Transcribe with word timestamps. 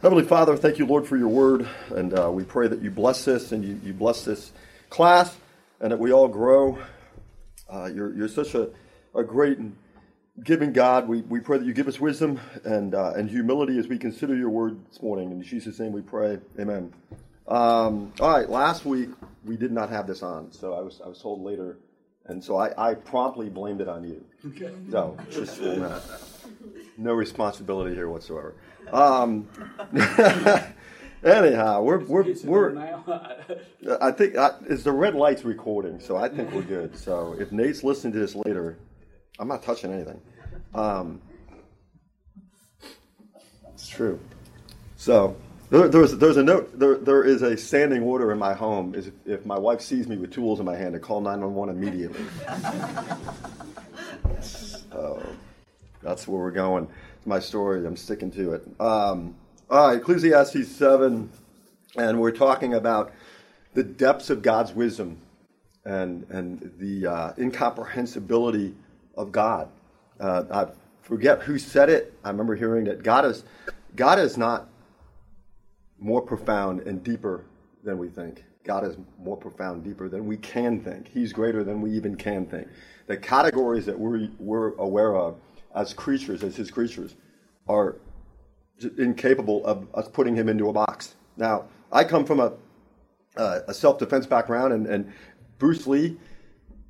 Heavenly 0.00 0.22
Father, 0.22 0.56
thank 0.56 0.78
you, 0.78 0.86
Lord, 0.86 1.08
for 1.08 1.16
your 1.16 1.26
word. 1.26 1.68
And 1.90 2.16
uh, 2.16 2.30
we 2.30 2.44
pray 2.44 2.68
that 2.68 2.80
you 2.80 2.88
bless 2.88 3.24
this 3.24 3.50
and 3.50 3.64
you, 3.64 3.80
you 3.82 3.92
bless 3.92 4.24
this 4.24 4.52
class 4.90 5.36
and 5.80 5.90
that 5.90 5.98
we 5.98 6.12
all 6.12 6.28
grow. 6.28 6.78
Uh, 7.68 7.86
you're, 7.92 8.14
you're 8.14 8.28
such 8.28 8.54
a, 8.54 8.68
a 9.12 9.24
great 9.24 9.58
and 9.58 9.76
giving 10.44 10.72
God. 10.72 11.08
We, 11.08 11.22
we 11.22 11.40
pray 11.40 11.58
that 11.58 11.64
you 11.66 11.72
give 11.72 11.88
us 11.88 11.98
wisdom 11.98 12.38
and, 12.62 12.94
uh, 12.94 13.14
and 13.16 13.28
humility 13.28 13.76
as 13.76 13.88
we 13.88 13.98
consider 13.98 14.36
your 14.36 14.50
word 14.50 14.78
this 14.88 15.02
morning. 15.02 15.32
In 15.32 15.42
Jesus' 15.42 15.80
name 15.80 15.90
we 15.90 16.02
pray. 16.02 16.38
Amen. 16.60 16.92
Um, 17.48 18.12
all 18.20 18.30
right, 18.30 18.48
last 18.48 18.84
week 18.84 19.08
we 19.44 19.56
did 19.56 19.72
not 19.72 19.90
have 19.90 20.06
this 20.06 20.22
on, 20.22 20.52
so 20.52 20.74
I 20.74 20.80
was, 20.80 21.00
I 21.04 21.08
was 21.08 21.20
told 21.20 21.42
later. 21.42 21.76
And 22.26 22.44
so 22.44 22.56
I, 22.56 22.90
I 22.90 22.94
promptly 22.94 23.48
blamed 23.48 23.80
it 23.80 23.88
on 23.88 24.04
you. 24.04 24.24
Okay. 24.46 24.72
No, 24.86 25.16
just. 25.28 25.60
No 26.98 27.12
responsibility 27.12 27.94
here 27.94 28.08
whatsoever. 28.08 28.54
Um, 28.92 29.48
anyhow, 31.24 31.82
we're 31.82 31.98
we're 32.04 32.34
we're. 32.44 32.76
I 34.00 34.10
think 34.12 34.36
I, 34.36 34.50
is 34.66 34.84
the 34.84 34.92
red 34.92 35.14
lights 35.14 35.44
recording, 35.44 36.00
so 36.00 36.16
I 36.16 36.28
think 36.28 36.52
we're 36.52 36.62
good. 36.62 36.96
So 36.96 37.36
if 37.38 37.52
Nate's 37.52 37.84
listening 37.84 38.12
to 38.14 38.18
this 38.18 38.34
later, 38.34 38.78
I'm 39.38 39.48
not 39.48 39.62
touching 39.62 39.92
anything. 39.92 40.20
Um, 40.74 41.20
it's 43.74 43.88
true. 43.88 44.18
So 44.96 45.36
there, 45.70 45.88
there's 45.88 46.16
there's 46.16 46.36
a 46.36 46.42
note. 46.42 46.78
There 46.78 46.96
there 46.96 47.24
is 47.24 47.42
a 47.42 47.56
standing 47.56 48.02
order 48.02 48.32
in 48.32 48.38
my 48.38 48.54
home. 48.54 48.94
Is 48.94 49.08
if, 49.08 49.14
if 49.26 49.46
my 49.46 49.58
wife 49.58 49.80
sees 49.80 50.08
me 50.08 50.16
with 50.16 50.32
tools 50.32 50.60
in 50.60 50.66
my 50.66 50.76
hand, 50.76 50.94
to 50.94 51.00
call 51.00 51.20
911 51.20 51.76
immediately. 51.76 52.24
so 54.40 55.22
that's 56.02 56.26
where 56.26 56.40
we're 56.40 56.50
going. 56.50 56.88
My 57.28 57.40
story. 57.40 57.86
I'm 57.86 57.94
sticking 57.94 58.30
to 58.30 58.54
it. 58.54 58.66
Um, 58.80 59.36
all 59.68 59.88
right, 59.88 59.98
Ecclesiastes 59.98 60.66
seven, 60.66 61.28
and 61.94 62.18
we're 62.18 62.30
talking 62.30 62.72
about 62.72 63.12
the 63.74 63.82
depths 63.82 64.30
of 64.30 64.40
God's 64.40 64.72
wisdom 64.72 65.18
and 65.84 66.24
and 66.30 66.72
the 66.78 67.06
uh, 67.06 67.32
incomprehensibility 67.36 68.74
of 69.14 69.30
God. 69.30 69.68
Uh, 70.18 70.44
I 70.50 70.66
forget 71.02 71.42
who 71.42 71.58
said 71.58 71.90
it. 71.90 72.14
I 72.24 72.30
remember 72.30 72.56
hearing 72.56 72.84
that 72.84 73.02
God 73.02 73.26
is 73.26 73.44
God 73.94 74.18
is 74.18 74.38
not 74.38 74.66
more 75.98 76.22
profound 76.22 76.80
and 76.80 77.04
deeper 77.04 77.44
than 77.84 77.98
we 77.98 78.08
think. 78.08 78.42
God 78.64 78.86
is 78.86 78.96
more 79.18 79.36
profound, 79.36 79.84
deeper 79.84 80.08
than 80.08 80.26
we 80.26 80.38
can 80.38 80.80
think. 80.80 81.08
He's 81.12 81.34
greater 81.34 81.62
than 81.62 81.82
we 81.82 81.90
even 81.90 82.16
can 82.16 82.46
think. 82.46 82.68
The 83.06 83.18
categories 83.18 83.84
that 83.84 83.98
we're, 83.98 84.28
we're 84.38 84.74
aware 84.76 85.14
of 85.14 85.36
as 85.74 85.92
creatures, 85.94 86.42
as 86.42 86.56
His 86.56 86.70
creatures, 86.70 87.14
are 87.68 87.96
incapable 88.98 89.64
of 89.66 89.86
us 89.94 90.08
putting 90.08 90.34
Him 90.34 90.48
into 90.48 90.68
a 90.68 90.72
box. 90.72 91.14
Now, 91.36 91.66
I 91.92 92.04
come 92.04 92.24
from 92.24 92.40
a, 92.40 92.52
uh, 93.36 93.60
a 93.68 93.74
self 93.74 93.98
defense 93.98 94.26
background, 94.26 94.72
and, 94.72 94.86
and 94.86 95.12
Bruce 95.58 95.86
Lee 95.86 96.18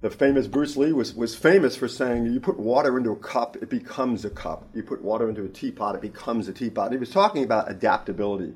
the 0.00 0.10
famous 0.10 0.46
Bruce 0.46 0.76
Lee 0.76 0.92
was, 0.92 1.14
was 1.14 1.34
famous 1.34 1.74
for 1.74 1.88
saying, 1.88 2.26
you 2.26 2.38
put 2.38 2.58
water 2.58 2.96
into 2.96 3.10
a 3.10 3.16
cup, 3.16 3.56
it 3.56 3.68
becomes 3.68 4.24
a 4.24 4.30
cup. 4.30 4.68
You 4.72 4.82
put 4.82 5.02
water 5.02 5.28
into 5.28 5.44
a 5.44 5.48
teapot, 5.48 5.96
it 5.96 6.00
becomes 6.00 6.46
a 6.46 6.52
teapot. 6.52 6.92
He 6.92 6.98
was 6.98 7.10
talking 7.10 7.42
about 7.42 7.70
adaptability. 7.70 8.54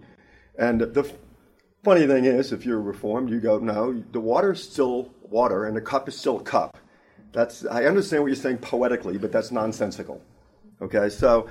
And 0.57 0.81
the 0.81 1.11
funny 1.83 2.07
thing 2.07 2.27
is, 2.27 2.53
if 2.53 2.65
you're 2.65 2.81
reformed, 2.81 3.31
you 3.31 3.41
go, 3.41 3.59
no, 3.59 4.05
the 4.13 4.21
water 4.21 4.53
is 4.53 4.63
still 4.63 5.13
water 5.23 5.65
and 5.65 5.77
the 5.77 5.81
cup 5.81 6.09
is 6.09 6.17
still 6.17 6.39
a 6.39 6.43
cup. 6.43 6.79
That's, 7.33 7.65
I 7.67 7.85
understand 7.85 8.23
what 8.23 8.29
you're 8.29 8.37
saying 8.37 8.59
poetically, 8.59 9.19
but 9.19 9.33
that's 9.33 9.51
nonsensical. 9.51 10.21
Okay, 10.81 11.09
so 11.09 11.49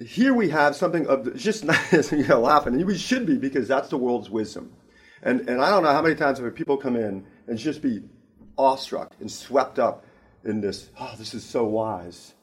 here 0.00 0.34
we 0.34 0.50
have 0.50 0.76
something 0.76 1.06
of 1.06 1.34
just 1.36 1.64
you 2.12 2.26
know, 2.26 2.40
laughing, 2.40 2.74
and 2.74 2.84
we 2.84 2.96
should 2.96 3.26
be 3.26 3.36
because 3.36 3.68
that's 3.68 3.88
the 3.88 3.98
world's 3.98 4.30
wisdom. 4.30 4.72
And, 5.22 5.48
and 5.48 5.60
I 5.60 5.70
don't 5.70 5.82
know 5.82 5.92
how 5.92 6.02
many 6.02 6.14
times 6.14 6.38
have 6.38 6.54
people 6.54 6.76
come 6.76 6.96
in 6.96 7.26
and 7.46 7.58
just 7.58 7.82
be 7.82 8.02
awestruck 8.56 9.12
and 9.20 9.30
swept 9.30 9.78
up 9.78 10.04
in 10.44 10.60
this, 10.60 10.90
oh, 10.98 11.14
this 11.18 11.34
is 11.34 11.44
so 11.44 11.64
wise. 11.64 12.34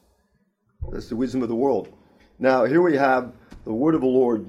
That's 0.90 1.08
the 1.08 1.16
wisdom 1.16 1.42
of 1.42 1.48
the 1.48 1.54
world. 1.54 1.88
Now, 2.38 2.64
here 2.64 2.82
we 2.82 2.96
have 2.96 3.32
the 3.64 3.72
word 3.72 3.94
of 3.94 4.02
the 4.02 4.06
Lord, 4.06 4.48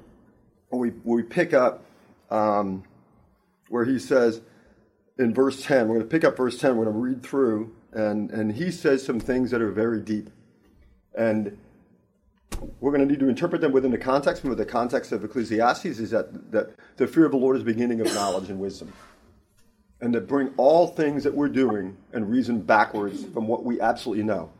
we, 0.72 0.92
we 1.04 1.24
pick 1.24 1.54
up 1.54 1.86
um, 2.30 2.84
where 3.70 3.86
he 3.86 3.98
says 3.98 4.42
in 5.18 5.34
verse 5.34 5.64
10, 5.64 5.88
we're 5.88 5.96
going 5.96 6.10
to 6.10 6.12
pick 6.12 6.26
up 6.26 6.36
verse 6.36 6.60
10, 6.60 6.76
we're 6.76 6.84
going 6.84 6.96
to 6.96 7.00
read 7.00 7.24
through, 7.24 7.74
and, 7.96 8.30
and 8.32 8.52
he 8.52 8.72
says 8.72 9.04
some 9.04 9.20
things 9.20 9.52
that 9.52 9.62
are 9.62 9.72
very 9.72 10.02
deep. 10.02 10.30
And 11.18 11.58
we're 12.80 12.92
going 12.92 13.06
to 13.06 13.12
need 13.12 13.20
to 13.20 13.30
interpret 13.30 13.62
them 13.62 13.72
within 13.72 13.92
the 13.92 13.98
context. 13.98 14.44
Remember, 14.44 14.64
the 14.64 14.70
context 14.70 15.12
of 15.12 15.24
Ecclesiastes 15.24 15.86
is 15.86 16.12
that, 16.12 16.52
that 16.52 16.76
the 16.98 17.08
fear 17.08 17.26
of 17.26 17.32
the 17.32 17.38
Lord 17.38 17.56
is 17.56 17.64
the 17.64 17.72
beginning 17.72 18.02
of 18.02 18.14
knowledge 18.14 18.50
and 18.50 18.60
wisdom 18.60 18.94
and 20.02 20.14
to 20.14 20.22
bring 20.22 20.54
all 20.58 20.88
things 20.88 21.24
that 21.24 21.34
we're 21.34 21.50
doing 21.50 21.98
and 22.14 22.30
reason 22.30 22.62
backwards 22.62 23.26
from 23.26 23.48
what 23.48 23.64
we 23.64 23.80
absolutely 23.80 24.24
know. 24.24 24.52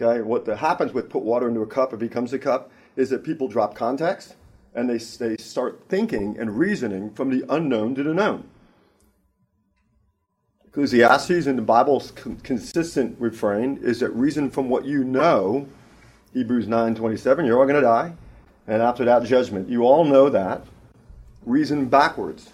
Okay, 0.00 0.22
what 0.22 0.46
happens 0.46 0.92
with 0.92 1.10
put 1.10 1.22
water 1.22 1.48
into 1.48 1.60
a 1.60 1.66
cup, 1.66 1.92
it 1.92 1.98
becomes 1.98 2.32
a 2.32 2.38
cup, 2.38 2.70
is 2.96 3.10
that 3.10 3.24
people 3.24 3.48
drop 3.48 3.74
context 3.74 4.36
and 4.74 4.88
they, 4.88 4.96
they 4.96 5.36
start 5.36 5.82
thinking 5.88 6.38
and 6.38 6.58
reasoning 6.58 7.10
from 7.10 7.28
the 7.28 7.44
unknown 7.54 7.94
to 7.94 8.02
the 8.02 8.14
known. 8.14 8.48
Ecclesiastes 10.72 11.46
and 11.46 11.58
the 11.58 11.62
Bible's 11.62 12.12
consistent 12.42 13.14
refrain 13.20 13.78
is 13.82 14.00
that 14.00 14.08
reason 14.10 14.50
from 14.50 14.70
what 14.70 14.86
you 14.86 15.04
know, 15.04 15.68
Hebrews 16.32 16.66
9:27, 16.66 17.44
you're 17.44 17.58
all 17.58 17.66
going 17.66 17.74
to 17.74 17.82
die, 17.82 18.14
and 18.66 18.80
after 18.80 19.04
that 19.04 19.24
judgment. 19.24 19.68
You 19.68 19.82
all 19.82 20.02
know 20.02 20.30
that. 20.30 20.64
Reason 21.44 21.86
backwards. 21.90 22.52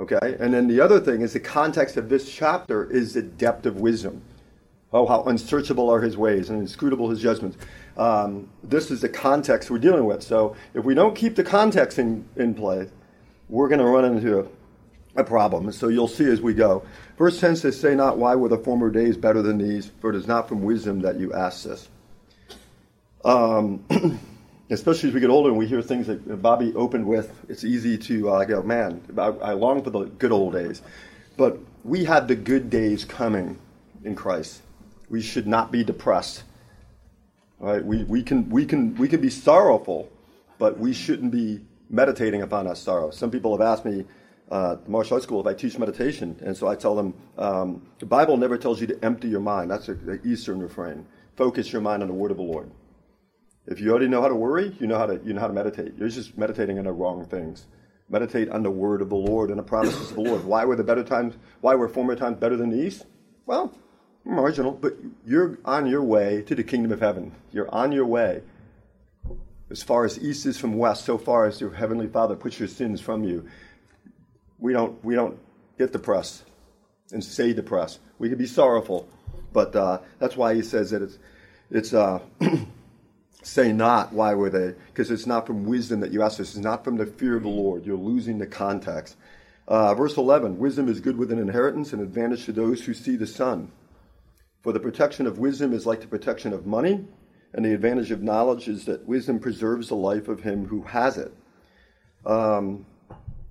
Okay? 0.00 0.36
And 0.40 0.52
then 0.52 0.66
the 0.66 0.80
other 0.80 0.98
thing 0.98 1.20
is 1.20 1.32
the 1.32 1.38
context 1.38 1.96
of 1.96 2.08
this 2.08 2.28
chapter 2.28 2.90
is 2.90 3.14
the 3.14 3.22
depth 3.22 3.66
of 3.66 3.80
wisdom. 3.80 4.22
Oh, 4.92 5.06
how 5.06 5.22
unsearchable 5.22 5.88
are 5.90 6.00
his 6.00 6.16
ways 6.16 6.50
and 6.50 6.58
inscrutable 6.58 7.08
his 7.08 7.20
judgments. 7.20 7.56
Um, 7.96 8.48
this 8.64 8.90
is 8.90 9.00
the 9.00 9.08
context 9.08 9.70
we're 9.70 9.78
dealing 9.78 10.06
with. 10.06 10.24
So 10.24 10.56
if 10.72 10.84
we 10.84 10.94
don't 10.94 11.14
keep 11.14 11.36
the 11.36 11.44
context 11.44 12.00
in, 12.00 12.24
in 12.34 12.54
play, 12.54 12.88
we're 13.48 13.68
going 13.68 13.80
to 13.80 13.86
run 13.86 14.04
into 14.04 14.40
a, 14.40 14.46
a, 15.20 15.24
problem. 15.24 15.70
So 15.70 15.86
you'll 15.86 16.08
see 16.08 16.24
as 16.24 16.40
we 16.40 16.54
go. 16.54 16.82
Verse 17.16 17.38
10 17.40 17.56
says, 17.56 17.78
Say 17.78 17.94
not, 17.94 18.18
why 18.18 18.34
were 18.34 18.48
the 18.48 18.58
former 18.58 18.90
days 18.90 19.16
better 19.16 19.42
than 19.42 19.58
these? 19.58 19.90
For 20.00 20.10
it 20.10 20.16
is 20.16 20.26
not 20.26 20.48
from 20.48 20.62
wisdom 20.62 21.00
that 21.02 21.18
you 21.18 21.32
ask 21.32 21.64
this. 21.64 21.88
Um, 23.24 23.84
especially 24.70 25.10
as 25.10 25.14
we 25.14 25.20
get 25.20 25.30
older 25.30 25.50
and 25.50 25.58
we 25.58 25.66
hear 25.66 25.80
things 25.80 26.06
that 26.08 26.42
Bobby 26.42 26.74
opened 26.74 27.06
with, 27.06 27.32
it's 27.48 27.64
easy 27.64 27.96
to 27.98 28.30
uh, 28.30 28.44
go, 28.44 28.62
man, 28.62 29.02
I, 29.16 29.26
I 29.26 29.52
long 29.52 29.82
for 29.82 29.90
the 29.90 30.04
good 30.04 30.32
old 30.32 30.54
days. 30.54 30.82
But 31.36 31.58
we 31.84 32.04
have 32.04 32.28
the 32.28 32.36
good 32.36 32.70
days 32.70 33.04
coming 33.04 33.58
in 34.04 34.14
Christ. 34.14 34.62
We 35.08 35.22
should 35.22 35.46
not 35.46 35.70
be 35.70 35.84
depressed. 35.84 36.42
All 37.60 37.72
right? 37.72 37.84
We, 37.84 38.04
we, 38.04 38.22
can, 38.22 38.48
we, 38.50 38.66
can, 38.66 38.96
we 38.96 39.08
can 39.08 39.20
be 39.20 39.30
sorrowful, 39.30 40.10
but 40.58 40.78
we 40.78 40.92
shouldn't 40.92 41.30
be 41.30 41.60
meditating 41.90 42.42
upon 42.42 42.66
our 42.66 42.74
sorrow. 42.74 43.10
Some 43.10 43.30
people 43.30 43.56
have 43.56 43.66
asked 43.66 43.84
me, 43.84 44.04
uh, 44.50 44.76
the 44.76 44.90
martial 44.90 45.14
arts 45.14 45.24
school, 45.24 45.40
if 45.40 45.46
I 45.46 45.54
teach 45.54 45.78
meditation, 45.78 46.36
and 46.44 46.56
so 46.56 46.68
I 46.68 46.74
tell 46.74 46.94
them 46.94 47.14
um, 47.38 47.86
the 47.98 48.06
Bible 48.06 48.36
never 48.36 48.58
tells 48.58 48.80
you 48.80 48.86
to 48.88 49.04
empty 49.04 49.28
your 49.28 49.40
mind. 49.40 49.70
That's 49.70 49.86
the 49.86 50.20
Eastern 50.24 50.60
refrain. 50.60 51.06
Focus 51.36 51.72
your 51.72 51.82
mind 51.82 52.02
on 52.02 52.08
the 52.08 52.14
word 52.14 52.30
of 52.30 52.36
the 52.36 52.42
Lord. 52.42 52.70
If 53.66 53.80
you 53.80 53.90
already 53.90 54.08
know 54.08 54.20
how 54.20 54.28
to 54.28 54.34
worry, 54.34 54.76
you 54.78 54.86
know 54.86 54.98
how 54.98 55.06
to 55.06 55.20
you 55.24 55.32
know 55.32 55.40
how 55.40 55.48
to 55.48 55.54
meditate. 55.54 55.94
You're 55.96 56.08
just 56.08 56.36
meditating 56.36 56.78
on 56.78 56.84
the 56.84 56.92
wrong 56.92 57.24
things. 57.24 57.66
Meditate 58.10 58.50
on 58.50 58.62
the 58.62 58.70
word 58.70 59.00
of 59.00 59.08
the 59.08 59.16
Lord 59.16 59.48
and 59.48 59.58
the 59.58 59.62
promises 59.62 60.10
of 60.10 60.16
the 60.16 60.22
Lord. 60.22 60.44
Why 60.44 60.66
were 60.66 60.76
the 60.76 60.84
better 60.84 61.02
times? 61.02 61.34
Why 61.62 61.74
were 61.74 61.88
former 61.88 62.14
times 62.14 62.38
better 62.38 62.56
than 62.56 62.68
these? 62.68 63.04
Well, 63.46 63.74
marginal, 64.24 64.72
but 64.72 64.94
you're 65.26 65.58
on 65.64 65.86
your 65.86 66.02
way 66.02 66.42
to 66.42 66.54
the 66.54 66.62
kingdom 66.62 66.92
of 66.92 67.00
heaven. 67.00 67.32
You're 67.52 67.74
on 67.74 67.92
your 67.92 68.06
way. 68.06 68.42
As 69.70 69.82
far 69.82 70.04
as 70.04 70.18
east 70.22 70.44
is 70.44 70.58
from 70.58 70.76
west, 70.76 71.04
so 71.04 71.16
far 71.16 71.46
as 71.46 71.60
your 71.60 71.72
heavenly 71.72 72.06
Father 72.06 72.36
puts 72.36 72.58
your 72.58 72.68
sins 72.68 73.00
from 73.00 73.24
you. 73.24 73.48
We 74.58 74.72
don't 74.72 75.02
we 75.04 75.14
don't 75.14 75.38
get 75.78 75.92
depressed 75.92 76.44
and 77.12 77.22
stay 77.22 77.52
depressed. 77.52 78.00
We 78.18 78.28
can 78.28 78.38
be 78.38 78.46
sorrowful, 78.46 79.08
but 79.52 79.74
uh, 79.74 79.98
that's 80.18 80.36
why 80.36 80.54
he 80.54 80.62
says 80.62 80.90
that 80.90 81.02
it's 81.02 81.18
it's. 81.70 81.94
Uh, 81.94 82.20
Say 83.44 83.74
not, 83.74 84.10
why 84.14 84.32
were 84.32 84.48
they? 84.48 84.74
Because 84.86 85.10
it's 85.10 85.26
not 85.26 85.46
from 85.46 85.66
wisdom 85.66 86.00
that 86.00 86.12
you 86.12 86.22
ask 86.22 86.38
this. 86.38 86.54
It's 86.54 86.64
not 86.64 86.82
from 86.82 86.96
the 86.96 87.04
fear 87.04 87.36
of 87.36 87.42
the 87.42 87.50
Lord. 87.50 87.84
You're 87.84 87.98
losing 87.98 88.38
the 88.38 88.46
context. 88.46 89.16
Uh, 89.68 89.94
verse 89.94 90.16
11 90.16 90.58
Wisdom 90.58 90.88
is 90.88 91.00
good 91.00 91.18
with 91.18 91.30
an 91.30 91.38
inheritance, 91.38 91.92
and 91.92 92.00
advantage 92.00 92.46
to 92.46 92.52
those 92.52 92.82
who 92.82 92.94
see 92.94 93.16
the 93.16 93.26
sun. 93.26 93.70
For 94.62 94.72
the 94.72 94.80
protection 94.80 95.26
of 95.26 95.38
wisdom 95.38 95.74
is 95.74 95.84
like 95.84 96.00
the 96.00 96.06
protection 96.06 96.54
of 96.54 96.64
money, 96.64 97.06
and 97.52 97.64
the 97.64 97.74
advantage 97.74 98.10
of 98.10 98.22
knowledge 98.22 98.66
is 98.66 98.86
that 98.86 99.06
wisdom 99.06 99.38
preserves 99.38 99.88
the 99.88 99.94
life 99.94 100.28
of 100.28 100.42
him 100.42 100.66
who 100.66 100.80
has 100.82 101.18
it. 101.18 101.32
Um, 102.24 102.86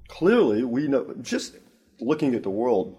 clearly, 0.07 0.63
we 0.63 0.88
know, 0.88 1.13
just 1.21 1.55
looking 2.00 2.35
at 2.35 2.44
the 2.44 2.50
world, 2.50 2.97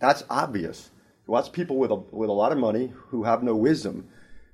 that's 0.00 0.24
obvious. 0.28 0.90
Watch 1.26 1.52
people 1.52 1.76
with 1.76 1.90
a, 1.90 1.96
with 1.96 2.28
a 2.28 2.32
lot 2.32 2.52
of 2.52 2.58
money 2.58 2.92
who 3.08 3.24
have 3.24 3.42
no 3.42 3.56
wisdom 3.56 4.08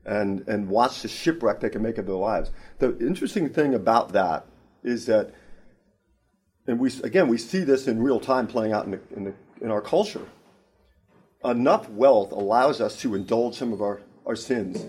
and, 0.05 0.47
and 0.49 0.69
watch 0.69 1.03
the 1.03 1.09
shipwreck 1.09 1.61
they 1.61 1.71
can 1.71 1.83
make 1.83 1.99
of 1.99 2.07
their 2.07 2.15
lives. 2.15 2.51
The 2.79 2.99
interesting 2.99 3.49
thing 3.51 3.75
about 3.75 4.13
that 4.13 4.47
is 4.83 5.07
that, 5.07 5.33
and 6.67 6.79
we 6.79 6.91
again 7.03 7.29
we 7.29 7.39
see 7.39 7.61
this 7.61 7.89
in 7.89 8.03
real 8.03 8.21
time 8.21 8.47
playing 8.47 8.73
out 8.73 8.85
in, 8.85 8.93
the, 8.93 9.01
in, 9.17 9.25
the, 9.25 9.35
in 9.61 9.71
our 9.71 9.81
culture. 9.81 10.27
Enough 11.45 11.89
wealth 11.91 12.33
allows 12.33 12.81
us 12.81 13.01
to 13.01 13.15
indulge 13.15 13.57
some 13.57 13.73
of 13.73 13.83
our, 13.83 14.01
our 14.25 14.37
sins, 14.37 14.87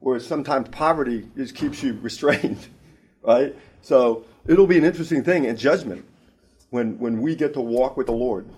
whereas 0.00 0.26
sometimes 0.26 0.68
poverty 0.70 1.28
just 1.36 1.54
keeps 1.54 1.82
you 1.82 1.94
restrained, 2.02 2.66
right? 3.22 3.54
So 3.82 4.24
it'll 4.46 4.66
be 4.66 4.78
an 4.78 4.84
interesting 4.84 5.22
thing 5.22 5.44
in 5.44 5.56
judgment 5.56 6.04
when, 6.70 6.98
when 6.98 7.20
we 7.20 7.34
get 7.34 7.54
to 7.54 7.60
walk 7.60 7.96
with 7.96 8.06
the 8.06 8.12
Lord 8.12 8.48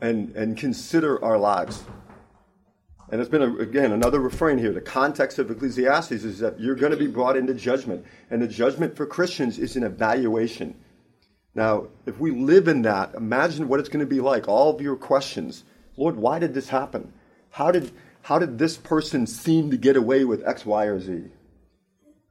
and, 0.00 0.34
and 0.36 0.56
consider 0.56 1.22
our 1.24 1.38
lives. 1.38 1.84
And 3.10 3.20
it's 3.20 3.30
been, 3.30 3.42
a, 3.42 3.56
again, 3.58 3.92
another 3.92 4.20
refrain 4.20 4.58
here. 4.58 4.72
The 4.72 4.80
context 4.80 5.38
of 5.38 5.50
Ecclesiastes 5.50 6.24
is 6.24 6.38
that 6.40 6.58
you're 6.58 6.74
going 6.74 6.92
to 6.92 6.98
be 6.98 7.06
brought 7.06 7.36
into 7.36 7.54
judgment. 7.54 8.04
And 8.30 8.40
the 8.40 8.48
judgment 8.48 8.96
for 8.96 9.06
Christians 9.06 9.58
is 9.58 9.76
an 9.76 9.84
evaluation. 9.84 10.74
Now, 11.54 11.88
if 12.06 12.18
we 12.18 12.32
live 12.32 12.66
in 12.66 12.82
that, 12.82 13.14
imagine 13.14 13.68
what 13.68 13.78
it's 13.78 13.88
going 13.88 14.04
to 14.04 14.06
be 14.06 14.20
like. 14.20 14.48
All 14.48 14.74
of 14.74 14.80
your 14.80 14.96
questions 14.96 15.64
Lord, 15.96 16.16
why 16.16 16.38
did 16.38 16.54
this 16.54 16.68
happen? 16.68 17.12
How 17.50 17.70
did, 17.70 17.92
how 18.22 18.38
did 18.38 18.58
this 18.58 18.76
person 18.76 19.26
seem 19.26 19.70
to 19.70 19.76
get 19.76 19.96
away 19.96 20.24
with 20.24 20.46
X, 20.46 20.66
Y, 20.66 20.86
or 20.86 20.98
Z? 20.98 21.24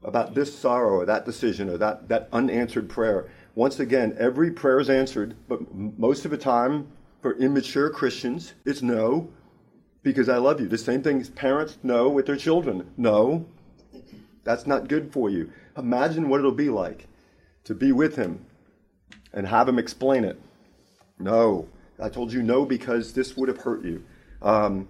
About 0.03 0.35
this 0.35 0.57
sorrow 0.57 0.99
or 0.99 1.05
that 1.05 1.25
decision 1.25 1.69
or 1.69 1.77
that, 1.77 2.09
that 2.09 2.29
unanswered 2.33 2.89
prayer. 2.89 3.29
Once 3.55 3.79
again, 3.79 4.15
every 4.19 4.51
prayer 4.51 4.79
is 4.79 4.89
answered, 4.89 5.35
but 5.47 5.73
most 5.73 6.25
of 6.25 6.31
the 6.31 6.37
time, 6.37 6.87
for 7.21 7.37
immature 7.37 7.89
Christians, 7.89 8.53
it's 8.65 8.81
no, 8.81 9.29
because 10.01 10.27
I 10.27 10.37
love 10.37 10.59
you. 10.59 10.67
The 10.67 10.77
same 10.77 11.01
thing 11.01 11.21
as 11.21 11.29
parents 11.29 11.77
know 11.83 12.09
with 12.09 12.25
their 12.25 12.35
children. 12.35 12.91
No, 12.97 13.45
that's 14.43 14.67
not 14.67 14.89
good 14.89 15.13
for 15.13 15.29
you. 15.29 15.51
Imagine 15.77 16.27
what 16.27 16.39
it'll 16.39 16.51
be 16.51 16.69
like 16.69 17.07
to 17.63 17.73
be 17.73 17.91
with 17.91 18.15
him 18.15 18.45
and 19.33 19.47
have 19.47 19.69
him 19.69 19.79
explain 19.79 20.25
it. 20.25 20.39
No, 21.17 21.67
I 22.01 22.09
told 22.09 22.33
you 22.33 22.43
no 22.43 22.65
because 22.65 23.13
this 23.13 23.37
would 23.37 23.47
have 23.47 23.59
hurt 23.59 23.85
you. 23.85 24.03
Um, 24.41 24.87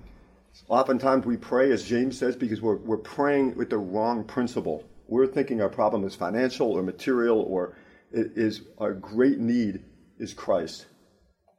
oftentimes 0.67 1.25
we 1.25 1.37
pray, 1.37 1.71
as 1.71 1.83
James 1.83 2.17
says, 2.17 2.35
because 2.35 2.61
we're, 2.61 2.77
we're 2.77 2.97
praying 2.97 3.55
with 3.55 3.69
the 3.69 3.77
wrong 3.77 4.23
principle. 4.23 4.83
We're 5.13 5.27
thinking 5.27 5.61
our 5.61 5.69
problem 5.69 6.05
is 6.05 6.15
financial 6.15 6.71
or 6.71 6.81
material, 6.81 7.39
or 7.39 7.75
it 8.11 8.31
is 8.35 8.61
our 8.79 8.95
great 8.95 9.37
need 9.37 9.83
is 10.17 10.33
Christ. 10.33 10.87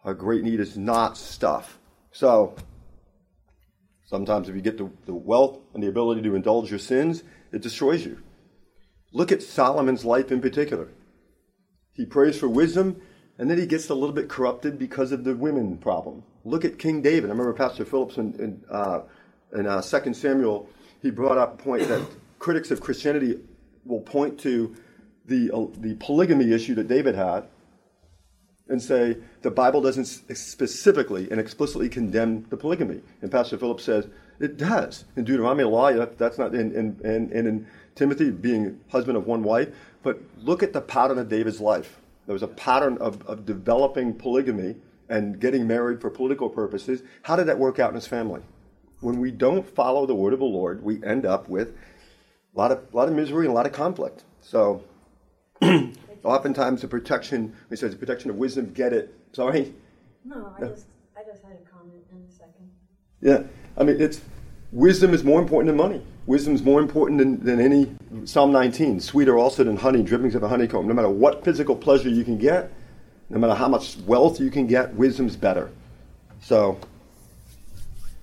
Our 0.02 0.12
great 0.12 0.42
need 0.42 0.58
is 0.58 0.76
not 0.76 1.16
stuff. 1.16 1.78
So, 2.10 2.56
sometimes 4.06 4.48
if 4.48 4.56
you 4.56 4.60
get 4.60 4.76
the, 4.76 4.90
the 5.06 5.14
wealth 5.14 5.60
and 5.72 5.80
the 5.80 5.86
ability 5.86 6.22
to 6.22 6.34
indulge 6.34 6.68
your 6.68 6.80
sins, 6.80 7.22
it 7.52 7.62
destroys 7.62 8.04
you. 8.04 8.20
Look 9.12 9.30
at 9.30 9.40
Solomon's 9.40 10.04
life 10.04 10.32
in 10.32 10.40
particular. 10.40 10.88
He 11.92 12.06
prays 12.06 12.36
for 12.36 12.48
wisdom, 12.48 13.00
and 13.38 13.48
then 13.48 13.58
he 13.58 13.66
gets 13.66 13.88
a 13.88 13.94
little 13.94 14.16
bit 14.16 14.28
corrupted 14.28 14.80
because 14.80 15.12
of 15.12 15.22
the 15.22 15.36
women 15.36 15.78
problem. 15.78 16.24
Look 16.44 16.64
at 16.64 16.80
King 16.80 17.02
David. 17.02 17.30
I 17.30 17.34
remember 17.34 17.52
Pastor 17.52 17.84
Phillips 17.84 18.16
in, 18.16 18.34
in, 18.34 18.64
uh, 18.68 19.02
in 19.52 19.68
uh, 19.68 19.80
2 19.80 20.12
Samuel, 20.12 20.68
he 21.00 21.12
brought 21.12 21.38
up 21.38 21.60
a 21.60 21.62
point 21.62 21.86
that 21.86 22.02
critics 22.44 22.70
of 22.70 22.78
Christianity 22.78 23.38
will 23.86 24.02
point 24.02 24.38
to 24.40 24.76
the, 25.24 25.50
uh, 25.50 25.64
the 25.78 25.94
polygamy 25.94 26.52
issue 26.52 26.74
that 26.74 26.88
David 26.88 27.14
had 27.14 27.44
and 28.68 28.82
say 28.82 29.16
the 29.40 29.50
Bible 29.50 29.80
doesn't 29.80 30.04
specifically 30.04 31.30
and 31.30 31.40
explicitly 31.40 31.88
condemn 31.88 32.44
the 32.50 32.56
polygamy. 32.58 33.00
And 33.22 33.32
Pastor 33.32 33.56
Phillips 33.56 33.84
says 33.84 34.08
it 34.40 34.58
does. 34.58 35.06
In 35.16 35.24
Deuteronomy 35.24 35.64
law, 35.64 35.90
that, 35.94 36.18
that's 36.18 36.36
not 36.36 36.54
in, 36.54 36.74
in, 36.74 37.00
in, 37.02 37.32
in 37.32 37.66
Timothy 37.94 38.30
being 38.30 38.78
husband 38.90 39.16
of 39.16 39.26
one 39.26 39.42
wife. 39.42 39.74
But 40.02 40.20
look 40.36 40.62
at 40.62 40.74
the 40.74 40.82
pattern 40.82 41.18
of 41.18 41.30
David's 41.30 41.62
life. 41.62 41.98
There 42.26 42.34
was 42.34 42.42
a 42.42 42.48
pattern 42.48 42.98
of, 42.98 43.26
of 43.26 43.46
developing 43.46 44.12
polygamy 44.12 44.76
and 45.08 45.40
getting 45.40 45.66
married 45.66 46.02
for 46.02 46.10
political 46.10 46.50
purposes. 46.50 47.02
How 47.22 47.36
did 47.36 47.46
that 47.46 47.58
work 47.58 47.78
out 47.78 47.88
in 47.88 47.94
his 47.94 48.06
family? 48.06 48.42
When 49.00 49.18
we 49.18 49.30
don't 49.30 49.66
follow 49.66 50.04
the 50.04 50.14
word 50.14 50.34
of 50.34 50.40
the 50.40 50.44
Lord, 50.44 50.84
we 50.84 51.02
end 51.02 51.24
up 51.24 51.48
with 51.48 51.74
a 52.54 52.58
lot 52.58 52.70
of, 52.70 52.78
a 52.92 52.96
lot 52.96 53.08
of 53.08 53.14
misery 53.14 53.46
and 53.46 53.52
a 53.52 53.54
lot 53.54 53.66
of 53.66 53.72
conflict. 53.72 54.24
So, 54.40 54.82
oftentimes 56.24 56.82
the 56.82 56.88
protection, 56.88 57.54
he 57.70 57.76
says 57.76 57.92
the 57.92 57.96
protection 57.96 58.30
of 58.30 58.36
wisdom, 58.36 58.72
get 58.72 58.92
it. 58.92 59.14
Sorry? 59.32 59.74
No, 60.24 60.54
I 60.56 60.66
just, 60.66 60.86
I 61.16 61.22
just 61.24 61.42
had 61.42 61.52
a 61.52 61.70
comment 61.70 62.02
in 62.12 62.18
a 62.18 62.32
second. 62.32 62.70
Yeah, 63.20 63.42
I 63.76 63.84
mean, 63.84 64.00
it's 64.00 64.20
wisdom 64.72 65.12
is 65.12 65.24
more 65.24 65.40
important 65.40 65.68
than 65.68 65.76
money. 65.76 66.02
Wisdom 66.26 66.54
is 66.54 66.62
more 66.62 66.80
important 66.80 67.18
than, 67.18 67.44
than 67.44 67.60
any 67.60 67.94
Psalm 68.24 68.52
19. 68.52 69.00
Sweeter 69.00 69.36
also 69.36 69.64
than 69.64 69.76
honey, 69.76 70.02
drippings 70.02 70.34
of 70.34 70.42
a 70.42 70.48
honeycomb. 70.48 70.86
No 70.86 70.94
matter 70.94 71.10
what 71.10 71.44
physical 71.44 71.76
pleasure 71.76 72.08
you 72.08 72.24
can 72.24 72.38
get, 72.38 72.72
no 73.28 73.38
matter 73.38 73.54
how 73.54 73.68
much 73.68 73.96
wealth 74.06 74.40
you 74.40 74.50
can 74.50 74.66
get, 74.66 74.94
wisdom's 74.94 75.36
better. 75.36 75.70
So, 76.40 76.78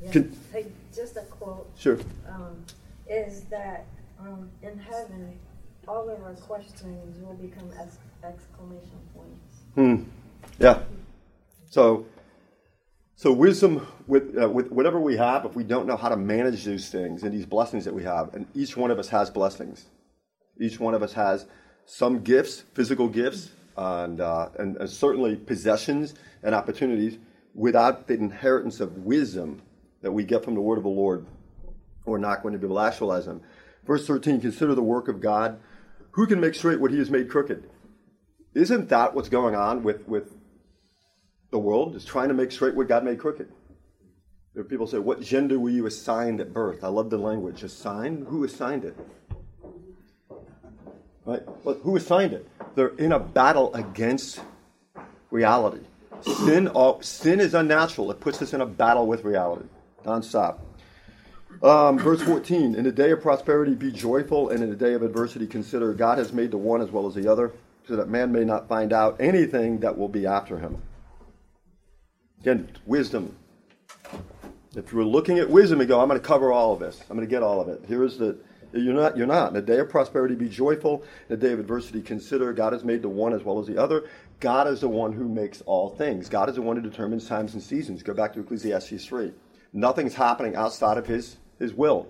yeah. 0.02 0.12
can, 0.12 0.38
hey, 0.52 0.68
just 0.96 1.18
a 1.18 1.22
quote. 1.22 1.70
Sure. 1.78 2.00
Um, 2.28 2.66
is 3.08 3.42
that 3.46 3.86
um, 4.22 4.50
in 4.62 4.78
heaven, 4.78 5.40
all 5.88 6.10
of 6.10 6.22
our 6.22 6.34
questions 6.36 7.20
will 7.22 7.34
become 7.34 7.72
ex- 7.80 7.98
exclamation 8.24 9.00
points. 9.16 9.64
Hmm. 9.76 10.04
Yeah. 10.60 10.82
So, 11.70 12.06
so 13.16 13.32
wisdom 13.32 13.88
with 14.08 14.38
uh, 14.40 14.50
with 14.50 14.72
whatever 14.72 15.00
we 15.00 15.18
have, 15.18 15.46
if 15.46 15.56
we 15.56 15.64
don't 15.64 15.88
know 15.88 15.98
how 15.98 16.10
to 16.10 16.18
manage 16.18 16.66
these 16.66 16.90
things 16.90 17.24
and 17.24 17.34
these 17.34 17.46
blessings 17.46 17.86
that 17.86 17.94
we 17.94 18.04
have, 18.04 18.34
and 18.34 18.46
each 18.54 18.78
one 18.78 18.92
of 18.92 19.00
us 19.00 19.10
has 19.10 19.30
blessings. 19.30 19.86
Each 20.60 20.80
one 20.80 20.94
of 20.94 21.02
us 21.02 21.14
has 21.14 21.46
some 21.86 22.22
gifts, 22.22 22.64
physical 22.74 23.08
gifts, 23.08 23.52
and 23.78 24.22
uh, 24.22 24.50
and, 24.60 24.78
and 24.78 24.90
certainly 24.90 25.36
possessions 25.36 26.14
and 26.44 26.54
opportunities. 26.54 27.18
Without 27.54 28.08
the 28.08 28.14
inheritance 28.14 28.80
of 28.80 29.00
wisdom 29.00 29.62
that 30.02 30.12
we 30.12 30.24
get 30.24 30.44
from 30.44 30.56
the 30.56 30.62
word 30.62 30.78
of 30.78 30.84
the 30.84 30.90
Lord, 30.90 31.26
we're 32.06 32.18
not 32.18 32.42
going 32.42 32.54
to 32.54 32.60
be 32.60 32.66
able 32.66 32.78
to 32.78 32.82
actualize 32.82 33.26
them. 33.26 33.42
Verse 33.86 34.06
13, 34.08 34.42
consider 34.42 34.76
the 34.76 34.84
work 34.84 35.08
of 35.08 35.22
God. 35.22 35.60
Who 36.12 36.28
can 36.28 36.40
make 36.40 36.56
straight 36.56 36.80
what 36.80 36.92
he 36.92 36.98
has 37.00 37.10
made 37.10 37.30
crooked? 37.30 37.70
Isn't 38.54 38.90
that 38.90 39.16
what's 39.16 39.30
going 39.30 39.56
on 39.56 39.82
with, 39.84 40.08
with 40.08 40.34
the 41.52 41.60
world 41.60 41.96
is 41.96 42.06
trying 42.06 42.30
to 42.30 42.34
make 42.34 42.52
straight 42.52 42.76
what 42.76 42.88
God 42.88 43.04
made 43.04 43.20
crooked. 43.20 43.52
There 44.54 44.62
are 44.62 44.66
people 44.66 44.88
say, 44.88 44.98
What 44.98 45.22
gender 45.22 45.60
were 45.60 45.70
you 45.70 45.86
assigned 45.86 46.42
at 46.42 46.54
birth? 46.54 46.84
I 46.84 46.88
love 46.88 47.10
the 47.10 47.18
language. 47.18 47.64
Assigned? 47.64 48.28
Who 48.28 48.44
assigned 48.44 48.86
it? 48.86 48.98
Right? 51.26 51.42
Well, 51.64 51.76
who 51.76 51.96
assigned 51.96 52.34
it? 52.34 52.48
They're 52.76 52.96
in 52.98 53.12
a 53.12 53.20
battle 53.20 53.74
against 53.76 54.42
reality. 55.30 55.86
Sin, 56.22 56.70
sin 57.02 57.40
is 57.40 57.54
unnatural. 57.54 58.12
It 58.12 58.20
puts 58.20 58.42
us 58.42 58.54
in 58.54 58.62
a 58.62 58.66
battle 58.66 59.08
with 59.08 59.24
reality, 59.24 59.66
nonstop. 60.06 60.60
Um, 61.64 62.00
verse 62.00 62.22
14 62.24 62.74
In 62.74 62.84
the 62.84 62.92
day 62.92 63.12
of 63.12 63.22
prosperity, 63.22 63.76
be 63.76 63.92
joyful, 63.92 64.50
and 64.50 64.64
in 64.64 64.70
the 64.70 64.76
day 64.76 64.94
of 64.94 65.04
adversity, 65.04 65.46
consider 65.46 65.94
God 65.94 66.18
has 66.18 66.34
made 66.34 66.50
the 66.50 66.58
one 66.58 66.82
as 66.82 66.90
well 66.90 67.06
as 67.06 67.14
the 67.14 67.32
other, 67.32 67.52
so 67.88 67.96
that 67.96 68.10
man 68.10 68.32
may 68.32 68.44
not 68.44 68.68
find 68.68 68.92
out 68.92 69.18
anything 69.20 69.80
that 69.82 69.96
will 69.96 70.08
be 70.08 70.26
after 70.26 70.58
him. 70.58 70.82
Again, 72.40 72.72
wisdom. 72.88 73.36
If 74.76 74.92
you're 74.92 75.06
looking 75.06 75.38
at 75.38 75.50
wisdom 75.50 75.82
and 75.82 75.88
go, 75.88 76.00
I'm 76.00 76.08
going 76.08 76.20
to 76.20 76.26
cover 76.26 76.52
all 76.52 76.74
of 76.74 76.80
this. 76.80 77.00
I'm 77.10 77.16
going 77.16 77.28
to 77.28 77.32
get 77.32 77.44
all 77.44 77.62
of 77.62 77.68
it. 77.68 77.84
Here 77.88 78.04
is 78.04 78.18
the 78.18 78.40
you're 78.74 78.94
not. 78.94 79.18
You're 79.18 79.28
not. 79.28 79.50
In 79.50 79.54
the 79.54 79.62
day 79.62 79.80
of 79.80 79.90
prosperity, 79.90 80.34
be 80.34 80.48
joyful. 80.48 81.04
In 81.30 81.38
the 81.38 81.46
day 81.46 81.52
of 81.54 81.60
adversity, 81.60 82.02
consider 82.02 82.54
God 82.54 82.74
has 82.74 82.84
made 82.84 83.02
the 83.02 83.10
one 83.10 83.34
as 83.34 83.44
well 83.44 83.60
as 83.60 83.68
the 83.68 83.78
other. 83.78 84.10
God 84.40 84.68
is 84.68 84.82
the 84.82 84.88
one 84.88 85.12
who 85.12 85.28
makes 85.28 85.62
all 85.62 85.90
things. 85.90 86.30
God 86.30 86.50
is 86.50 86.56
the 86.56 86.62
one 86.62 86.78
who 86.78 86.82
determines 86.82 87.28
times 87.28 87.54
and 87.54 87.62
seasons. 87.62 88.02
Go 88.02 88.14
back 88.14 88.34
to 88.34 88.40
Ecclesiastes 88.40 89.06
three. 89.06 89.34
Nothing's 89.74 90.16
happening 90.16 90.56
outside 90.56 90.98
of 90.98 91.06
His 91.06 91.36
His 91.62 91.74
will. 91.74 92.08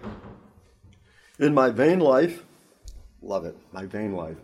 In 1.37 1.53
my 1.53 1.69
vain 1.69 1.99
life, 1.99 2.43
love 3.21 3.45
it. 3.45 3.55
My 3.71 3.85
vain 3.85 4.15
life. 4.15 4.37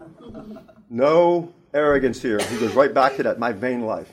No 0.90 1.54
arrogance 1.74 2.22
here. 2.22 2.40
He 2.40 2.60
goes 2.60 2.74
right 2.74 2.94
back 2.94 3.16
to 3.16 3.24
that. 3.24 3.40
My 3.40 3.52
vain 3.52 3.82
life 3.82 4.12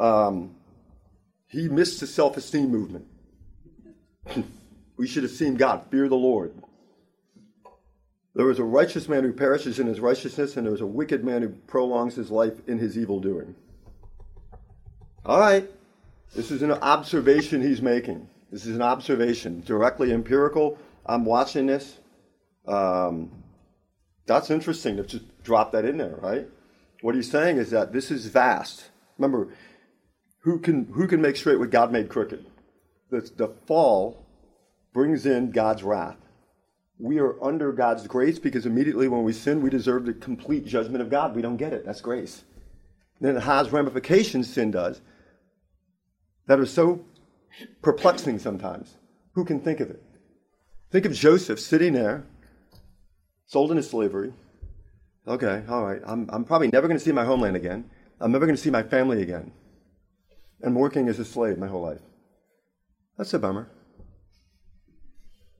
um, 0.00 0.56
he 1.46 1.68
missed 1.68 2.00
the 2.00 2.06
self 2.06 2.36
esteem 2.36 2.70
movement. 2.70 3.06
we 4.96 5.06
should 5.06 5.22
have 5.22 5.32
seen 5.32 5.56
God, 5.56 5.84
fear 5.90 6.08
the 6.08 6.16
Lord. 6.16 6.54
There 8.34 8.50
is 8.50 8.58
a 8.58 8.64
righteous 8.64 9.08
man 9.08 9.24
who 9.24 9.32
perishes 9.32 9.78
in 9.78 9.86
his 9.86 10.00
righteousness, 10.00 10.56
and 10.56 10.66
there 10.66 10.74
is 10.74 10.80
a 10.80 10.86
wicked 10.86 11.24
man 11.24 11.42
who 11.42 11.48
prolongs 11.48 12.14
his 12.14 12.30
life 12.30 12.54
in 12.66 12.78
his 12.78 12.96
evil 12.96 13.20
doing. 13.20 13.54
All 15.26 15.38
right, 15.38 15.68
this 16.34 16.50
is 16.50 16.62
an 16.62 16.72
observation 16.72 17.60
he's 17.60 17.82
making. 17.82 18.28
This 18.50 18.66
is 18.66 18.74
an 18.74 18.82
observation, 18.82 19.62
directly 19.64 20.12
empirical. 20.12 20.78
I'm 21.06 21.24
watching 21.24 21.66
this. 21.66 21.98
Um, 22.66 23.30
that's 24.26 24.50
interesting 24.50 24.96
to 24.96 25.04
just 25.04 25.42
drop 25.42 25.72
that 25.72 25.84
in 25.84 25.98
there, 25.98 26.16
right? 26.20 26.48
What 27.00 27.14
he's 27.14 27.30
saying 27.30 27.58
is 27.58 27.70
that 27.70 27.92
this 27.92 28.10
is 28.10 28.26
vast. 28.26 28.90
Remember, 29.18 29.48
who 30.42 30.58
can, 30.58 30.86
who 30.86 31.06
can 31.06 31.20
make 31.20 31.36
straight 31.36 31.58
what 31.58 31.70
God 31.70 31.92
made 31.92 32.08
crooked? 32.08 32.44
The, 33.10 33.28
the 33.36 33.48
fall 33.66 34.26
brings 34.92 35.26
in 35.26 35.50
God's 35.52 35.82
wrath. 35.82 36.16
We 36.98 37.18
are 37.18 37.42
under 37.42 37.72
God's 37.72 38.06
grace 38.06 38.38
because 38.38 38.66
immediately 38.66 39.08
when 39.08 39.22
we 39.22 39.32
sin, 39.32 39.62
we 39.62 39.70
deserve 39.70 40.04
the 40.04 40.12
complete 40.12 40.66
judgment 40.66 41.02
of 41.02 41.10
God. 41.10 41.34
We 41.34 41.42
don't 41.42 41.56
get 41.56 41.72
it. 41.72 41.86
That's 41.86 42.00
grace. 42.00 42.44
Then 43.20 43.36
it 43.36 43.42
has 43.42 43.70
ramifications, 43.70 44.52
sin 44.52 44.70
does, 44.70 45.00
that 46.46 46.58
are 46.58 46.66
so 46.66 47.04
perplexing 47.82 48.38
sometimes. 48.38 48.94
Who 49.34 49.44
can 49.44 49.60
think 49.60 49.80
of 49.80 49.90
it? 49.90 50.02
Think 50.90 51.04
of 51.04 51.12
Joseph 51.12 51.60
sitting 51.60 51.92
there, 51.92 52.24
sold 53.46 53.70
into 53.70 53.82
slavery. 53.82 54.32
Okay, 55.26 55.62
all 55.68 55.84
right, 55.84 56.00
I'm, 56.04 56.28
I'm 56.32 56.44
probably 56.44 56.68
never 56.68 56.88
going 56.88 56.98
to 56.98 57.04
see 57.04 57.12
my 57.12 57.24
homeland 57.24 57.56
again. 57.56 57.88
I'm 58.20 58.32
never 58.32 58.46
going 58.46 58.56
to 58.56 58.62
see 58.62 58.70
my 58.70 58.82
family 58.82 59.22
again. 59.22 59.52
I'm 60.62 60.74
working 60.74 61.08
as 61.08 61.18
a 61.18 61.24
slave 61.24 61.58
my 61.58 61.68
whole 61.68 61.82
life. 61.82 62.00
That's 63.16 63.32
a 63.34 63.38
bummer. 63.38 63.68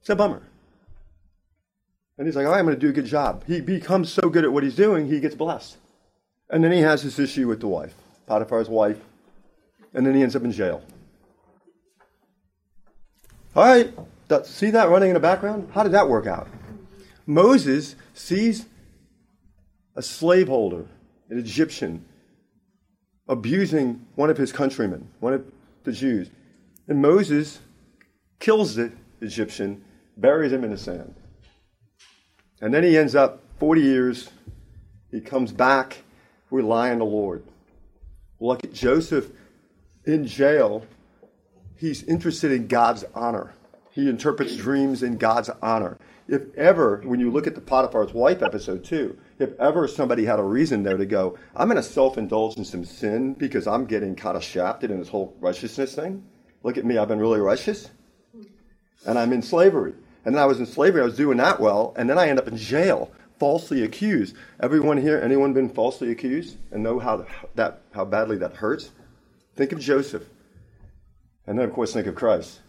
It's 0.01 0.11
a 0.11 0.17
bummer. 0.17 0.43
And 2.19 2.27
he's 2.27 2.37
like, 2.37 2.45
all 2.45 2.53
right, 2.53 2.59
I'm 2.59 2.67
going 2.67 2.77
to 2.77 2.81
do 2.81 2.91
a 2.91 2.93
good 2.93 3.07
job. 3.07 3.45
He 3.47 3.61
becomes 3.61 4.13
so 4.13 4.29
good 4.29 4.45
at 4.45 4.53
what 4.53 4.63
he's 4.63 4.77
doing, 4.77 5.09
he 5.09 5.21
gets 5.21 5.35
blessed. 5.35 5.77
And 6.51 6.65
then 6.65 6.73
he 6.73 6.81
has 6.81 7.03
this 7.03 7.19
issue 7.19 7.47
with 7.47 7.61
the 7.61 7.69
wife, 7.69 7.95
Potiphar's 8.27 8.69
wife. 8.69 8.99
And 9.95 10.07
then 10.07 10.15
he 10.15 10.23
ends 10.23 10.37
up 10.37 10.45
in 10.45 10.53
jail. 10.53 10.83
All 13.57 13.65
right, 13.65 13.93
see 14.45 14.71
that 14.71 14.91
running 14.91 15.11
in 15.11 15.15
the 15.15 15.21
background? 15.21 15.71
How 15.73 15.83
did 15.83 15.93
that 15.93 16.09
work 16.09 16.27
out? 16.27 16.47
Moses 17.27 17.97
sees 18.15 18.67
a 19.97 20.03
slaveholder, 20.03 20.87
an 21.31 21.39
Egyptian, 21.39 22.05
abusing 23.29 24.07
one 24.15 24.31
of 24.31 24.37
his 24.37 24.53
countrymen, 24.53 25.09
one 25.19 25.35
of 25.35 25.45
the 25.83 25.91
Jews. 25.91 26.31
And 26.87 27.03
Moses 27.03 27.59
kills 28.39 28.77
the 28.77 28.93
Egyptian, 29.21 29.85
buries 30.17 30.53
him 30.53 30.63
in 30.63 30.71
the 30.71 30.79
sand. 30.79 31.15
And 32.61 32.73
then 32.73 32.85
he 32.85 32.97
ends 32.97 33.17
up 33.17 33.43
40 33.59 33.81
years, 33.81 34.31
he 35.11 35.21
comes 35.21 35.51
back, 35.51 36.05
rely 36.53 36.91
on 36.91 36.99
the 36.99 37.05
Lord. 37.05 37.43
Look 38.39 38.63
at 38.63 38.73
Joseph 38.73 39.29
in 40.05 40.27
jail. 40.27 40.85
He's 41.81 42.03
interested 42.03 42.53
in 42.53 42.67
God's 42.67 43.07
honor. 43.15 43.55
He 43.91 44.11
interprets 44.11 44.55
dreams 44.55 45.03
in 45.03 45.17
God's 45.17 45.49
honor. 45.63 45.97
If 46.29 46.55
ever, 46.55 47.01
when 47.07 47.21
you 47.21 47.31
look 47.31 47.47
at 47.47 47.55
the 47.55 47.63
Potiphar's 47.63 48.13
wife 48.13 48.43
episode 48.43 48.85
too, 48.85 49.17
if 49.39 49.59
ever 49.59 49.89
somebody 49.89 50.27
had 50.27 50.39
a 50.39 50.43
reason 50.43 50.83
there 50.83 50.99
to 50.99 51.07
go, 51.07 51.39
I'm 51.57 51.71
to 51.71 51.83
self 51.83 52.19
indulge 52.19 52.59
in 52.59 52.67
some 52.67 52.85
sin 52.85 53.33
because 53.33 53.67
I'm 53.67 53.87
getting 53.87 54.15
kind 54.15 54.37
of 54.37 54.45
shafted 54.45 54.91
in 54.91 54.99
this 54.99 55.09
whole 55.09 55.35
righteousness 55.41 55.95
thing. 55.95 56.23
Look 56.65 56.77
at 56.77 56.85
me, 56.85 56.99
I've 56.99 57.09
been 57.09 57.19
really 57.19 57.41
righteous. 57.41 57.89
And 59.07 59.19
I'm 59.19 59.33
in 59.33 59.41
slavery. 59.41 59.95
And 60.27 60.35
then 60.35 60.43
I 60.43 60.47
was 60.47 60.61
in 60.61 60.67
slavery, 60.67 61.01
I 61.01 61.07
was 61.07 61.17
doing 61.17 61.39
that 61.39 61.61
well, 61.61 61.95
and 61.97 62.11
then 62.11 62.19
I 62.19 62.29
end 62.29 62.39
up 62.39 62.47
in 62.47 62.59
jail, 62.59 63.11
falsely 63.39 63.85
accused. 63.85 64.37
Everyone 64.63 64.99
here, 64.99 65.19
anyone 65.19 65.55
been 65.55 65.71
falsely 65.71 66.11
accused 66.11 66.59
and 66.73 66.83
know 66.83 66.99
how 66.99 67.27
that 67.55 67.81
how 67.93 68.05
badly 68.05 68.37
that 68.37 68.53
hurts? 68.53 68.91
Think 69.57 69.73
of 69.73 69.81
Joseph. 69.81 70.25
And 71.47 71.59
then 71.59 71.67
of 71.67 71.73
course 71.73 71.93
think 71.93 72.07
of 72.07 72.15
Christ. 72.15 72.61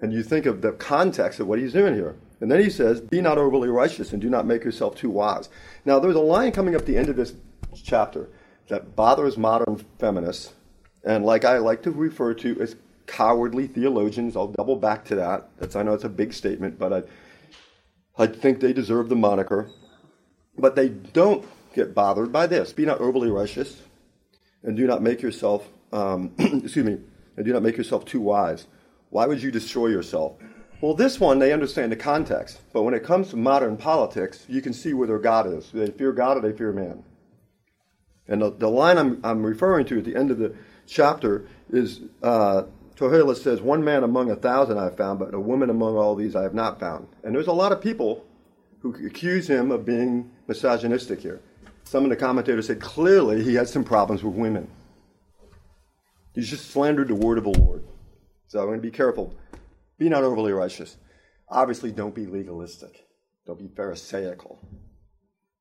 And 0.00 0.12
you 0.12 0.22
think 0.22 0.46
of 0.46 0.62
the 0.62 0.72
context 0.72 1.40
of 1.40 1.48
what 1.48 1.58
he's 1.58 1.72
doing 1.72 1.94
here. 1.94 2.16
And 2.40 2.50
then 2.50 2.60
he 2.60 2.70
says, 2.70 3.00
Be 3.00 3.20
not 3.20 3.38
overly 3.38 3.68
righteous 3.68 4.12
and 4.12 4.22
do 4.22 4.30
not 4.30 4.46
make 4.46 4.64
yourself 4.64 4.94
too 4.94 5.10
wise. 5.10 5.48
Now, 5.84 5.98
there's 5.98 6.14
a 6.14 6.20
line 6.20 6.52
coming 6.52 6.76
up 6.76 6.84
the 6.84 6.96
end 6.96 7.08
of 7.08 7.16
this 7.16 7.34
chapter 7.82 8.28
that 8.68 8.94
bothers 8.94 9.36
modern 9.36 9.84
feminists, 9.98 10.52
and 11.04 11.24
like 11.24 11.44
I 11.44 11.58
like 11.58 11.82
to 11.82 11.90
refer 11.90 12.34
to 12.34 12.60
as 12.60 12.76
cowardly 13.06 13.66
theologians. 13.66 14.36
I'll 14.36 14.48
double 14.48 14.76
back 14.76 15.04
to 15.06 15.16
that. 15.16 15.48
That's, 15.58 15.74
I 15.74 15.82
know 15.82 15.94
it's 15.94 16.04
a 16.04 16.08
big 16.08 16.32
statement, 16.32 16.78
but 16.78 16.92
I, 16.92 17.02
I 18.22 18.26
think 18.26 18.60
they 18.60 18.72
deserve 18.72 19.08
the 19.08 19.16
moniker. 19.16 19.70
But 20.56 20.76
they 20.76 20.88
don't 20.88 21.46
get 21.74 21.94
bothered 21.94 22.32
by 22.32 22.46
this. 22.46 22.72
Be 22.72 22.84
not 22.84 23.00
overly 23.00 23.30
righteous, 23.30 23.80
and 24.62 24.76
do 24.76 24.86
not 24.86 25.02
make 25.02 25.22
yourself, 25.22 25.66
um, 25.92 26.32
excuse 26.38 26.84
me, 26.84 26.98
and 27.38 27.46
do 27.46 27.52
not 27.52 27.62
make 27.62 27.76
yourself 27.76 28.04
too 28.04 28.20
wise. 28.20 28.66
Why 29.10 29.26
would 29.26 29.40
you 29.40 29.52
destroy 29.52 29.86
yourself? 29.86 30.32
Well, 30.80 30.94
this 30.94 31.20
one, 31.20 31.38
they 31.38 31.52
understand 31.52 31.92
the 31.92 31.96
context. 31.96 32.60
But 32.72 32.82
when 32.82 32.94
it 32.94 33.04
comes 33.04 33.30
to 33.30 33.36
modern 33.36 33.76
politics, 33.76 34.44
you 34.48 34.60
can 34.60 34.72
see 34.72 34.92
where 34.92 35.06
their 35.06 35.20
God 35.20 35.46
is. 35.46 35.70
They 35.72 35.86
fear 35.86 36.12
God 36.12 36.36
or 36.36 36.40
they 36.40 36.52
fear 36.52 36.72
man. 36.72 37.04
And 38.26 38.42
the, 38.42 38.50
the 38.50 38.68
line 38.68 38.98
I'm, 38.98 39.20
I'm 39.22 39.46
referring 39.46 39.86
to 39.86 39.98
at 39.98 40.04
the 40.04 40.16
end 40.16 40.32
of 40.32 40.38
the 40.38 40.54
chapter 40.86 41.46
is 41.70 42.00
uh, 42.24 42.64
says, 42.98 43.60
One 43.60 43.84
man 43.84 44.02
among 44.02 44.32
a 44.32 44.36
thousand 44.36 44.78
I 44.78 44.84
have 44.84 44.96
found, 44.96 45.20
but 45.20 45.32
a 45.32 45.40
woman 45.40 45.70
among 45.70 45.96
all 45.96 46.16
these 46.16 46.34
I 46.34 46.42
have 46.42 46.54
not 46.54 46.80
found. 46.80 47.06
And 47.22 47.34
there's 47.36 47.46
a 47.46 47.52
lot 47.52 47.70
of 47.70 47.80
people 47.80 48.26
who 48.80 48.94
accuse 49.06 49.48
him 49.48 49.70
of 49.70 49.84
being 49.84 50.30
misogynistic 50.48 51.20
here. 51.20 51.40
Some 51.84 52.02
of 52.02 52.10
the 52.10 52.16
commentators 52.16 52.66
said 52.66 52.80
clearly 52.80 53.44
he 53.44 53.54
had 53.54 53.68
some 53.68 53.84
problems 53.84 54.24
with 54.24 54.34
women. 54.34 54.68
He's 56.38 56.50
just 56.50 56.70
slandered 56.70 57.08
the 57.08 57.16
word 57.16 57.36
of 57.36 57.42
the 57.42 57.58
Lord. 57.58 57.82
So 58.46 58.60
I'm 58.60 58.66
going 58.66 58.78
to 58.78 58.80
be 58.80 58.92
careful. 58.92 59.34
Be 59.98 60.08
not 60.08 60.22
overly 60.22 60.52
righteous. 60.52 60.96
Obviously, 61.48 61.90
don't 61.90 62.14
be 62.14 62.26
legalistic. 62.26 63.08
Don't 63.44 63.58
be 63.58 63.66
pharisaical. 63.66 64.60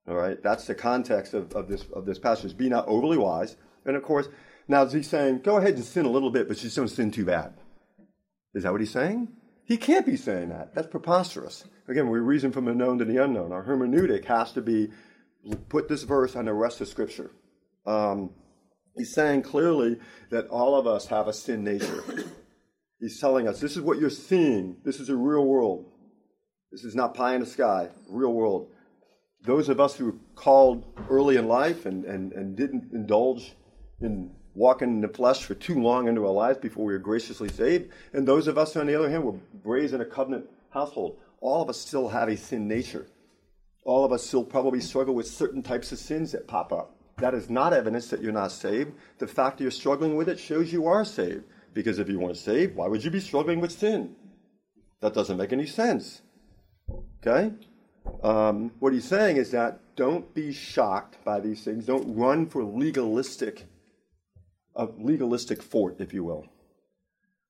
All 0.07 0.13
right? 0.13 0.37
That's 0.43 0.67
the 0.67 0.75
context 0.75 1.33
of, 1.33 1.51
of, 1.53 1.67
this, 1.67 1.83
of 1.93 2.05
this 2.05 2.19
passage. 2.19 2.55
Be 2.55 2.69
not 2.69 2.87
overly 2.87 3.17
wise. 3.17 3.55
And 3.87 3.95
of 3.95 4.03
course, 4.03 4.27
now 4.67 4.83
is 4.83 4.93
he 4.93 5.01
saying, 5.01 5.39
go 5.39 5.57
ahead 5.57 5.73
and 5.73 5.83
sin 5.83 6.05
a 6.05 6.11
little 6.11 6.29
bit, 6.29 6.47
but 6.47 6.57
just 6.57 6.75
don't 6.75 6.87
sin 6.87 7.09
too 7.09 7.25
bad? 7.25 7.55
Is 8.53 8.61
that 8.61 8.71
what 8.71 8.79
he's 8.79 8.91
saying? 8.91 9.29
He 9.65 9.77
can't 9.77 10.05
be 10.05 10.15
saying 10.15 10.49
that. 10.49 10.75
That's 10.75 10.85
preposterous. 10.85 11.63
Again, 11.87 12.07
we 12.07 12.19
reason 12.19 12.51
from 12.51 12.65
the 12.65 12.75
known 12.75 12.99
to 12.99 13.05
the 13.05 13.17
unknown. 13.17 13.51
Our 13.51 13.63
hermeneutic 13.63 14.25
has 14.25 14.51
to 14.51 14.61
be 14.61 14.89
put 15.69 15.89
this 15.89 16.03
verse 16.03 16.35
on 16.35 16.45
the 16.45 16.53
rest 16.53 16.81
of 16.81 16.87
Scripture. 16.87 17.31
Um, 17.87 18.29
he's 18.97 19.13
saying 19.13 19.43
clearly 19.43 19.97
that 20.29 20.47
all 20.47 20.75
of 20.75 20.87
us 20.87 21.07
have 21.07 21.27
a 21.27 21.33
sin 21.33 21.63
nature. 21.63 22.03
He's 22.99 23.19
telling 23.19 23.47
us 23.47 23.59
this 23.59 23.77
is 23.77 23.81
what 23.81 23.99
you're 23.99 24.09
seeing. 24.09 24.77
This 24.83 24.99
is 24.99 25.09
a 25.09 25.15
real 25.15 25.45
world. 25.45 25.85
This 26.71 26.83
is 26.83 26.95
not 26.95 27.13
pie 27.13 27.35
in 27.35 27.41
the 27.41 27.45
sky, 27.45 27.89
real 28.09 28.33
world. 28.33 28.69
Those 29.43 29.69
of 29.69 29.79
us 29.79 29.95
who 29.95 30.05
were 30.05 30.15
called 30.35 30.83
early 31.09 31.37
in 31.37 31.47
life 31.47 31.85
and, 31.85 32.03
and, 32.05 32.33
and 32.33 32.57
didn't 32.57 32.91
indulge 32.91 33.53
in 34.01 34.31
walking 34.53 34.89
in 34.89 35.01
the 35.01 35.07
flesh 35.07 35.43
for 35.43 35.53
too 35.53 35.79
long 35.79 36.07
into 36.07 36.25
our 36.25 36.33
lives 36.33 36.57
before 36.57 36.85
we 36.85 36.93
were 36.93 36.99
graciously 36.99 37.47
saved, 37.47 37.91
and 38.13 38.27
those 38.27 38.47
of 38.47 38.57
us, 38.57 38.75
on 38.75 38.87
the 38.87 38.95
other 38.95 39.09
hand, 39.09 39.23
were 39.23 39.39
raised 39.63 39.93
in 39.93 40.01
a 40.01 40.05
covenant 40.05 40.45
household, 40.71 41.19
all 41.39 41.61
of 41.61 41.69
us 41.69 41.77
still 41.77 42.09
have 42.09 42.27
a 42.27 42.35
sin 42.35 42.67
nature. 42.67 43.05
All 43.85 44.03
of 44.03 44.11
us 44.11 44.25
still 44.25 44.43
probably 44.43 44.81
struggle 44.81 45.13
with 45.13 45.27
certain 45.27 45.61
types 45.61 45.91
of 45.91 45.99
sins 45.99 46.31
that 46.31 46.47
pop 46.47 46.73
up. 46.73 46.96
That 47.17 47.33
is 47.33 47.49
not 47.49 47.73
evidence 47.73 48.09
that 48.09 48.21
you're 48.21 48.31
not 48.31 48.51
saved. 48.51 48.93
The 49.17 49.27
fact 49.27 49.57
that 49.57 49.63
you're 49.63 49.71
struggling 49.71 50.15
with 50.15 50.29
it 50.29 50.39
shows 50.39 50.71
you 50.71 50.87
are 50.87 51.03
saved. 51.03 51.43
Because 51.73 51.99
if 51.99 52.09
you 52.09 52.19
weren't 52.19 52.37
saved, 52.37 52.75
why 52.75 52.87
would 52.87 53.03
you 53.03 53.11
be 53.11 53.19
struggling 53.19 53.59
with 53.59 53.71
sin? 53.71 54.15
That 55.01 55.13
doesn't 55.13 55.37
make 55.37 55.53
any 55.53 55.65
sense. 55.65 56.21
Okay? 57.19 57.53
Um, 58.23 58.71
what 58.79 58.93
he's 58.93 59.05
saying 59.05 59.37
is 59.37 59.51
that 59.51 59.79
don't 59.95 60.33
be 60.33 60.53
shocked 60.53 61.23
by 61.25 61.39
these 61.39 61.63
things. 61.63 61.85
Don't 61.85 62.15
run 62.15 62.47
for 62.47 62.63
legalistic, 62.63 63.65
a 64.75 64.87
legalistic 64.97 65.61
fort, 65.61 65.99
if 65.99 66.13
you 66.13 66.23
will. 66.23 66.47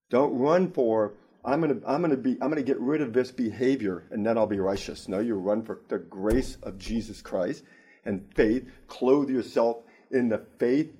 Don't 0.09 0.38
run 0.38 0.71
for 0.71 1.13
I'm 1.43 1.62
gonna 1.62 1.79
I'm 1.86 2.01
gonna 2.01 2.17
be 2.17 2.38
I'm 2.41 2.50
gonna 2.50 2.62
get 2.62 2.79
rid 2.79 3.01
of 3.01 3.13
this 3.13 3.31
behavior 3.31 4.05
and 4.12 4.25
then 4.25 4.38
I'll 4.38 4.47
be 4.47 4.59
righteous. 4.59 5.07
No, 5.07 5.19
you 5.19 5.36
run 5.36 5.63
for 5.63 5.81
the 5.88 6.00
grace 6.00 6.57
of 6.63 6.77
Jesus 6.77 7.21
Christ 7.21 7.63
and 8.08 8.26
faith. 8.34 8.68
Clothe 8.88 9.30
yourself 9.30 9.78
in 10.10 10.30
the 10.30 10.40
faith, 10.58 10.92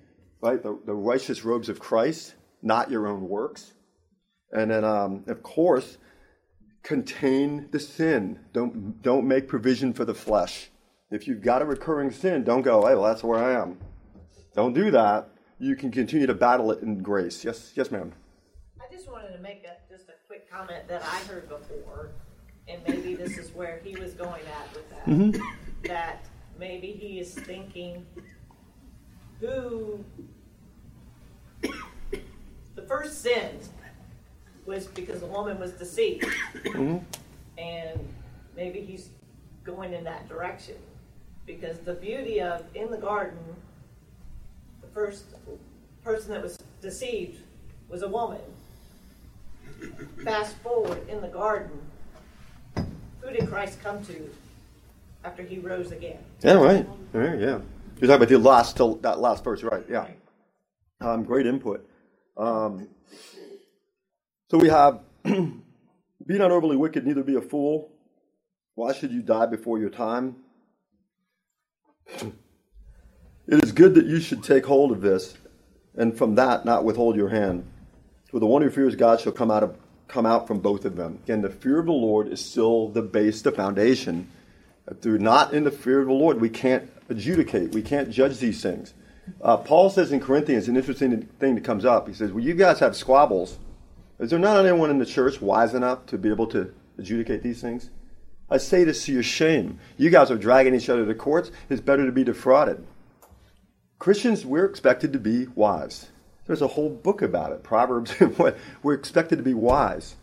right? 0.42 0.62
The, 0.62 0.78
the 0.86 0.94
righteous 0.94 1.44
robes 1.44 1.70
of 1.70 1.80
Christ 1.80 2.36
not 2.62 2.92
your 2.92 3.08
own 3.08 3.28
works. 3.28 3.74
And 4.52 4.72
then, 4.72 4.84
um, 4.84 5.24
of 5.28 5.44
course, 5.44 5.98
contain 6.84 7.68
the 7.72 7.80
sin. 7.80 8.40
Don't, 8.54 9.02
don't 9.02 9.28
make 9.28 9.48
provision 9.48 9.94
for 9.94 10.06
the 10.06 10.14
flesh. 10.14 10.70
If 11.12 11.28
you've 11.28 11.42
got 11.42 11.62
a 11.62 11.66
recurring 11.66 12.12
sin, 12.12 12.44
don't 12.44 12.62
go, 12.62 12.86
hey, 12.86 12.96
well, 12.96 13.04
that's 13.04 13.24
where 13.24 13.40
I 13.40 13.62
am. 13.62 13.78
Don't 14.56 14.74
do 14.74 14.92
that. 14.92 15.30
You 15.60 15.76
can 15.76 15.92
continue 15.92 16.28
to 16.28 16.34
battle 16.34 16.72
it 16.72 16.82
in 16.82 17.02
grace. 17.02 17.44
Yes, 17.44 17.72
yes, 17.76 17.92
ma'am. 17.92 18.14
I 18.80 18.94
just 18.94 19.10
wanted 19.10 19.36
to 19.36 19.42
make 19.42 19.66
a, 19.66 19.92
just 19.92 20.10
a 20.10 20.14
quick 20.28 20.50
comment 20.50 20.88
that 20.88 21.02
I 21.04 21.20
heard 21.32 21.50
before, 21.50 22.12
and 22.68 22.82
maybe 22.88 23.16
this 23.16 23.38
is 23.38 23.52
where 23.52 23.82
he 23.84 23.96
was 23.96 24.14
going 24.14 24.44
at 24.46 24.74
with 24.74 24.90
that. 24.90 25.06
Mm-hmm. 25.06 25.88
That 25.88 26.26
maybe 26.60 26.88
he 26.88 27.20
is 27.20 27.34
thinking, 27.34 28.06
who 29.40 30.04
the 31.62 32.82
first 32.88 33.22
sin 33.22 33.60
was 34.66 34.88
because 34.88 35.22
the 35.22 35.28
woman 35.28 35.60
was 35.60 35.72
deceived. 35.72 36.26
Mm-hmm. 36.56 36.98
And 37.58 38.14
maybe 38.56 38.82
he's 38.82 39.10
going 39.64 39.94
in 39.94 40.04
that 40.04 40.28
direction. 40.28 40.76
Because 41.46 41.80
the 41.80 41.94
beauty 41.94 42.42
of 42.42 42.64
in 42.76 42.92
the 42.92 42.98
garden, 42.98 43.40
the 44.82 44.88
first 44.88 45.26
person 46.04 46.32
that 46.32 46.42
was 46.42 46.58
deceived 46.82 47.42
was 47.90 48.02
a 48.02 48.08
woman. 48.08 48.42
Fast 50.24 50.56
forward 50.58 51.08
in 51.08 51.22
the 51.22 51.28
garden, 51.28 51.80
who 52.76 53.32
did 53.32 53.48
Christ 53.48 53.82
come 53.82 54.04
to 54.06 54.30
after 55.28 55.44
he 55.44 55.60
rose 55.60 55.92
again? 55.92 56.20
Yeah, 56.42 56.54
right. 56.54 56.88
right 57.12 57.40
yeah. 57.40 57.60
You're 58.00 58.08
talking 58.08 58.16
about 58.16 58.30
the 58.30 58.38
last, 58.38 58.78
till 58.78 58.96
that 58.98 59.20
last 59.20 59.44
verse, 59.44 59.62
right? 59.62 59.84
Yeah. 59.90 60.08
Um, 61.02 61.24
great 61.24 61.46
input. 61.46 61.88
Um, 62.38 62.88
so 64.50 64.58
we 64.58 64.70
have, 64.70 65.02
be 65.24 66.38
not 66.38 66.52
overly 66.52 66.78
wicked, 66.78 67.06
neither 67.06 67.24
be 67.24 67.36
a 67.36 67.42
fool. 67.42 67.92
Why 68.76 68.94
should 68.94 69.12
you 69.12 69.22
die 69.22 69.48
before 69.48 69.80
your 69.80 69.90
time? 69.90 70.38
It 73.50 73.64
is 73.64 73.72
good 73.72 73.96
that 73.96 74.06
you 74.06 74.20
should 74.20 74.44
take 74.44 74.66
hold 74.66 74.92
of 74.92 75.00
this, 75.00 75.38
and 75.96 76.18
from 76.18 76.36
that 76.36 76.66
not 76.66 76.84
withhold 76.84 77.16
your 77.16 77.30
hand. 77.30 77.66
For 78.30 78.42
the 78.42 78.46
one 78.46 78.62
who 78.62 78.70
fears 78.70 78.94
God 78.98 79.22
shall 79.22 79.32
come 79.32 79.50
out 79.50 79.64
of 79.64 79.78
come 80.10 80.26
out 80.26 80.48
from 80.48 80.60
both 80.60 80.84
of 80.84 80.98
them. 80.98 81.20
Again, 81.24 81.42
the 81.42 81.50
fear 81.50 81.80
of 81.80 81.86
the 81.86 81.94
Lord 81.94 82.28
is 82.28 82.44
still 82.44 82.90
the 82.90 83.02
base, 83.02 83.42
the 83.42 83.54
foundation. 83.54 84.30
If 84.88 85.04
we're 85.04 85.18
not 85.18 85.54
in 85.54 85.64
the 85.64 85.72
fear 85.72 86.00
of 86.02 86.08
the 86.08 86.14
Lord, 86.14 86.40
we 86.40 86.50
can't 86.50 86.90
adjudicate, 87.10 87.74
we 87.74 87.82
can't 87.82 88.10
judge 88.10 88.40
these 88.40 88.62
things. 88.62 88.94
Uh, 89.42 89.58
Paul 89.58 89.90
says 89.90 90.12
in 90.12 90.20
Corinthians, 90.20 90.68
an 90.68 90.78
interesting 90.78 91.24
thing 91.40 91.56
that 91.56 91.64
comes 91.64 91.84
up. 91.84 92.08
He 92.08 92.14
says, 92.14 92.32
Well, 92.32 92.44
you 92.44 92.54
guys 92.54 92.80
have 92.80 92.96
squabbles. 92.96 93.58
Is 94.20 94.30
there 94.30 94.40
not 94.40 94.66
anyone 94.66 94.90
in 94.90 95.00
the 95.00 95.06
church 95.06 95.42
wise 95.42 95.74
enough 95.74 96.06
to 96.08 96.18
be 96.18 96.30
able 96.30 96.48
to 96.48 96.74
adjudicate 96.98 97.44
these 97.44 97.62
things? 97.62 97.90
I 98.50 98.58
say 98.58 98.84
this 98.84 99.06
to 99.06 99.12
your 99.12 99.24
shame. 99.24 99.80
You 99.98 100.10
guys 100.10 100.32
are 100.32 100.38
dragging 100.38 100.74
each 100.74 100.90
other 100.90 101.06
to 101.06 101.14
courts. 101.14 101.52
It's 101.70 101.82
better 101.82 102.06
to 102.06 102.12
be 102.12 102.24
defrauded. 102.24 102.86
Christians, 104.00 104.46
we're 104.46 104.66
expected 104.66 105.12
to 105.14 105.20
be 105.20 105.48
wise. 105.48 106.08
There's 106.46 106.62
a 106.62 106.68
whole 106.68 106.90
book 106.90 107.22
about 107.22 107.52
it. 107.52 107.64
Proverbs, 107.64 108.14
we're 108.84 108.94
expected 108.94 109.36
to 109.36 109.44
be 109.44 109.54
wise. 109.54 110.16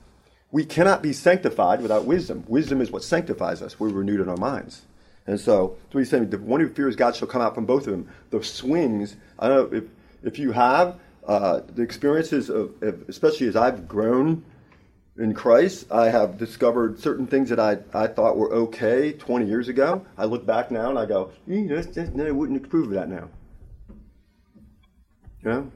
We 0.54 0.64
cannot 0.64 1.02
be 1.02 1.12
sanctified 1.12 1.82
without 1.82 2.04
wisdom. 2.04 2.44
Wisdom 2.46 2.80
is 2.80 2.92
what 2.92 3.02
sanctifies 3.02 3.60
us. 3.60 3.80
We're 3.80 3.88
renewed 3.88 4.20
in 4.20 4.28
our 4.28 4.36
minds. 4.36 4.82
And 5.26 5.40
so, 5.40 5.76
so 5.92 5.98
he's 5.98 6.08
saying 6.08 6.30
the 6.30 6.38
one 6.38 6.60
who 6.60 6.68
fears 6.68 6.94
God 6.94 7.16
shall 7.16 7.26
come 7.26 7.42
out 7.42 7.56
from 7.56 7.66
both 7.66 7.88
of 7.88 7.90
them. 7.90 8.08
The 8.30 8.40
swings, 8.44 9.16
I 9.36 9.48
don't 9.48 9.72
know 9.72 9.78
if, 9.78 9.84
if 10.22 10.38
you 10.38 10.52
have 10.52 11.00
uh, 11.26 11.62
the 11.74 11.82
experiences 11.82 12.50
of, 12.50 12.72
especially 13.08 13.48
as 13.48 13.56
I've 13.56 13.88
grown 13.88 14.44
in 15.18 15.34
Christ, 15.34 15.90
I 15.90 16.10
have 16.10 16.38
discovered 16.38 17.00
certain 17.00 17.26
things 17.26 17.48
that 17.48 17.58
I, 17.58 17.78
I 17.92 18.06
thought 18.06 18.36
were 18.36 18.52
okay 18.52 19.12
20 19.12 19.46
years 19.46 19.66
ago. 19.66 20.06
I 20.16 20.26
look 20.26 20.46
back 20.46 20.70
now 20.70 20.88
and 20.88 21.00
I 21.00 21.06
go, 21.06 21.32
mm, 21.48 21.68
that's, 21.68 21.88
that's, 21.88 22.16
I 22.16 22.30
wouldn't 22.30 22.64
approve 22.64 22.86
of 22.86 22.92
that 22.92 23.08
now. 23.08 23.28
You 25.42 25.50
know? 25.50 25.72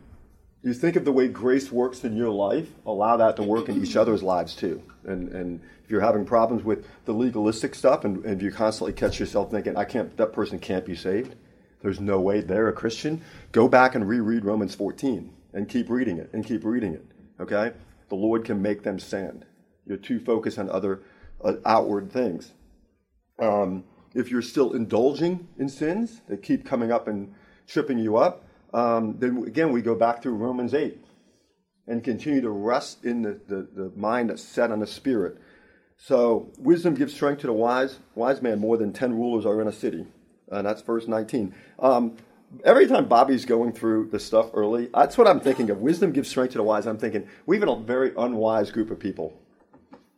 You 0.62 0.75
think 0.75 0.97
of 0.97 1.05
the 1.05 1.12
way 1.12 1.29
grace 1.29 1.71
works 1.71 2.05
in 2.05 2.17
your 2.17 2.31
life, 2.31 2.69
allow 2.85 3.17
that 3.17 3.37
to 3.37 3.43
work 3.45 3.69
in 3.69 3.83
each 3.83 3.95
other's 3.95 4.23
lives 4.25 4.55
too. 4.55 4.83
And, 5.05 5.29
and 5.29 5.61
if 5.85 5.91
you're 5.91 6.00
having 6.00 6.25
problems 6.25 6.65
with 6.65 6.85
the 7.05 7.12
legalistic 7.12 7.77
stuff 7.77 8.05
and, 8.05 8.25
and 8.25 8.43
you 8.43 8.50
constantly 8.50 8.93
catch 8.93 9.21
yourself 9.21 9.53
thinking, 9.53 9.77
I 9.77 9.85
can't, 9.85 10.17
that 10.17 10.33
person 10.33 10.59
can't 10.59 10.85
be 10.85 10.97
saved, 10.97 11.37
there's 11.81 12.00
no 12.00 12.21
way 12.21 12.41
they're 12.41 12.69
a 12.69 12.73
Christian, 12.73 13.23
go 13.53 13.69
back 13.69 13.95
and 13.95 14.09
reread 14.09 14.45
Romans 14.45 14.75
14 14.75 15.33
and 15.53 15.69
keep 15.69 15.88
reading 15.88 16.19
it 16.19 16.31
and 16.33 16.45
keep 16.45 16.65
reading 16.65 16.93
it. 16.93 17.07
Okay? 17.38 17.73
The 18.09 18.17
Lord 18.17 18.45
can 18.45 18.61
make 18.61 18.83
them 18.83 18.99
stand. 18.99 19.45
You're 19.87 19.97
too 19.97 20.19
focused 20.19 20.59
on 20.59 20.69
other 20.71 21.03
uh, 21.43 21.55
outward 21.65 22.11
things. 22.11 22.53
Um, 23.38 23.85
if 24.12 24.31
you're 24.31 24.43
still 24.43 24.73
indulging 24.73 25.47
in 25.57 25.69
sins 25.69 26.23
that 26.29 26.43
keep 26.43 26.67
coming 26.67 26.91
up 26.91 27.07
and 27.07 27.33
tripping 27.69 27.99
you 27.99 28.17
up, 28.17 28.45
um, 28.72 29.16
then 29.18 29.44
again, 29.46 29.72
we 29.72 29.82
go 29.82 29.94
back 29.94 30.22
to 30.22 30.30
Romans 30.30 30.75
8 30.75 30.98
and 31.87 32.04
continue 32.04 32.40
to 32.42 32.50
rest 32.50 33.04
in 33.04 33.22
the, 33.22 33.40
the, 33.46 33.68
the, 33.75 33.92
mind 33.96 34.30
that's 34.30 34.42
set 34.42 34.70
on 34.70 34.80
the 34.80 34.87
Spirit. 34.87 35.38
So, 35.96 36.52
wisdom 36.58 36.94
gives 36.94 37.14
strength 37.14 37.40
to 37.40 37.46
the 37.46 37.52
wise, 37.52 37.98
wise 38.14 38.42
man 38.42 38.60
more 38.60 38.76
than 38.76 38.92
10 38.92 39.14
rulers 39.14 39.46
are 39.46 39.60
in 39.60 39.68
a 39.68 39.72
city. 39.72 40.06
And 40.50 40.66
that's 40.66 40.82
verse 40.82 41.08
19. 41.08 41.54
Um, 41.78 42.16
every 42.64 42.87
time 42.87 43.06
Bobby's 43.08 43.44
going 43.44 43.72
through 43.72 44.09
the 44.11 44.20
stuff 44.20 44.50
early, 44.54 44.90
that's 44.94 45.18
what 45.18 45.26
I'm 45.26 45.40
thinking 45.40 45.70
of. 45.70 45.78
Wisdom 45.78 46.12
gives 46.12 46.28
strength 46.28 46.52
to 46.52 46.59
the 46.59 46.64
wise. 46.64 46.87
I'm 46.87 46.98
thinking, 46.98 47.26
we 47.46 47.57
have 47.57 47.66
been 47.66 47.74
a 47.74 47.81
very 47.81 48.12
unwise 48.16 48.70
group 48.70 48.90
of 48.90 49.00
people. 49.00 49.38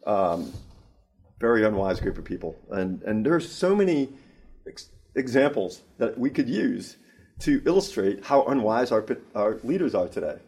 Um, 0.07 0.53
very 1.39 1.65
unwise 1.65 2.01
group 2.01 2.19
of 2.19 2.25
people. 2.25 2.57
And, 2.71 3.03
and 3.03 3.25
there's 3.25 3.51
so 3.51 3.75
many 3.75 4.11
ex- 4.67 4.91
examples 5.15 5.83
that 5.99 6.19
we 6.19 6.31
could 6.31 6.49
use 6.49 6.97
to 7.41 7.63
illustrate 7.65 8.25
how 8.25 8.45
unwise 8.45 8.93
our, 8.93 9.05
our 9.35 9.59
leaders 9.63 9.95
are 9.95 10.09
today. 10.09 10.39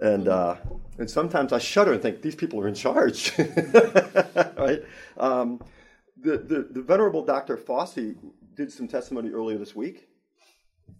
And, 0.00 0.28
uh, 0.28 0.56
and 0.98 1.10
sometimes 1.10 1.52
I 1.52 1.58
shudder 1.58 1.92
and 1.92 2.02
think 2.02 2.22
these 2.22 2.36
people 2.36 2.60
are 2.60 2.68
in 2.68 2.74
charge. 2.74 3.32
right? 3.38 4.82
Um, 5.16 5.60
the, 6.16 6.38
the, 6.38 6.68
the, 6.70 6.82
venerable 6.82 7.24
Dr. 7.24 7.56
Fauci 7.56 8.16
did 8.54 8.72
some 8.72 8.88
testimony 8.88 9.30
earlier 9.30 9.58
this 9.58 9.74
week. 9.74 10.08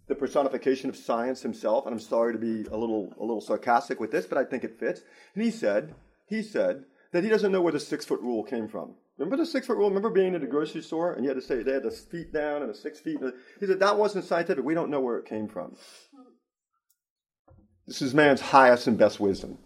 The 0.09 0.14
personification 0.14 0.88
of 0.88 0.97
science 0.97 1.42
himself, 1.42 1.87
and 1.87 1.94
I'm 1.94 2.01
sorry 2.01 2.33
to 2.33 2.38
be 2.38 2.68
a 2.71 2.77
little, 2.77 3.14
a 3.18 3.23
little 3.23 3.40
sarcastic 3.40 4.01
with 4.01 4.11
this, 4.11 4.27
but 4.27 4.38
I 4.38 4.44
think 4.44 4.64
it 4.64 4.79
fits. 4.79 5.03
And 5.35 5.44
he 5.44 5.51
said, 5.51 5.94
he 6.27 6.42
said 6.42 6.85
that 7.12 7.25
he 7.25 7.31
doesn't 7.31 7.53
know 7.53 7.61
where 7.61 7.73
the 7.73 7.81
six 7.81 8.05
foot 8.05 8.21
rule 8.21 8.42
came 8.42 8.68
from. 8.68 8.94
Remember 9.18 9.37
the 9.37 9.46
six 9.46 9.66
foot 9.66 9.76
rule? 9.76 9.88
Remember 9.88 10.11
being 10.11 10.35
in 10.35 10.40
the 10.40 10.46
grocery 10.46 10.81
store 10.81 11.12
and 11.12 11.24
you 11.24 11.28
had 11.28 11.40
to 11.40 11.42
say 11.42 11.62
they 11.62 11.72
had 11.72 11.83
the 11.83 11.90
feet 11.90 12.33
down 12.33 12.62
and 12.62 12.70
the 12.70 12.74
six 12.74 13.00
feet? 13.00 13.18
He 13.59 13.66
said 13.66 13.81
that 13.81 13.98
wasn't 13.98 14.24
scientific. 14.24 14.64
We 14.64 14.74
don't 14.74 14.90
know 14.90 15.00
where 15.00 15.18
it 15.18 15.26
came 15.26 15.48
from. 15.48 15.76
This 17.87 18.00
is 18.00 18.14
man's 18.14 18.40
highest 18.40 18.87
and 18.87 18.96
best 18.96 19.18
wisdom. 19.18 19.59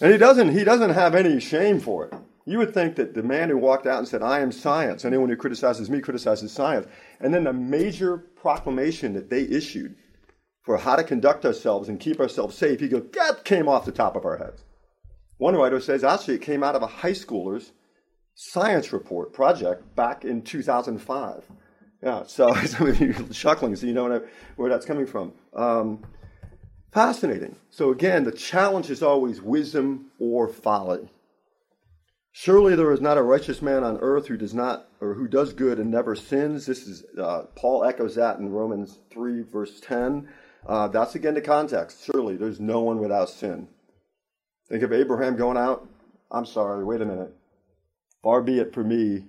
And 0.00 0.12
he 0.12 0.18
doesn't, 0.18 0.50
he 0.50 0.64
doesn't 0.64 0.90
have 0.90 1.14
any 1.14 1.40
shame 1.40 1.80
for 1.80 2.06
it. 2.06 2.14
You 2.46 2.58
would 2.58 2.74
think 2.74 2.96
that 2.96 3.14
the 3.14 3.22
man 3.22 3.48
who 3.48 3.56
walked 3.56 3.86
out 3.86 3.98
and 3.98 4.08
said, 4.08 4.20
I 4.20 4.40
am 4.40 4.52
science, 4.52 5.04
anyone 5.04 5.30
who 5.30 5.36
criticizes 5.36 5.88
me 5.88 6.00
criticizes 6.00 6.52
science, 6.52 6.86
and 7.20 7.32
then 7.32 7.44
the 7.44 7.52
major 7.54 8.18
proclamation 8.18 9.14
that 9.14 9.30
they 9.30 9.42
issued 9.42 9.96
for 10.62 10.76
how 10.76 10.96
to 10.96 11.04
conduct 11.04 11.46
ourselves 11.46 11.88
and 11.88 12.00
keep 12.00 12.20
ourselves 12.20 12.56
safe, 12.56 12.80
he 12.80 12.88
goes, 12.88 13.04
that 13.12 13.44
came 13.44 13.68
off 13.68 13.86
the 13.86 13.92
top 13.92 14.16
of 14.16 14.26
our 14.26 14.36
heads. 14.36 14.64
One 15.38 15.56
writer 15.56 15.80
says, 15.80 16.04
actually, 16.04 16.34
it 16.34 16.42
came 16.42 16.62
out 16.62 16.74
of 16.74 16.82
a 16.82 16.86
high 16.86 17.12
schooler's 17.12 17.72
science 18.34 18.92
report 18.92 19.32
project 19.32 19.94
back 19.94 20.24
in 20.24 20.42
2005. 20.42 21.44
Yeah, 22.02 22.24
so 22.26 22.52
some 22.66 22.88
of 22.88 23.00
you 23.00 23.14
chuckling, 23.32 23.76
so 23.76 23.86
you 23.86 23.94
know 23.94 24.22
where 24.56 24.70
that's 24.70 24.86
coming 24.86 25.06
from. 25.06 25.32
Um, 25.54 26.04
fascinating. 26.92 27.56
So 27.70 27.90
again, 27.90 28.24
the 28.24 28.32
challenge 28.32 28.90
is 28.90 29.02
always 29.02 29.40
wisdom 29.40 30.10
or 30.18 30.48
folly. 30.48 31.08
Surely 32.36 32.74
there 32.74 32.90
is 32.92 33.00
not 33.00 33.16
a 33.16 33.22
righteous 33.22 33.62
man 33.62 33.84
on 33.84 33.98
earth 33.98 34.26
who 34.26 34.36
does 34.36 34.52
not 34.52 34.88
or 35.00 35.14
who 35.14 35.28
does 35.28 35.52
good 35.52 35.78
and 35.78 35.90
never 35.90 36.16
sins. 36.16 36.66
This 36.66 36.86
is 36.86 37.04
uh, 37.16 37.44
Paul 37.54 37.84
echoes 37.84 38.16
that 38.16 38.38
in 38.38 38.48
Romans 38.48 38.98
three 39.08 39.42
verse 39.42 39.80
ten. 39.80 40.28
Uh, 40.66 40.88
that's 40.88 41.14
again 41.14 41.34
the 41.34 41.40
context. 41.40 42.04
Surely 42.04 42.36
there's 42.36 42.58
no 42.58 42.80
one 42.80 42.98
without 42.98 43.30
sin. 43.30 43.68
Think 44.68 44.82
of 44.82 44.92
Abraham 44.92 45.36
going 45.36 45.56
out. 45.56 45.86
I'm 46.28 46.44
sorry. 46.44 46.84
Wait 46.84 47.00
a 47.00 47.06
minute. 47.06 47.32
Far 48.24 48.40
be 48.40 48.58
it 48.58 48.72
for 48.72 48.82
me 48.82 49.22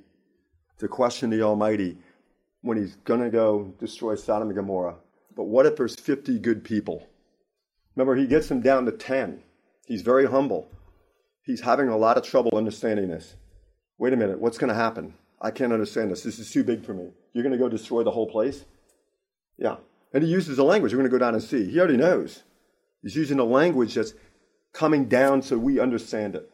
to 0.78 0.88
question 0.88 1.30
the 1.30 1.42
Almighty 1.42 1.98
when 2.62 2.78
he's 2.78 2.96
going 3.04 3.20
to 3.20 3.30
go 3.30 3.74
destroy 3.78 4.16
Sodom 4.16 4.48
and 4.48 4.56
Gomorrah. 4.56 4.96
But 5.36 5.44
what 5.44 5.66
if 5.66 5.76
there's 5.76 6.00
50 6.00 6.40
good 6.40 6.64
people? 6.64 7.06
Remember, 7.94 8.16
he 8.16 8.26
gets 8.26 8.48
them 8.48 8.62
down 8.62 8.86
to 8.86 8.94
10. 8.94 9.44
He's 9.86 10.02
very 10.02 10.26
humble. 10.28 10.70
He's 11.44 11.60
having 11.60 11.90
a 11.90 11.98
lot 11.98 12.16
of 12.18 12.24
trouble 12.24 12.58
understanding 12.58 13.10
this. 13.10 13.36
Wait 13.98 14.14
a 14.14 14.16
minute, 14.16 14.40
what's 14.40 14.58
going 14.58 14.70
to 14.70 14.74
happen? 14.74 15.14
I 15.42 15.52
can't 15.52 15.74
understand 15.74 16.10
this. 16.10 16.24
This 16.24 16.40
is 16.40 16.50
too 16.50 16.64
big 16.64 16.86
for 16.86 16.94
me. 16.94 17.10
You're 17.34 17.44
going 17.44 17.52
to 17.52 17.60
go 17.60 17.68
destroy 17.68 18.04
the 18.04 18.12
whole 18.12 18.30
place? 18.30 18.64
Yeah. 19.58 19.76
And 20.14 20.24
he 20.24 20.30
uses 20.30 20.56
the 20.56 20.64
language. 20.64 20.94
We're 20.94 21.00
going 21.00 21.12
to 21.12 21.18
go 21.18 21.20
down 21.20 21.34
and 21.34 21.44
see. 21.44 21.70
He 21.70 21.80
already 21.80 21.98
knows. 21.98 22.44
He's 23.02 23.18
using 23.18 23.36
the 23.36 23.46
language 23.46 23.96
that's 23.96 24.14
coming 24.72 25.10
down 25.10 25.42
so 25.42 25.58
we 25.58 25.82
understand 25.82 26.36
it 26.36 26.50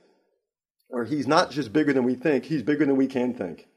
or 0.92 1.06
he's 1.06 1.28
not 1.28 1.52
just 1.52 1.74
bigger 1.74 1.94
than 1.94 2.04
we 2.04 2.16
think, 2.16 2.46
he's 2.46 2.64
bigger 2.64 2.86
than 2.86 2.98
we 2.98 3.08
can 3.08 3.34
think. 3.34 3.68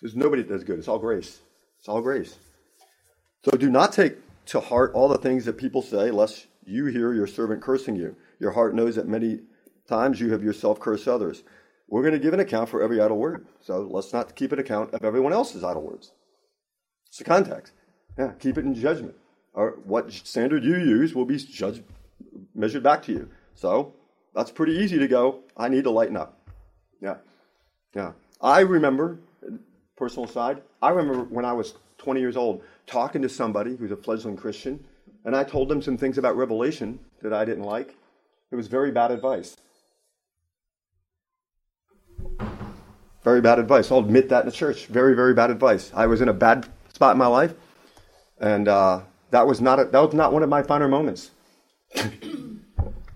There's 0.00 0.16
nobody 0.16 0.42
that's 0.42 0.64
good. 0.64 0.78
It's 0.78 0.88
all 0.88 0.98
grace. 0.98 1.40
It's 1.78 1.88
all 1.88 2.00
grace. 2.00 2.36
So 3.44 3.56
do 3.56 3.70
not 3.70 3.92
take 3.92 4.16
to 4.46 4.60
heart 4.60 4.92
all 4.94 5.08
the 5.08 5.18
things 5.18 5.44
that 5.44 5.54
people 5.58 5.82
say, 5.82 6.10
lest 6.10 6.46
you 6.64 6.86
hear 6.86 7.12
your 7.12 7.26
servant 7.26 7.62
cursing 7.62 7.96
you. 7.96 8.16
Your 8.40 8.52
heart 8.52 8.74
knows 8.74 8.96
that 8.96 9.06
many 9.06 9.40
times 9.88 10.20
you 10.20 10.32
have 10.32 10.42
yourself 10.42 10.80
cursed 10.80 11.06
others. 11.06 11.42
We're 11.88 12.02
going 12.02 12.14
to 12.14 12.18
give 12.18 12.34
an 12.34 12.40
account 12.40 12.68
for 12.68 12.82
every 12.82 13.00
idle 13.00 13.18
word. 13.18 13.46
So 13.60 13.82
let's 13.82 14.12
not 14.12 14.34
keep 14.34 14.52
an 14.52 14.58
account 14.58 14.94
of 14.94 15.04
everyone 15.04 15.32
else's 15.32 15.62
idle 15.62 15.82
words. 15.82 16.12
It's 17.08 17.18
the 17.18 17.24
context. 17.24 17.72
Yeah, 18.18 18.32
keep 18.38 18.58
it 18.58 18.64
in 18.64 18.74
judgment. 18.74 19.14
Or 19.52 19.78
what 19.84 20.10
standard 20.12 20.64
you 20.64 20.76
use 20.76 21.14
will 21.14 21.26
be 21.26 21.36
judged, 21.36 21.82
measured 22.54 22.82
back 22.82 23.02
to 23.04 23.12
you. 23.12 23.28
So 23.54 23.94
that's 24.34 24.50
pretty 24.50 24.72
easy 24.74 24.98
to 24.98 25.08
go, 25.08 25.40
I 25.56 25.68
need 25.68 25.84
to 25.84 25.90
lighten 25.90 26.16
up. 26.16 26.38
Yeah. 27.00 27.16
Yeah. 27.94 28.12
I 28.40 28.60
remember, 28.60 29.18
personal 29.96 30.26
side, 30.26 30.62
I 30.80 30.90
remember 30.90 31.24
when 31.24 31.44
I 31.44 31.52
was 31.52 31.74
20 31.98 32.20
years 32.20 32.36
old 32.36 32.62
talking 32.86 33.22
to 33.22 33.28
somebody 33.28 33.76
who's 33.76 33.90
a 33.90 33.96
fledgling 33.96 34.36
Christian, 34.36 34.84
and 35.24 35.36
I 35.36 35.44
told 35.44 35.68
them 35.68 35.82
some 35.82 35.96
things 35.96 36.18
about 36.18 36.36
Revelation 36.36 36.98
that 37.22 37.32
I 37.32 37.44
didn't 37.44 37.64
like. 37.64 37.94
It 38.50 38.56
was 38.56 38.66
very 38.66 38.90
bad 38.90 39.10
advice. 39.10 39.56
Very 43.22 43.40
bad 43.40 43.58
advice. 43.58 43.92
I'll 43.92 44.00
admit 44.00 44.28
that 44.30 44.40
in 44.40 44.46
the 44.46 44.52
church. 44.52 44.86
Very, 44.86 45.14
very 45.14 45.32
bad 45.32 45.50
advice. 45.50 45.92
I 45.94 46.06
was 46.06 46.20
in 46.20 46.28
a 46.28 46.32
bad 46.32 46.66
spot 46.92 47.12
in 47.12 47.18
my 47.18 47.28
life, 47.28 47.54
and 48.40 48.66
uh, 48.66 49.02
that 49.30 49.46
was 49.46 49.60
not 49.60 49.78
a, 49.78 49.84
that 49.84 50.00
was 50.00 50.14
not 50.14 50.32
one 50.32 50.42
of 50.42 50.48
my 50.48 50.62
finer 50.62 50.88
moments. 50.88 51.30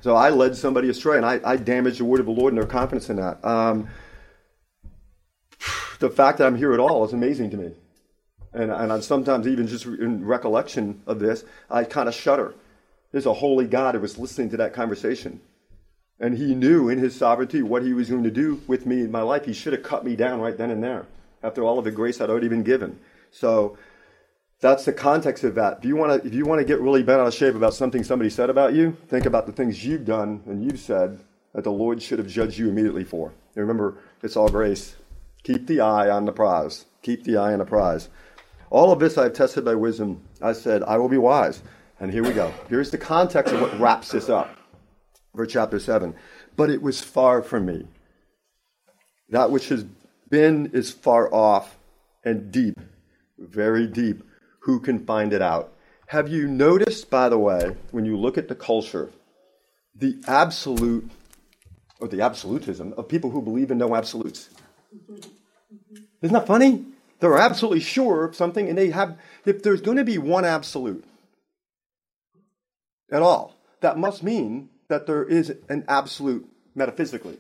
so 0.07 0.15
I 0.15 0.31
led 0.31 0.57
somebody 0.57 0.89
astray, 0.89 1.17
and 1.17 1.27
I, 1.27 1.41
I, 1.45 1.57
damaged 1.57 1.99
the 1.99 2.05
word 2.05 2.21
of 2.21 2.27
the 2.27 2.33
Lord 2.33 2.53
and 2.53 2.63
their 2.63 2.69
confidence 2.69 3.11
in 3.11 3.17
that. 3.17 3.45
Um, 3.45 3.89
the 5.99 6.09
fact 6.09 6.39
that 6.39 6.47
I'm 6.47 6.55
here 6.55 6.73
at 6.73 6.79
all 6.79 7.05
is 7.05 7.13
amazing 7.13 7.51
to 7.51 7.57
me, 7.57 7.73
and 8.53 8.71
and 8.71 8.93
I'm 8.93 9.03
sometimes 9.03 9.49
even 9.49 9.67
just 9.67 9.85
in 9.85 10.25
recollection 10.25 11.03
of 11.09 11.19
this, 11.19 11.45
I 11.69 11.83
kind 11.83 12.09
of 12.09 12.15
shudder. 12.15 12.55
There's 13.11 13.27
a 13.27 13.33
holy 13.33 13.67
God 13.67 13.97
who 13.97 14.01
was 14.01 14.17
listening 14.17 14.49
to 14.51 14.57
that 14.59 14.75
conversation. 14.75 15.41
And 16.21 16.39
he 16.39 16.55
knew 16.55 16.89
in 16.89 16.99
his 16.99 17.17
sovereignty 17.17 17.63
what 17.63 17.83
he 17.83 17.93
was 17.93 18.09
going 18.09 18.23
to 18.23 18.31
do 18.31 18.63
with 18.69 18.87
me 18.87 19.01
in 19.01 19.11
my 19.11 19.23
life. 19.23 19.45
He 19.45 19.53
should 19.53 19.73
have 19.73 19.83
cut 19.83 20.05
me 20.05 20.15
down 20.15 20.41
right 20.41 20.57
then 20.57 20.71
and 20.71 20.85
there 20.85 21.07
after 21.43 21.65
all 21.65 21.81
of 21.81 21.85
the 21.85 21.91
grace 21.91 22.21
I'd 22.21 22.31
already 22.31 22.49
been 22.49 22.63
given. 22.63 23.01
So 23.33 23.77
that's 24.61 24.85
the 24.85 24.93
context 24.93 25.45
of 25.45 25.55
that. 25.57 25.79
If 25.79 25.85
you 25.85 25.97
want 25.97 26.23
to, 26.23 26.27
if 26.27 26.35
you 26.35 26.47
want 26.47 26.61
to 26.61 26.65
get 26.65 26.81
really 26.81 27.03
bent 27.03 27.21
out 27.21 27.27
of 27.27 27.35
shape 27.35 27.55
about 27.55 27.75
something 27.75 28.03
somebody 28.03 28.31
said 28.31 28.51
about 28.51 28.75
you, 28.75 28.97
think 29.09 29.27
about 29.27 29.47
the 29.47 29.53
things 29.53 29.85
you've 29.85 30.05
done 30.05 30.43
and 30.47 30.65
you've 30.65 30.81
said 30.81 31.21
that 31.55 31.65
the 31.65 31.73
Lord 31.73 32.03
should 32.03 32.19
have 32.19 32.29
judged 32.29 32.59
you 32.59 32.69
immediately 32.69 33.05
for. 33.05 33.29
And 33.55 33.63
remember, 33.63 33.99
it's 34.23 34.37
all 34.37 34.49
grace. 34.49 34.97
Keep 35.43 35.67
the 35.67 35.81
eye 35.81 36.11
on 36.11 36.25
the 36.25 36.33
prize. 36.33 36.87
Keep 37.03 37.25
the 37.25 37.37
eye 37.37 37.53
on 37.53 37.59
the 37.59 37.65
prize. 37.65 38.09
All 38.71 38.91
of 38.91 38.99
this 38.99 39.17
I've 39.17 39.33
tested 39.33 39.65
by 39.65 39.75
wisdom. 39.75 40.23
I 40.43 40.53
said, 40.53 40.83
I 40.83 40.99
will 40.99 41.09
be 41.09 41.19
wise. 41.19 41.63
And 42.01 42.13
here 42.13 42.25
we 42.25 42.33
go. 42.33 42.53
Here's 42.69 42.91
the 42.91 42.99
context 42.99 43.55
of 43.55 43.61
what 43.61 43.79
wraps 43.79 44.11
this 44.11 44.29
up 44.29 44.57
for 45.35 45.47
chapter 45.47 45.79
7. 45.79 46.15
But 46.57 46.71
it 46.71 46.83
was 46.83 47.01
far 47.01 47.43
from 47.43 47.67
me. 47.67 47.87
That 49.31 49.51
which 49.51 49.69
has 49.69 49.85
been 50.29 50.71
is 50.73 50.91
far 50.91 51.33
off 51.33 51.79
and 52.25 52.51
deep, 52.51 52.79
very 53.39 53.87
deep. 53.87 54.23
Who 54.67 54.81
can 54.81 55.07
find 55.07 55.33
it 55.33 55.41
out? 55.41 55.73
Have 56.09 56.29
you 56.29 56.49
noticed, 56.49 57.09
by 57.09 57.29
the 57.29 57.39
way, 57.39 57.77
when 57.93 58.05
you 58.05 58.17
look 58.17 58.37
at 58.37 58.49
the 58.49 58.57
culture, 58.57 59.11
the 59.95 60.21
absolute 60.27 61.09
or 62.01 62.09
the 62.09 62.21
absolutism 62.21 62.93
of 62.97 63.09
people 63.09 63.31
who 63.31 63.41
believe 63.41 63.71
in 63.71 63.79
no 63.79 63.95
absolutes? 63.95 64.51
Isn't 66.21 66.35
that 66.35 66.49
funny? 66.49 66.85
They're 67.21 67.39
absolutely 67.39 67.79
sure 67.79 68.25
of 68.25 68.35
something, 68.35 68.69
and 68.69 68.77
they 68.77 68.91
have, 68.91 69.17
if 69.45 69.63
there's 69.63 69.81
going 69.81 69.99
to 69.99 70.05
be 70.05 70.19
one 70.19 70.45
absolute 70.45 71.05
at 73.13 73.23
all, 73.23 73.55
that 73.83 73.97
must 73.97 74.25
mean 74.25 74.69
that 74.89 75.07
there 75.07 75.23
is 75.23 75.55
an 75.69 75.85
absolute 75.87 76.45
metaphysically. 76.75 77.39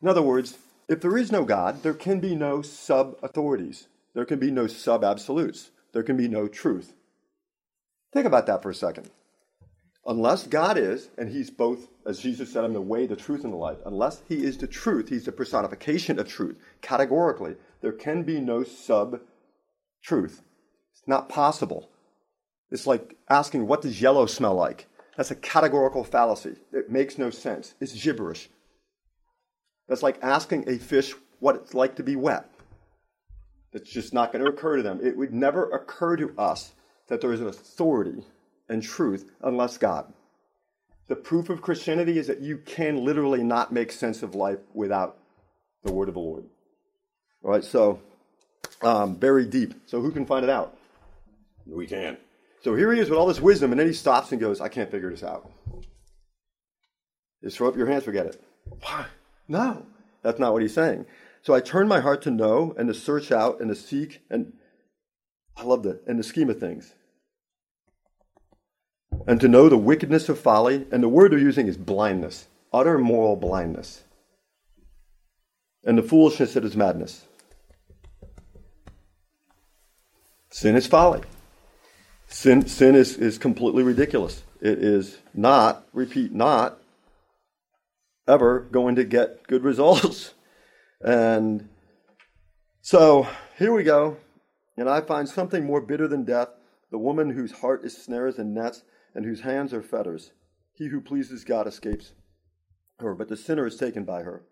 In 0.00 0.06
other 0.06 0.22
words, 0.22 0.56
if 0.88 1.00
there 1.00 1.18
is 1.18 1.32
no 1.32 1.44
God, 1.44 1.82
there 1.82 1.94
can 1.94 2.20
be 2.20 2.36
no 2.36 2.62
sub 2.62 3.16
authorities. 3.24 3.88
There 4.14 4.24
can 4.24 4.38
be 4.38 4.50
no 4.50 4.66
sub 4.66 5.04
absolutes. 5.04 5.70
There 5.92 6.02
can 6.02 6.16
be 6.16 6.28
no 6.28 6.48
truth. 6.48 6.94
Think 8.12 8.26
about 8.26 8.46
that 8.46 8.62
for 8.62 8.70
a 8.70 8.74
second. 8.74 9.10
Unless 10.06 10.48
God 10.48 10.76
is, 10.76 11.08
and 11.16 11.30
He's 11.30 11.50
both, 11.50 11.88
as 12.06 12.20
Jesus 12.20 12.52
said, 12.52 12.64
I'm 12.64 12.74
the 12.74 12.80
way, 12.80 13.06
the 13.06 13.16
truth, 13.16 13.42
and 13.44 13.52
the 13.52 13.56
life, 13.58 13.78
unless 13.86 14.22
He 14.28 14.44
is 14.44 14.58
the 14.58 14.66
truth, 14.66 15.08
He's 15.08 15.24
the 15.24 15.32
personification 15.32 16.18
of 16.18 16.28
truth, 16.28 16.58
categorically, 16.82 17.56
there 17.80 17.92
can 17.92 18.22
be 18.22 18.40
no 18.40 18.64
sub 18.64 19.20
truth. 20.02 20.42
It's 20.92 21.08
not 21.08 21.28
possible. 21.28 21.88
It's 22.70 22.86
like 22.86 23.16
asking, 23.28 23.66
what 23.66 23.82
does 23.82 24.00
yellow 24.00 24.26
smell 24.26 24.54
like? 24.54 24.88
That's 25.16 25.30
a 25.30 25.36
categorical 25.36 26.04
fallacy. 26.04 26.56
It 26.72 26.90
makes 26.90 27.18
no 27.18 27.30
sense. 27.30 27.74
It's 27.80 27.92
gibberish. 27.92 28.48
That's 29.88 30.02
like 30.02 30.18
asking 30.22 30.68
a 30.68 30.78
fish 30.78 31.14
what 31.40 31.56
it's 31.56 31.74
like 31.74 31.96
to 31.96 32.02
be 32.02 32.16
wet. 32.16 32.48
It's 33.74 33.90
just 33.90 34.14
not 34.14 34.32
going 34.32 34.44
to 34.44 34.50
occur 34.50 34.76
to 34.76 34.82
them. 34.82 35.00
It 35.02 35.16
would 35.16 35.34
never 35.34 35.68
occur 35.70 36.16
to 36.16 36.32
us 36.38 36.72
that 37.08 37.20
there 37.20 37.32
is 37.32 37.40
an 37.40 37.48
authority 37.48 38.22
and 38.68 38.82
truth 38.82 39.28
unless 39.42 39.76
God. 39.76 40.12
The 41.08 41.16
proof 41.16 41.50
of 41.50 41.60
Christianity 41.60 42.18
is 42.18 42.28
that 42.28 42.40
you 42.40 42.58
can 42.58 43.04
literally 43.04 43.42
not 43.42 43.72
make 43.72 43.92
sense 43.92 44.22
of 44.22 44.34
life 44.34 44.60
without 44.72 45.18
the 45.82 45.92
word 45.92 46.08
of 46.08 46.14
the 46.14 46.20
Lord. 46.20 46.44
All 47.42 47.50
right, 47.50 47.64
so 47.64 48.00
um, 48.80 49.16
very 49.16 49.44
deep. 49.44 49.74
So 49.86 50.00
who 50.00 50.12
can 50.12 50.24
find 50.24 50.44
it 50.44 50.50
out? 50.50 50.78
We 51.66 51.86
can. 51.86 52.16
So 52.62 52.74
here 52.74 52.92
he 52.92 53.00
is 53.00 53.10
with 53.10 53.18
all 53.18 53.26
this 53.26 53.40
wisdom, 53.40 53.72
and 53.72 53.78
then 53.78 53.86
he 53.86 53.92
stops 53.92 54.32
and 54.32 54.40
goes, 54.40 54.60
I 54.60 54.68
can't 54.68 54.90
figure 54.90 55.10
this 55.10 55.22
out. 55.22 55.50
Just 57.42 57.58
throw 57.58 57.68
up 57.68 57.76
your 57.76 57.86
hands, 57.86 58.04
forget 58.04 58.24
it. 58.24 58.42
Why? 58.80 59.04
No, 59.48 59.84
that's 60.22 60.38
not 60.38 60.54
what 60.54 60.62
he's 60.62 60.72
saying. 60.72 61.04
So 61.44 61.52
I 61.52 61.60
turn 61.60 61.88
my 61.88 62.00
heart 62.00 62.22
to 62.22 62.30
know 62.30 62.74
and 62.78 62.88
to 62.88 62.94
search 62.94 63.30
out 63.30 63.60
and 63.60 63.68
to 63.68 63.74
seek, 63.74 64.22
and 64.30 64.54
I 65.54 65.64
love 65.64 65.82
that, 65.82 66.02
in 66.06 66.16
the 66.16 66.22
scheme 66.22 66.48
of 66.48 66.58
things. 66.58 66.94
And 69.26 69.38
to 69.42 69.48
know 69.48 69.68
the 69.68 69.76
wickedness 69.76 70.30
of 70.30 70.38
folly, 70.38 70.86
and 70.90 71.02
the 71.02 71.08
word 71.08 71.32
they're 71.32 71.38
using 71.38 71.66
is 71.66 71.76
blindness, 71.76 72.48
utter 72.72 72.96
moral 72.96 73.36
blindness, 73.36 74.04
and 75.84 75.98
the 75.98 76.02
foolishness 76.02 76.54
that 76.54 76.64
is 76.64 76.76
madness. 76.76 77.26
Sin 80.48 80.76
is 80.76 80.86
folly. 80.86 81.20
Sin, 82.26 82.66
sin 82.66 82.94
is, 82.94 83.18
is 83.18 83.36
completely 83.36 83.82
ridiculous. 83.82 84.42
It 84.62 84.78
is 84.78 85.18
not, 85.34 85.86
repeat, 85.92 86.32
not 86.32 86.80
ever 88.26 88.60
going 88.60 88.94
to 88.94 89.04
get 89.04 89.46
good 89.46 89.62
results. 89.62 90.32
And 91.00 91.68
so 92.80 93.26
here 93.58 93.72
we 93.72 93.82
go. 93.82 94.16
And 94.76 94.88
I 94.88 95.00
find 95.00 95.28
something 95.28 95.64
more 95.64 95.80
bitter 95.80 96.08
than 96.08 96.24
death 96.24 96.48
the 96.90 96.98
woman 96.98 97.30
whose 97.30 97.50
heart 97.50 97.84
is 97.84 97.96
snares 97.96 98.38
and 98.38 98.54
nets, 98.54 98.84
and 99.16 99.24
whose 99.24 99.40
hands 99.40 99.74
are 99.74 99.82
fetters. 99.82 100.30
He 100.74 100.86
who 100.86 101.00
pleases 101.00 101.42
God 101.42 101.66
escapes 101.66 102.12
her, 103.00 103.16
but 103.16 103.28
the 103.28 103.36
sinner 103.36 103.66
is 103.66 103.76
taken 103.76 104.04
by 104.04 104.22
her. 104.22 104.44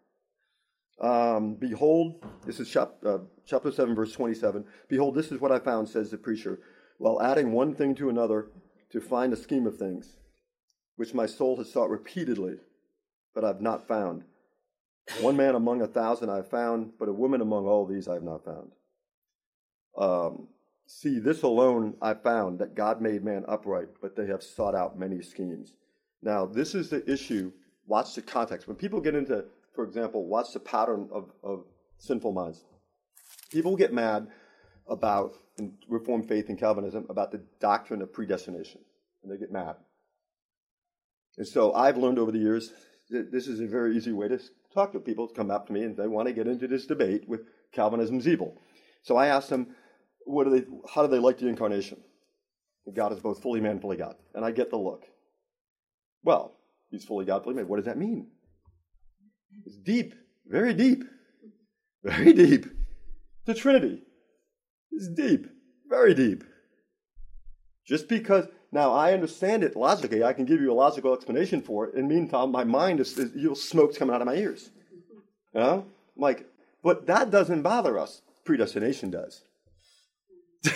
Um, 1.01 1.55
behold, 1.55 2.25
this 2.45 2.59
is 2.59 2.69
chap, 2.69 2.95
uh, 3.07 3.19
chapter 3.47 3.71
7, 3.71 3.95
verse 3.95 4.13
27. 4.13 4.65
Behold, 4.89 5.15
this 5.15 5.31
is 5.31 5.41
what 5.41 5.53
I 5.53 5.61
found, 5.61 5.89
says 5.89 6.11
the 6.11 6.19
preacher 6.19 6.59
while 6.99 7.21
adding 7.21 7.53
one 7.53 7.75
thing 7.75 7.95
to 7.97 8.09
another 8.09 8.47
to 8.91 9.01
find 9.01 9.33
a 9.33 9.37
scheme 9.37 9.67
of 9.67 9.77
things, 9.77 10.17
which 10.97 11.15
my 11.15 11.27
soul 11.27 11.57
has 11.57 11.73
sought 11.73 11.91
repeatedly, 11.91 12.55
but 13.35 13.45
I've 13.45 13.61
not 13.61 13.89
found. 13.89 14.23
One 15.21 15.37
man 15.37 15.55
among 15.55 15.83
a 15.83 15.87
thousand 15.87 16.31
I 16.31 16.37
have 16.37 16.51
found, 16.51 16.93
but 16.99 17.09
a 17.09 17.13
woman 17.13 17.41
among 17.41 17.67
all 17.67 17.87
these 17.87 18.09
I 18.09 18.15
have 18.15 18.23
not 18.23 18.45
found. 18.45 18.73
Um, 19.97 20.49
see, 20.87 21.19
this 21.19 21.43
alone 21.43 21.97
I 22.01 22.15
found 22.15 22.61
that 22.61 22.75
God 22.75 23.01
made 23.01 23.25
man 23.25 23.45
upright, 23.49 23.89
but 24.01 24.17
they 24.17 24.27
have 24.27 24.43
sought 24.43 24.75
out 24.75 24.99
many 24.99 25.21
schemes. 25.21 25.75
Now, 26.23 26.47
this 26.47 26.75
is 26.75 26.89
the 26.89 27.09
issue. 27.11 27.53
Watch 27.87 28.15
the 28.15 28.23
context. 28.23 28.69
When 28.69 28.77
people 28.77 29.01
get 29.01 29.15
into, 29.15 29.45
for 29.75 29.85
example, 29.85 30.25
watch 30.27 30.53
the 30.53 30.61
pattern 30.61 31.09
of, 31.13 31.31
of 31.43 31.65
sinful 31.99 32.33
minds. 32.33 32.65
People 33.51 33.77
get 33.77 33.93
mad 33.93 34.29
about 34.89 35.35
in 35.59 35.75
Reformed 35.89 36.29
faith 36.29 36.49
and 36.49 36.59
Calvinism 36.59 37.07
about 37.09 37.33
the 37.33 37.43
doctrine 37.61 38.03
of 38.03 38.13
predestination, 38.13 38.81
and 39.23 39.31
they 39.31 39.37
get 39.37 39.53
mad. 39.53 39.77
And 41.37 41.47
so 41.47 41.73
I've 41.73 41.97
learned 41.97 42.19
over 42.19 42.33
the 42.33 42.39
years 42.39 42.73
that 43.11 43.31
this 43.31 43.47
is 43.47 43.61
a 43.61 43.67
very 43.67 43.97
easy 43.97 44.13
way 44.13 44.29
to 44.29 44.39
talk 44.73 44.93
to 44.93 45.01
people 45.01 45.29
come 45.29 45.51
up 45.51 45.67
to 45.67 45.73
me 45.73 45.83
and 45.83 45.97
they 45.97 46.09
want 46.09 46.29
to 46.29 46.35
get 46.35 46.47
into 46.47 46.67
this 46.67 46.87
debate 46.87 47.29
with 47.29 47.43
Calvinism's 47.73 48.27
evil. 48.29 48.61
So 49.03 49.17
I 49.17 49.27
ask 49.29 49.49
them, 49.49 49.69
what 50.25 50.45
do 50.45 50.51
they, 50.51 50.67
how 50.95 51.03
do 51.03 51.09
they 51.09 51.19
like 51.19 51.39
the 51.39 51.49
incarnation? 51.49 51.99
God 52.93 53.13
is 53.13 53.21
both 53.21 53.43
fully 53.43 53.61
man, 53.61 53.81
fully 53.81 53.97
God. 53.97 54.17
And 54.35 54.45
I 54.45 54.51
get 54.51 54.71
the 54.71 54.77
look. 54.77 55.05
Well, 56.25 56.57
he's 56.91 57.05
fully 57.05 57.25
God, 57.25 57.45
fully 57.45 57.57
man. 57.57 57.69
What 57.69 57.77
does 57.77 57.87
that 57.87 57.99
mean? 57.99 58.29
It's 59.67 59.77
deep, 59.77 60.15
very 60.47 60.75
deep, 60.75 61.05
very 62.03 62.33
deep. 62.33 62.67
The 63.45 63.55
Trinity. 63.55 64.03
is 64.93 65.09
deep, 65.09 65.47
very 65.89 66.15
deep. 66.15 66.45
Just 67.87 68.09
because 68.09 68.47
now 68.73 68.93
I 68.93 69.13
understand 69.13 69.63
it 69.63 69.77
logically, 69.77 70.25
I 70.25 70.33
can 70.33 70.47
give 70.47 70.61
you 70.61 70.73
a 70.73 70.75
logical 70.75 71.15
explanation 71.15 71.61
for 71.61 71.87
it. 71.87 71.95
In 71.95 72.09
the 72.09 72.15
meantime, 72.15 72.51
my 72.51 72.65
mind 72.65 73.01
is, 73.01 73.17
is 73.19 73.31
you 73.37 73.49
know, 73.49 73.55
smoke's 73.55 73.99
coming 73.99 74.15
out 74.15 74.23
of 74.23 74.27
my 74.27 74.35
ears. 74.35 74.71
You 75.55 75.61
know? 75.61 75.87
Like, 76.17 76.47
but 76.83 77.07
that 77.07 77.31
doesn't 77.31 77.61
bother 77.63 77.99
us. 77.99 78.23
Predestination 78.45 79.11
does. 79.11 79.45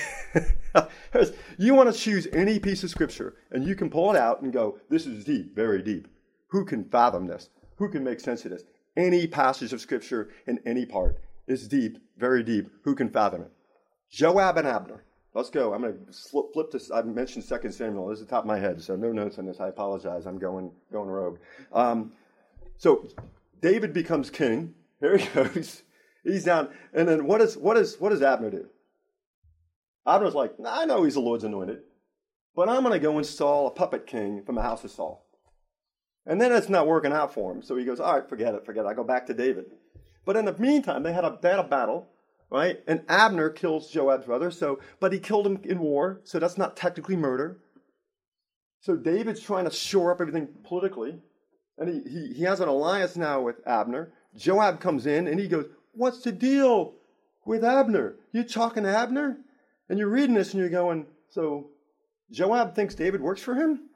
you 1.59 1.75
want 1.75 1.93
to 1.93 1.99
choose 1.99 2.29
any 2.33 2.59
piece 2.59 2.85
of 2.85 2.91
scripture 2.91 3.37
and 3.51 3.67
you 3.67 3.75
can 3.75 3.89
pull 3.89 4.11
it 4.11 4.17
out 4.17 4.43
and 4.43 4.53
go, 4.53 4.79
this 4.91 5.07
is 5.07 5.25
deep, 5.25 5.57
very 5.57 5.83
deep. 5.83 6.07
Who 6.49 6.67
can 6.67 6.85
fathom 6.85 7.27
this? 7.27 7.49
Who 7.77 7.89
can 7.89 8.05
make 8.05 8.21
sense 8.21 8.45
of 8.45 8.51
this? 8.51 8.65
Any 8.97 9.27
passage 9.27 9.73
of 9.73 9.81
scripture 9.81 10.29
in 10.47 10.61
any 10.67 10.85
part 10.85 11.19
is 11.47 11.67
deep, 11.67 11.99
very 12.19 12.43
deep. 12.43 12.71
Who 12.85 12.95
can 12.95 13.09
fathom 13.09 13.43
it? 13.43 13.53
Joab 14.11 14.59
and 14.59 14.69
Abner. 14.69 15.06
Let's 15.37 15.51
go. 15.51 15.75
I'm 15.75 15.83
going 15.83 15.99
to 16.07 16.12
flip 16.55 16.70
this. 16.70 16.90
I 16.90 17.03
mentioned 17.03 17.44
Second 17.44 17.72
Samuel. 17.72 18.09
This 18.09 18.20
is 18.20 18.25
the 18.25 18.31
top 18.31 18.44
of 18.44 18.49
my 18.49 18.59
head, 18.59 18.81
so 18.81 18.96
no 18.96 19.12
notes 19.12 19.38
on 19.38 19.44
this. 19.44 19.61
I 19.61 19.68
apologize. 19.68 20.25
I'm 20.25 20.38
going 20.38 20.70
going 20.90 21.11
rogue. 21.11 21.38
Um, 21.75 22.12
so 22.79 23.07
David 23.61 23.92
becomes 23.92 24.31
king, 24.31 24.72
here 24.99 25.18
he 25.18 25.27
goes. 25.35 25.83
He's 26.25 26.44
down. 26.44 26.70
And 26.94 27.07
then 27.07 27.27
what, 27.27 27.42
is, 27.42 27.55
what, 27.55 27.77
is, 27.77 28.01
what 28.01 28.11
does 28.11 28.22
Abner 28.22 28.51
do? 28.51 28.66
Abner's 30.07 30.35
like, 30.35 30.55
I 30.64 30.87
know 30.87 31.03
he's 31.03 31.14
the 31.14 31.20
Lord's 31.20 31.44
anointed, 31.44 31.81
but 32.55 32.70
I'm 32.70 32.81
going 32.81 32.94
to 32.94 32.99
go 32.99 33.18
install 33.18 33.66
a 33.66 33.70
puppet 33.70 34.07
king 34.07 34.42
from 34.42 34.55
the 34.55 34.62
house 34.62 34.85
of 34.85 34.90
Saul. 34.90 35.27
And 36.25 36.40
then 36.40 36.51
it's 36.51 36.70
not 36.70 36.87
working 36.87 37.12
out 37.12 37.35
for 37.35 37.53
him. 37.53 37.61
So 37.61 37.77
he 37.77 37.85
goes, 37.85 38.01
all 38.01 38.14
right, 38.14 38.27
forget 38.27 38.55
it, 38.55 38.64
forget 38.64 38.87
it. 38.87 38.88
I 38.88 38.94
go 38.94 39.05
back 39.05 39.27
to 39.27 39.35
David. 39.35 39.66
But 40.25 40.37
in 40.37 40.46
the 40.46 40.57
meantime, 40.57 41.03
they 41.03 41.12
had 41.12 41.27
a, 41.27 41.38
they 41.42 41.51
had 41.51 41.59
a 41.59 41.64
battle, 41.64 42.09
right? 42.51 42.81
And 42.87 43.03
Abner 43.09 43.51
kills 43.51 43.91
Joab's 43.91 44.27
brother, 44.27 44.51
so, 44.51 44.81
but 45.01 45.13
he 45.13 45.19
killed 45.19 45.47
him 45.47 45.61
in 45.65 45.79
war, 45.79 46.21
so 46.25 46.39
that's 46.39 46.59
not 46.59 46.77
technically 46.77 47.17
murder. 47.17 47.59
So 48.81 48.97
David's 48.97 49.41
trying 49.41 49.65
to 49.65 49.71
shore 49.71 50.13
up 50.13 50.21
everything 50.21 50.49
politically. 50.65 51.19
And 51.79 51.89
he, 51.89 52.09
he, 52.09 52.33
he 52.35 52.43
has 52.45 52.61
an 52.61 52.69
alliance 52.69 53.17
now 53.17 53.41
with 53.41 53.57
Abner. 53.67 54.13
Joab 54.37 54.81
comes 54.81 55.07
in 55.07 55.27
and 55.27 55.41
he 55.41 55.49
goes, 55.49 55.67
What's 55.93 56.21
the 56.21 56.33
deal 56.33 56.95
with 57.45 57.65
Abner? 57.65 58.15
You're 58.33 58.45
talking 58.45 58.85
to 58.85 58.97
Abner? 58.97 59.39
And 59.89 59.99
you're 59.99 60.09
reading 60.09 60.35
this 60.35 60.53
and 60.53 60.61
you're 60.61 60.71
going, 60.71 61.07
So 61.31 61.71
Joab 62.31 62.75
thinks 62.75 62.95
David 62.95 63.21
works 63.21 63.43
for 63.43 63.55
him? 63.55 63.89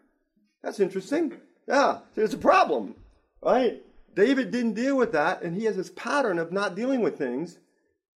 That's 0.63 0.81
interesting. 0.81 1.35
Yeah, 1.69 2.01
there's 2.15 2.35
a 2.35 2.39
problem, 2.39 2.97
right? 3.43 3.83
David 4.15 4.51
didn't 4.51 4.75
deal 4.75 4.97
with 4.97 5.13
that, 5.13 5.43
and 5.43 5.55
he 5.55 5.65
has 5.67 5.77
this 5.77 5.91
pattern 5.91 6.39
of 6.39 6.53
not 6.53 6.75
dealing 6.75 7.01
with 7.01 7.17
things 7.17 7.59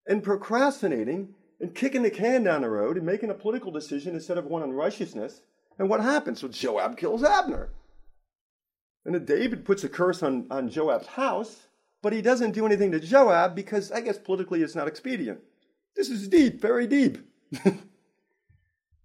and 0.07 0.23
procrastinating 0.23 1.35
and 1.61 1.75
kicking 1.75 2.03
the 2.03 2.11
can 2.11 2.45
down 2.45 2.63
the 2.63 2.69
road 2.69 2.97
and 2.97 3.07
making 3.07 3.31
a 3.31 3.35
political 3.35 3.71
decision 3.71 4.15
instead 4.15 4.39
of 4.39 4.47
one 4.47 4.63
on 4.63 4.73
righteousness. 4.73 5.41
And 5.79 5.89
what 5.89 6.01
happens? 6.01 6.41
So 6.41 6.49
Joab 6.49 6.97
kills 6.97 7.25
Abner. 7.25 7.71
And 9.05 9.15
then 9.15 9.25
David 9.25 9.65
puts 9.65 9.85
a 9.85 9.89
curse 9.89 10.23
on, 10.23 10.47
on 10.51 10.69
Joab's 10.69 11.07
house, 11.07 11.67
but 12.03 12.13
he 12.13 12.23
doesn't 12.23 12.53
do 12.53 12.67
anything 12.67 12.93
to 12.93 13.01
Joab 13.01 13.55
because 13.55 13.93
I 13.93 14.01
guess 14.01 14.19
politically 14.19 14.63
it's 14.63 14.75
not 14.75 14.89
expedient. 14.89 15.41
This 15.97 16.09
is 16.09 16.29
deep, 16.29 16.61
very 16.61 16.87
deep. 16.87 17.19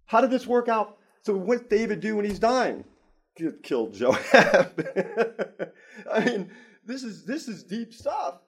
How 0.06 0.20
did 0.20 0.30
this 0.30 0.46
work 0.46 0.68
out? 0.68 0.98
So, 1.22 1.36
what's 1.36 1.62
David 1.68 2.00
do 2.00 2.16
when 2.16 2.24
he's 2.24 2.38
dying? 2.38 2.84
Kill 3.62 3.90
Joab. 3.90 4.18
I 6.12 6.24
mean, 6.24 6.50
this 6.84 7.04
is 7.04 7.24
this 7.24 7.46
is 7.46 7.62
deep 7.62 7.94
stuff. 7.94 8.40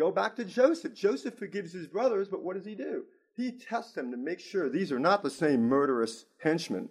Go 0.00 0.10
back 0.10 0.34
to 0.36 0.46
Joseph. 0.46 0.94
Joseph 0.94 1.34
forgives 1.34 1.74
his 1.74 1.86
brothers, 1.86 2.26
but 2.26 2.42
what 2.42 2.56
does 2.56 2.64
he 2.64 2.74
do? 2.74 3.04
He 3.36 3.52
tests 3.52 3.92
them 3.92 4.10
to 4.10 4.16
make 4.16 4.40
sure 4.40 4.70
these 4.70 4.90
are 4.90 4.98
not 4.98 5.22
the 5.22 5.28
same 5.28 5.68
murderous 5.68 6.24
henchmen 6.38 6.88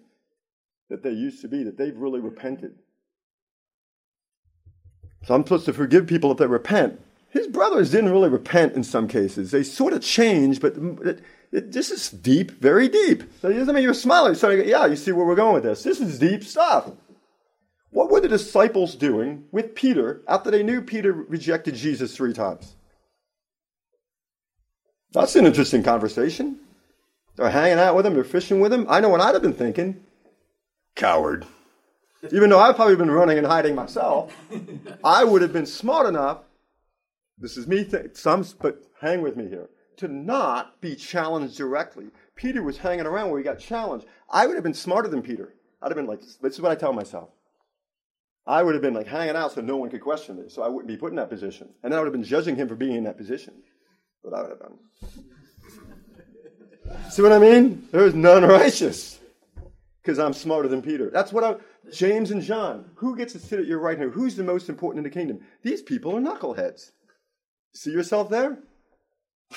that 0.91 1.01
they 1.01 1.09
used 1.09 1.41
to 1.41 1.47
be, 1.47 1.63
that 1.63 1.75
they've 1.75 1.97
really 1.97 2.19
repented. 2.19 2.75
So 5.25 5.33
I'm 5.33 5.43
supposed 5.43 5.65
to 5.65 5.73
forgive 5.73 6.05
people 6.05 6.31
if 6.31 6.37
they 6.37 6.45
repent. 6.45 7.01
His 7.31 7.47
brothers 7.47 7.89
didn't 7.89 8.11
really 8.11 8.29
repent 8.29 8.73
in 8.73 8.83
some 8.83 9.07
cases. 9.07 9.49
They 9.49 9.63
sort 9.63 9.93
of 9.93 10.03
changed, 10.03 10.61
but 10.61 10.75
it, 10.77 11.23
it, 11.51 11.71
this 11.71 11.89
is 11.89 12.11
deep, 12.11 12.51
very 12.61 12.87
deep. 12.87 13.23
So 13.41 13.49
it 13.49 13.55
doesn't 13.55 13.73
mean 13.73 13.83
you're 13.83 13.95
smiling. 13.95 14.35
So 14.35 14.51
yeah, 14.51 14.85
you 14.85 14.95
see 14.95 15.13
where 15.13 15.25
we're 15.25 15.33
going 15.33 15.55
with 15.55 15.63
this. 15.63 15.81
This 15.81 15.99
is 15.99 16.19
deep 16.19 16.43
stuff. 16.43 16.91
What 17.89 18.11
were 18.11 18.21
the 18.21 18.27
disciples 18.27 18.93
doing 18.93 19.45
with 19.51 19.73
Peter 19.73 20.21
after 20.27 20.51
they 20.51 20.61
knew 20.61 20.79
Peter 20.79 21.11
rejected 21.11 21.73
Jesus 21.73 22.15
three 22.15 22.33
times? 22.33 22.75
That's 25.11 25.35
an 25.35 25.45
interesting 25.45 25.83
conversation. 25.83 26.59
They're 27.35 27.49
hanging 27.49 27.79
out 27.79 27.95
with 27.95 28.05
him, 28.05 28.13
they're 28.13 28.23
fishing 28.23 28.59
with 28.59 28.73
him. 28.73 28.85
I 28.89 28.99
know 28.99 29.09
what 29.09 29.21
I'd 29.21 29.33
have 29.33 29.41
been 29.41 29.53
thinking. 29.53 30.03
Coward. 30.95 31.45
Even 32.31 32.49
though 32.49 32.59
I've 32.59 32.75
probably 32.75 32.97
been 32.97 33.11
running 33.11 33.37
and 33.37 33.47
hiding 33.47 33.75
myself, 33.75 34.35
I 35.03 35.23
would 35.23 35.41
have 35.41 35.53
been 35.53 35.65
smart 35.65 36.05
enough. 36.05 36.39
This 37.37 37.55
is 37.55 37.65
me, 37.65 37.85
th- 37.85 38.15
some, 38.15 38.45
but 38.61 38.83
hang 38.99 39.21
with 39.21 39.37
me 39.37 39.47
here. 39.47 39.69
To 39.97 40.09
not 40.09 40.81
be 40.81 40.95
challenged 40.95 41.57
directly. 41.57 42.07
Peter 42.35 42.61
was 42.61 42.77
hanging 42.77 43.05
around 43.05 43.29
where 43.29 43.39
he 43.39 43.43
got 43.43 43.59
challenged. 43.59 44.05
I 44.29 44.45
would 44.45 44.55
have 44.55 44.63
been 44.63 44.73
smarter 44.73 45.07
than 45.07 45.21
Peter. 45.21 45.53
I'd 45.81 45.87
have 45.87 45.95
been 45.95 46.07
like, 46.07 46.21
this 46.41 46.53
is 46.53 46.61
what 46.61 46.71
I 46.71 46.75
tell 46.75 46.93
myself. 46.93 47.29
I 48.45 48.63
would 48.63 48.75
have 48.75 48.81
been 48.81 48.93
like 48.93 49.07
hanging 49.07 49.35
out 49.35 49.53
so 49.53 49.61
no 49.61 49.77
one 49.77 49.89
could 49.89 50.01
question 50.01 50.37
me, 50.37 50.49
so 50.49 50.61
I 50.61 50.67
wouldn't 50.67 50.87
be 50.87 50.97
put 50.97 51.11
in 51.11 51.17
that 51.17 51.29
position. 51.29 51.69
And 51.83 51.91
then 51.91 51.97
I 51.97 52.01
would 52.01 52.07
have 52.07 52.13
been 52.13 52.23
judging 52.23 52.55
him 52.55 52.67
for 52.67 52.75
being 52.75 52.95
in 52.95 53.03
that 53.05 53.17
position. 53.17 53.53
What 54.21 54.33
I 54.33 54.41
would 54.41 54.51
have 54.51 54.59
done. 54.59 54.77
See 57.09 57.21
what 57.21 57.31
I 57.31 57.39
mean? 57.39 57.87
There 57.91 58.05
is 58.05 58.13
none 58.13 58.43
righteous 58.43 59.19
because 60.01 60.19
I'm 60.19 60.33
smarter 60.33 60.67
than 60.67 60.81
Peter. 60.81 61.09
That's 61.09 61.31
what 61.31 61.43
I. 61.43 61.55
James 61.91 62.31
and 62.31 62.41
John. 62.41 62.85
Who 62.95 63.15
gets 63.15 63.33
to 63.33 63.39
sit 63.39 63.59
at 63.59 63.65
your 63.65 63.79
right 63.79 63.97
hand? 63.97 64.11
Who's 64.13 64.35
the 64.35 64.43
most 64.43 64.69
important 64.69 64.99
in 64.99 65.03
the 65.03 65.15
kingdom? 65.15 65.39
These 65.63 65.81
people 65.81 66.15
are 66.15 66.21
knuckleheads. 66.21 66.91
See 67.73 67.91
yourself 67.91 68.29
there? 68.29 68.59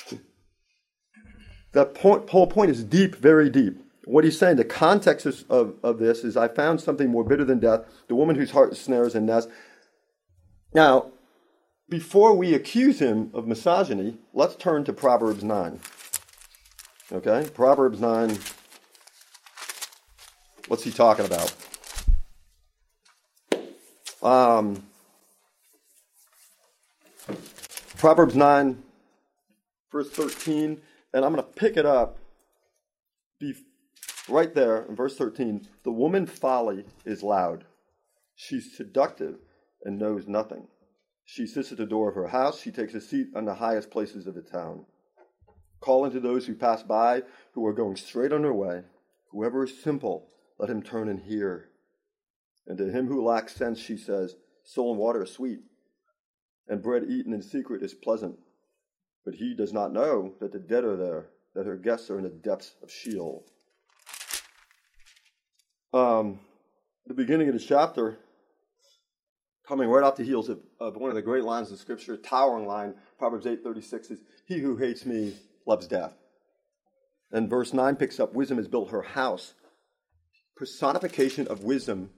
that 1.73 1.93
point, 1.95 2.29
whole 2.29 2.47
point 2.47 2.71
is 2.71 2.83
deep, 2.83 3.15
very 3.15 3.49
deep. 3.49 3.79
What 4.05 4.23
he's 4.23 4.37
saying, 4.37 4.57
the 4.57 4.65
context 4.65 5.25
of, 5.49 5.75
of 5.81 5.97
this 5.97 6.23
is 6.23 6.35
I 6.35 6.47
found 6.49 6.81
something 6.81 7.09
more 7.09 7.23
bitter 7.23 7.45
than 7.45 7.59
death, 7.59 7.85
the 8.07 8.15
woman 8.15 8.35
whose 8.35 8.51
heart 8.51 8.75
snares 8.75 9.15
and 9.15 9.25
nests. 9.25 9.51
Now, 10.73 11.12
before 11.89 12.33
we 12.33 12.53
accuse 12.53 12.99
him 12.99 13.29
of 13.33 13.47
misogyny, 13.47 14.17
let's 14.33 14.55
turn 14.55 14.83
to 14.85 14.93
Proverbs 14.93 15.43
9. 15.43 15.79
Okay? 17.11 17.49
Proverbs 17.53 17.99
9. 17.99 18.37
What's 20.67 20.83
he 20.83 20.91
talking 20.91 21.25
about? 21.25 21.53
Um, 24.21 24.83
Proverbs 27.97 28.35
9, 28.35 28.81
verse 29.91 30.09
13, 30.09 30.81
and 31.13 31.25
I'm 31.25 31.33
going 31.33 31.43
to 31.45 31.49
pick 31.53 31.77
it 31.77 31.85
up 31.85 32.17
be, 33.39 33.53
right 34.27 34.53
there 34.53 34.83
in 34.83 34.95
verse 34.95 35.17
13. 35.17 35.67
The 35.83 35.91
woman 35.91 36.25
folly 36.25 36.85
is 37.05 37.23
loud. 37.23 37.65
She's 38.35 38.75
seductive 38.75 39.37
and 39.83 39.99
knows 39.99 40.27
nothing. 40.27 40.67
She 41.33 41.47
sits 41.47 41.71
at 41.71 41.79
the 41.79 41.87
door 41.87 42.09
of 42.09 42.13
her 42.13 42.27
house. 42.27 42.61
She 42.61 42.69
takes 42.69 42.93
a 42.93 43.01
seat 43.01 43.29
on 43.35 43.45
the 43.45 43.55
highest 43.55 43.89
places 43.89 44.27
of 44.27 44.35
the 44.35 44.43
town. 44.43 44.85
Calling 45.79 46.11
to 46.11 46.19
those 46.19 46.45
who 46.45 46.53
pass 46.53 46.83
by, 46.83 47.23
who 47.53 47.65
are 47.65 47.73
going 47.73 47.95
straight 47.95 48.31
on 48.31 48.43
their 48.43 48.53
way. 48.53 48.83
Whoever 49.31 49.63
is 49.63 49.81
simple, 49.81 50.29
let 50.59 50.69
him 50.69 50.83
turn 50.83 51.09
and 51.09 51.19
hear. 51.19 51.69
And 52.67 52.77
to 52.77 52.91
him 52.91 53.07
who 53.07 53.25
lacks 53.25 53.55
sense, 53.55 53.79
she 53.79 53.97
says, 53.97 54.35
Soul 54.63 54.91
and 54.91 54.99
water 54.99 55.23
are 55.23 55.25
sweet, 55.25 55.61
and 56.67 56.83
bread 56.83 57.05
eaten 57.09 57.33
in 57.33 57.41
secret 57.41 57.81
is 57.81 57.95
pleasant. 57.95 58.37
But 59.25 59.33
he 59.33 59.55
does 59.55 59.73
not 59.73 59.91
know 59.91 60.35
that 60.39 60.51
the 60.51 60.59
dead 60.59 60.83
are 60.83 60.95
there, 60.95 61.29
that 61.55 61.65
her 61.65 61.77
guests 61.77 62.11
are 62.11 62.19
in 62.19 62.25
the 62.25 62.29
depths 62.29 62.75
of 62.83 62.91
Sheol. 62.91 63.43
Um, 65.91 66.41
the 67.07 67.15
beginning 67.15 67.47
of 67.47 67.55
the 67.55 67.59
chapter, 67.59 68.19
coming 69.67 69.89
right 69.89 70.03
off 70.03 70.15
the 70.15 70.23
heels 70.23 70.49
of, 70.49 70.59
of 70.79 70.95
one 70.97 71.09
of 71.09 71.15
the 71.15 71.21
great 71.21 71.43
lines 71.43 71.71
in 71.71 71.77
Scripture, 71.77 72.17
towering 72.17 72.67
line, 72.67 72.95
Proverbs 73.17 73.45
8.36 73.45 74.11
is, 74.11 74.19
He 74.45 74.59
who 74.59 74.75
hates 74.77 75.05
me 75.05 75.35
loves 75.65 75.87
death. 75.87 76.13
And 77.31 77.49
verse 77.49 77.73
9 77.73 77.95
picks 77.95 78.19
up, 78.19 78.33
Wisdom 78.33 78.57
has 78.57 78.67
built 78.67 78.91
her 78.91 79.01
house. 79.01 79.53
Personification 80.55 81.47
of 81.47 81.63
wisdom 81.63 82.11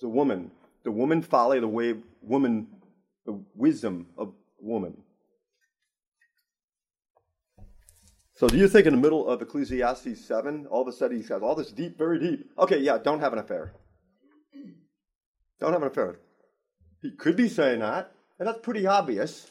the 0.00 0.08
woman, 0.08 0.50
the 0.84 0.90
woman 0.90 1.22
folly, 1.22 1.60
the 1.60 1.68
way 1.68 1.94
woman, 2.20 2.66
the 3.24 3.40
wisdom 3.54 4.06
of 4.18 4.34
woman. 4.60 4.96
So 8.34 8.46
do 8.46 8.58
you 8.58 8.68
think 8.68 8.86
in 8.86 8.94
the 8.94 9.00
middle 9.00 9.26
of 9.26 9.40
Ecclesiastes 9.40 10.22
7, 10.26 10.66
all 10.66 10.82
of 10.82 10.88
a 10.88 10.92
sudden 10.92 11.16
he 11.16 11.22
says, 11.22 11.40
all 11.42 11.54
this 11.54 11.72
deep, 11.72 11.96
very 11.96 12.18
deep. 12.18 12.50
Okay, 12.58 12.78
yeah, 12.78 12.98
don't 12.98 13.20
have 13.20 13.32
an 13.32 13.38
affair. 13.38 13.72
Don't 15.60 15.72
have 15.72 15.82
an 15.82 15.88
affair. 15.88 16.18
He 17.00 17.10
could 17.12 17.36
be 17.36 17.48
saying 17.48 17.80
that, 17.80 18.12
and 18.38 18.48
that's 18.48 18.60
pretty 18.60 18.86
obvious, 18.86 19.50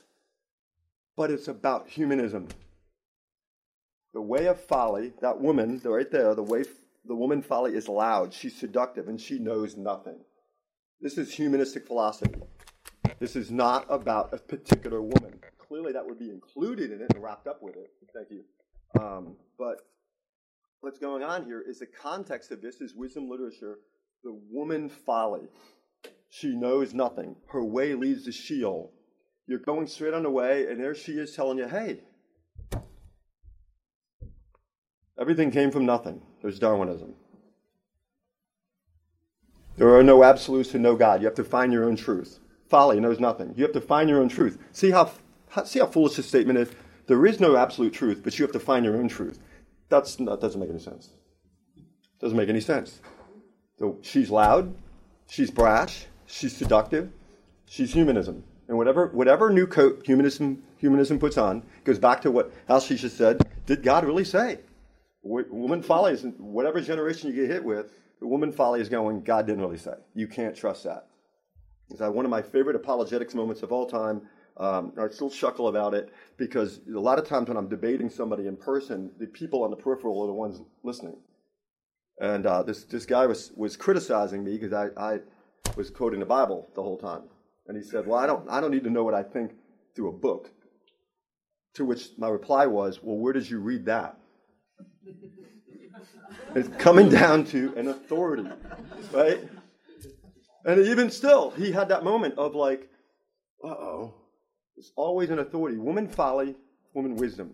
but 1.15 1.32
it's 1.32 1.48
about 1.48 1.89
humanism. 1.89 2.48
The 4.13 4.22
way 4.22 4.48
of 4.48 4.60
folly, 4.60 5.13
that 5.22 5.41
woman 5.41 5.82
right 5.84 6.10
there, 6.10 6.36
the 6.36 6.44
way 6.44 6.63
the 7.06 7.15
woman 7.15 7.41
folly 7.41 7.76
is 7.76 7.88
loud, 7.88 8.34
she's 8.34 8.56
seductive, 8.56 9.08
and 9.08 9.20
she 9.20 9.39
knows 9.39 9.78
nothing. 9.78 10.20
This 11.02 11.18
is 11.18 11.34
humanistic 11.34 11.86
philosophy. 11.86 12.41
This 13.20 13.36
is 13.36 13.52
not 13.52 13.86
about 13.89 14.34
a 14.34 14.38
particular 14.38 15.02
woman. 15.02 15.39
Clearly, 15.58 15.94
that 15.94 16.06
would 16.06 16.20
be 16.20 16.30
included 16.30 16.91
in 16.91 17.02
it 17.02 17.13
and 17.13 17.24
wrapped 17.24 17.48
up 17.48 17.62
with 17.62 17.76
it. 17.76 17.91
Thank 18.13 18.30
you. 18.32 18.44
Um, 19.02 19.36
but 19.58 19.82
what's 20.82 21.00
going 21.00 21.24
on 21.24 21.46
here 21.46 21.62
is 21.65 21.80
the 21.80 21.86
context 21.86 22.52
of 22.52 22.62
this 22.62 22.82
is 22.82 22.94
wisdom 22.94 23.30
literature, 23.30 23.80
the 24.24 24.38
woman 24.52 24.89
folly. 24.89 25.48
She 26.38 26.54
knows 26.54 26.93
nothing. 26.93 27.38
Her 27.48 27.63
way 27.63 27.93
leads 27.93 28.26
to 28.26 28.32
Sheol. 28.34 28.91
You're 29.48 29.60
going 29.60 29.88
straight 29.88 30.13
on 30.13 30.24
the 30.24 30.30
way, 30.30 30.67
and 30.67 30.84
there 30.84 30.93
she 30.93 31.13
is 31.13 31.34
telling 31.34 31.58
you, 31.58 31.69
hey, 31.69 32.02
everything 35.17 35.50
came 35.50 35.71
from 35.71 35.86
nothing. 35.86 36.21
There's 36.41 36.60
Darwinism. 36.60 37.13
There 39.78 39.95
are 39.95 40.04
no 40.04 40.26
absolutes 40.26 40.74
and 40.74 40.84
no 40.84 40.98
God. 40.98 41.21
You 41.21 41.28
have 41.28 41.36
to 41.36 41.43
find 41.45 41.71
your 41.71 41.86
own 41.86 41.95
truth. 41.95 42.39
folly 42.67 43.00
knows 43.00 43.21
nothing. 43.21 43.54
You 43.56 43.63
have 43.63 43.74
to 43.74 43.80
find 43.80 44.10
your 44.10 44.19
own 44.19 44.28
truth. 44.28 44.58
See 44.74 44.91
how, 44.91 45.12
see 45.63 45.80
how 45.80 45.86
foolish 45.86 46.17
this 46.17 46.28
statement 46.28 46.60
is? 46.60 46.69
There 47.08 47.26
is 47.26 47.39
no 47.39 47.56
absolute 47.56 47.93
truth, 47.93 48.19
but 48.26 48.38
you 48.38 48.43
have 48.43 48.52
to 48.52 48.60
find 48.60 48.84
your 48.84 48.98
own 48.98 49.08
truth. 49.08 49.39
That's, 49.88 50.17
that 50.17 50.41
doesn't 50.41 50.60
make 50.60 50.69
any 50.69 50.80
sense. 50.80 51.12
Doesn't 52.19 52.38
make 52.38 52.50
any 52.50 52.60
sense. 52.60 53.00
So 53.80 54.00
she's 54.02 54.30
loud, 54.30 54.76
she's 55.30 55.50
brash, 55.50 56.08
she's 56.25 56.55
seductive, 56.55 57.11
she's 57.65 57.93
humanism. 57.93 58.43
And 58.67 58.77
whatever, 58.77 59.07
whatever 59.07 59.49
new 59.49 59.67
coat 59.67 60.01
humanism, 60.05 60.63
humanism 60.77 61.19
puts 61.19 61.38
on 61.38 61.63
goes 61.83 61.99
back 61.99 62.21
to 62.21 62.31
what 62.31 62.51
Alshisha 62.67 62.97
just 62.97 63.17
said. 63.17 63.41
Did 63.65 63.83
God 63.83 64.05
really 64.05 64.23
say? 64.23 64.59
Woman 65.23 65.81
folly 65.81 66.13
is, 66.13 66.23
whatever 66.38 66.81
generation 66.81 67.29
you 67.29 67.35
get 67.35 67.49
hit 67.49 67.63
with, 67.63 67.91
woman 68.21 68.51
folly 68.51 68.81
is 68.81 68.89
going, 68.89 69.21
God 69.21 69.47
didn't 69.47 69.61
really 69.61 69.77
say. 69.77 69.95
You 70.13 70.27
can't 70.27 70.55
trust 70.55 70.83
that. 70.83 71.07
It's 71.89 71.99
one 71.99 72.25
of 72.25 72.31
my 72.31 72.41
favorite 72.41 72.75
apologetics 72.75 73.35
moments 73.35 73.61
of 73.61 73.71
all 73.71 73.85
time. 73.85 74.21
Um, 74.57 74.93
I 74.97 75.07
still 75.09 75.29
chuckle 75.29 75.67
about 75.67 75.93
it 75.93 76.13
because 76.38 76.79
a 76.88 76.99
lot 76.99 77.19
of 77.19 77.27
times 77.27 77.49
when 77.49 77.57
I'm 77.57 77.67
debating 77.67 78.09
somebody 78.09 78.47
in 78.47 78.55
person, 78.55 79.11
the 79.19 79.27
people 79.27 79.63
on 79.63 79.69
the 79.69 79.75
peripheral 79.75 80.21
are 80.23 80.27
the 80.27 80.33
ones 80.33 80.61
listening. 80.83 81.17
And 82.19 82.45
uh, 82.45 82.63
this, 82.63 82.85
this 82.85 83.05
guy 83.05 83.25
was, 83.25 83.51
was 83.55 83.75
criticizing 83.75 84.43
me 84.43 84.57
because 84.57 84.73
I, 84.73 84.88
I 84.97 85.19
was 85.75 85.89
quoting 85.89 86.19
the 86.19 86.25
Bible 86.25 86.69
the 86.75 86.84
whole 86.84 86.97
time. 86.97 87.23
And 87.67 87.78
he 87.78 87.84
said, 87.84 88.06
Well, 88.06 88.19
I 88.19 88.28
don't, 88.28 88.49
I 88.49 88.62
don't 88.62 88.71
need 88.71 88.84
to 88.84 88.89
know 88.89 89.04
what 89.04 89.13
I 89.13 89.23
think 89.23 89.51
through 89.95 90.10
a 90.10 90.13
book. 90.13 90.51
To 91.75 91.86
which 91.86 92.10
my 92.17 92.30
reply 92.30 92.65
was, 92.65 93.01
Well, 93.01 93.17
where 93.17 93.34
did 93.34 93.49
you 93.49 93.60
read 93.60 93.86
that? 93.86 94.17
it's 96.56 96.69
coming 96.78 97.10
down 97.10 97.45
to 97.45 97.73
an 97.75 97.88
authority, 97.88 98.47
right? 99.12 99.39
And 100.65 100.82
even 100.86 101.12
still, 101.12 101.51
he 101.51 101.71
had 101.71 101.89
that 101.89 102.04
moment 102.04 102.38
of 102.38 102.56
like, 102.56 102.89
uh 103.63 103.67
oh, 103.67 104.13
it's 104.78 104.91
always 104.95 105.30
an 105.30 105.39
authority. 105.39 105.78
Woman 105.78 106.08
folly, 106.08 106.56
woman 106.93 107.15
wisdom. 107.15 107.54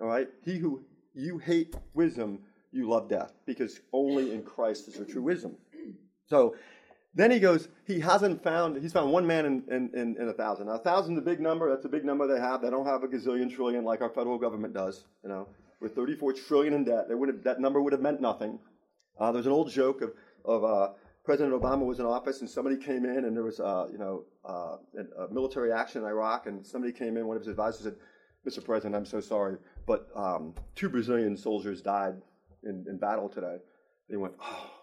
All 0.00 0.06
right? 0.06 0.28
He 0.44 0.58
who 0.58 0.82
you 1.14 1.38
hate 1.38 1.74
wisdom, 1.94 2.40
you 2.72 2.88
love 2.88 3.08
death, 3.08 3.32
because 3.46 3.80
only 3.92 4.32
in 4.32 4.42
Christ 4.42 4.88
is 4.88 4.94
there 4.94 5.04
true 5.04 5.22
wisdom. 5.22 5.56
So 6.26 6.56
then 7.18 7.32
he 7.32 7.40
goes, 7.40 7.66
he 7.84 7.98
hasn't 7.98 8.44
found, 8.44 8.80
he's 8.80 8.92
found 8.92 9.10
one 9.10 9.26
man 9.26 9.44
in, 9.44 9.64
in, 9.72 9.90
in, 9.92 10.16
in 10.20 10.28
a 10.28 10.32
thousand. 10.32 10.68
Now, 10.68 10.74
a 10.74 10.78
thousand's 10.78 11.18
a 11.18 11.22
big 11.22 11.40
number. 11.40 11.68
That's 11.68 11.84
a 11.84 11.88
big 11.88 12.04
number 12.04 12.28
they 12.28 12.40
have. 12.40 12.62
They 12.62 12.70
don't 12.70 12.86
have 12.86 13.02
a 13.02 13.08
gazillion 13.08 13.52
trillion 13.52 13.84
like 13.84 14.02
our 14.02 14.08
federal 14.08 14.38
government 14.38 14.72
does. 14.72 15.04
You 15.24 15.30
know, 15.30 15.48
with 15.80 15.96
34 15.96 16.34
trillion 16.34 16.74
in 16.74 16.84
debt, 16.84 17.06
have, 17.10 17.42
that 17.42 17.60
number 17.60 17.82
would 17.82 17.92
have 17.92 18.02
meant 18.02 18.20
nothing. 18.20 18.60
Uh, 19.18 19.32
there's 19.32 19.46
an 19.46 19.52
old 19.52 19.68
joke 19.68 20.00
of, 20.00 20.12
of 20.44 20.62
uh, 20.62 20.92
President 21.24 21.60
Obama 21.60 21.84
was 21.84 21.98
in 21.98 22.06
office 22.06 22.40
and 22.40 22.48
somebody 22.48 22.76
came 22.76 23.04
in 23.04 23.24
and 23.24 23.36
there 23.36 23.42
was, 23.42 23.58
uh, 23.58 23.88
you 23.90 23.98
know, 23.98 24.22
uh, 24.48 24.76
a 25.18 25.32
military 25.32 25.72
action 25.72 26.02
in 26.02 26.06
Iraq 26.06 26.46
and 26.46 26.64
somebody 26.64 26.92
came 26.92 27.16
in, 27.16 27.26
one 27.26 27.36
of 27.36 27.42
his 27.42 27.48
advisors 27.48 27.82
said, 27.82 27.96
Mr. 28.48 28.64
President, 28.64 28.94
I'm 28.94 29.04
so 29.04 29.20
sorry, 29.20 29.56
but 29.86 30.06
um, 30.14 30.54
two 30.76 30.88
Brazilian 30.88 31.36
soldiers 31.36 31.82
died 31.82 32.14
in, 32.62 32.86
in 32.88 32.96
battle 32.96 33.28
today. 33.28 33.56
And 33.56 33.60
he 34.08 34.16
went, 34.16 34.34
oh. 34.40 34.77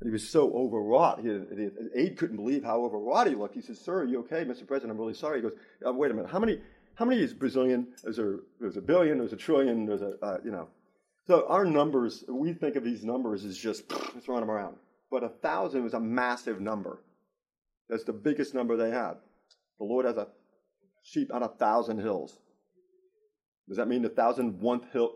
And 0.00 0.08
he 0.08 0.12
was 0.12 0.28
so 0.28 0.52
overwrought. 0.54 1.20
He, 1.20 1.28
the 1.28 1.90
aide 1.94 2.16
couldn't 2.16 2.36
believe 2.36 2.64
how 2.64 2.84
overwrought 2.84 3.26
he 3.26 3.34
looked. 3.34 3.54
He 3.54 3.60
said, 3.60 3.76
"Sir, 3.76 4.00
are 4.00 4.04
you 4.04 4.20
okay, 4.20 4.44
Mr. 4.44 4.66
President? 4.66 4.92
I'm 4.92 4.98
really 4.98 5.14
sorry." 5.14 5.38
He 5.38 5.42
goes, 5.42 5.58
uh, 5.86 5.92
"Wait 5.92 6.10
a 6.10 6.14
minute. 6.14 6.30
How 6.30 6.38
many? 6.38 6.60
How 6.94 7.04
many 7.04 7.20
is 7.20 7.34
Brazilian? 7.34 7.88
Is 8.04 8.16
there? 8.16 8.40
There's 8.58 8.76
a 8.76 8.82
billion. 8.82 9.18
There's 9.18 9.32
a 9.32 9.36
trillion. 9.36 9.86
There's 9.86 10.02
a 10.02 10.14
uh, 10.22 10.38
you 10.44 10.50
know." 10.50 10.68
So 11.26 11.46
our 11.48 11.64
numbers, 11.64 12.24
we 12.28 12.54
think 12.54 12.76
of 12.76 12.84
these 12.84 13.04
numbers 13.04 13.44
as 13.44 13.56
just 13.56 13.84
throwing 14.24 14.40
them 14.40 14.50
around 14.50 14.76
but 15.10 15.24
a 15.24 15.28
thousand 15.28 15.82
was 15.82 15.94
a 15.94 16.00
massive 16.00 16.60
number. 16.60 17.02
That's 17.88 18.04
the 18.04 18.12
biggest 18.12 18.54
number 18.54 18.76
they 18.76 18.90
had. 18.90 19.14
The 19.78 19.84
Lord 19.84 20.06
has 20.06 20.16
a 20.16 20.28
sheep 21.02 21.34
on 21.34 21.42
a 21.42 21.48
thousand 21.48 21.98
hills. 21.98 22.38
Does 23.68 23.76
that 23.78 23.88
mean 23.88 24.02
the 24.02 24.08
thousand 24.08 24.60
one 24.60 24.82
hill, 24.92 25.14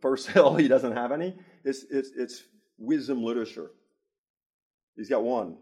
first 0.00 0.28
hill 0.28 0.54
he 0.56 0.68
doesn't 0.68 0.92
have 0.92 1.12
any? 1.12 1.34
It's, 1.64 1.84
it's, 1.90 2.10
it's 2.16 2.44
wisdom 2.78 3.22
literature. 3.22 3.70
He's 4.96 5.08
got 5.08 5.22
one. 5.22 5.56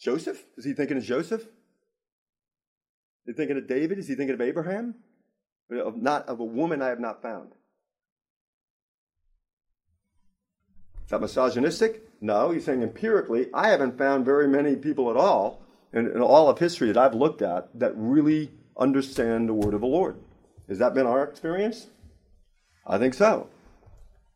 Joseph? 0.00 0.44
Is 0.56 0.64
he 0.64 0.72
thinking 0.72 0.96
of 0.96 1.04
Joseph? 1.04 1.42
Is 1.42 1.48
he 3.26 3.32
thinking 3.32 3.56
of 3.56 3.66
David? 3.66 3.98
Is 3.98 4.08
he 4.08 4.14
thinking 4.14 4.34
of 4.34 4.40
Abraham? 4.40 4.96
Of 5.70 5.96
not 5.96 6.28
of 6.28 6.40
a 6.40 6.44
woman 6.44 6.82
I 6.82 6.88
have 6.88 7.00
not 7.00 7.22
found. 7.22 7.52
Is 11.04 11.10
that 11.10 11.20
misogynistic? 11.20 12.02
No, 12.20 12.50
he's 12.50 12.64
saying 12.64 12.82
empirically, 12.82 13.48
I 13.52 13.68
haven't 13.68 13.98
found 13.98 14.24
very 14.24 14.48
many 14.48 14.76
people 14.76 15.10
at 15.10 15.16
all 15.16 15.62
in, 15.92 16.06
in, 16.10 16.20
all 16.20 16.48
of 16.48 16.58
history 16.58 16.88
that 16.88 16.96
I've 16.96 17.14
looked 17.14 17.42
at 17.42 17.68
that 17.78 17.92
really 17.96 18.50
understand 18.78 19.48
the 19.48 19.54
word 19.54 19.74
of 19.74 19.82
the 19.82 19.86
Lord. 19.86 20.16
Has 20.68 20.78
that 20.78 20.94
been 20.94 21.06
our 21.06 21.22
experience? 21.24 21.88
I 22.86 22.98
think 22.98 23.14
so. 23.14 23.48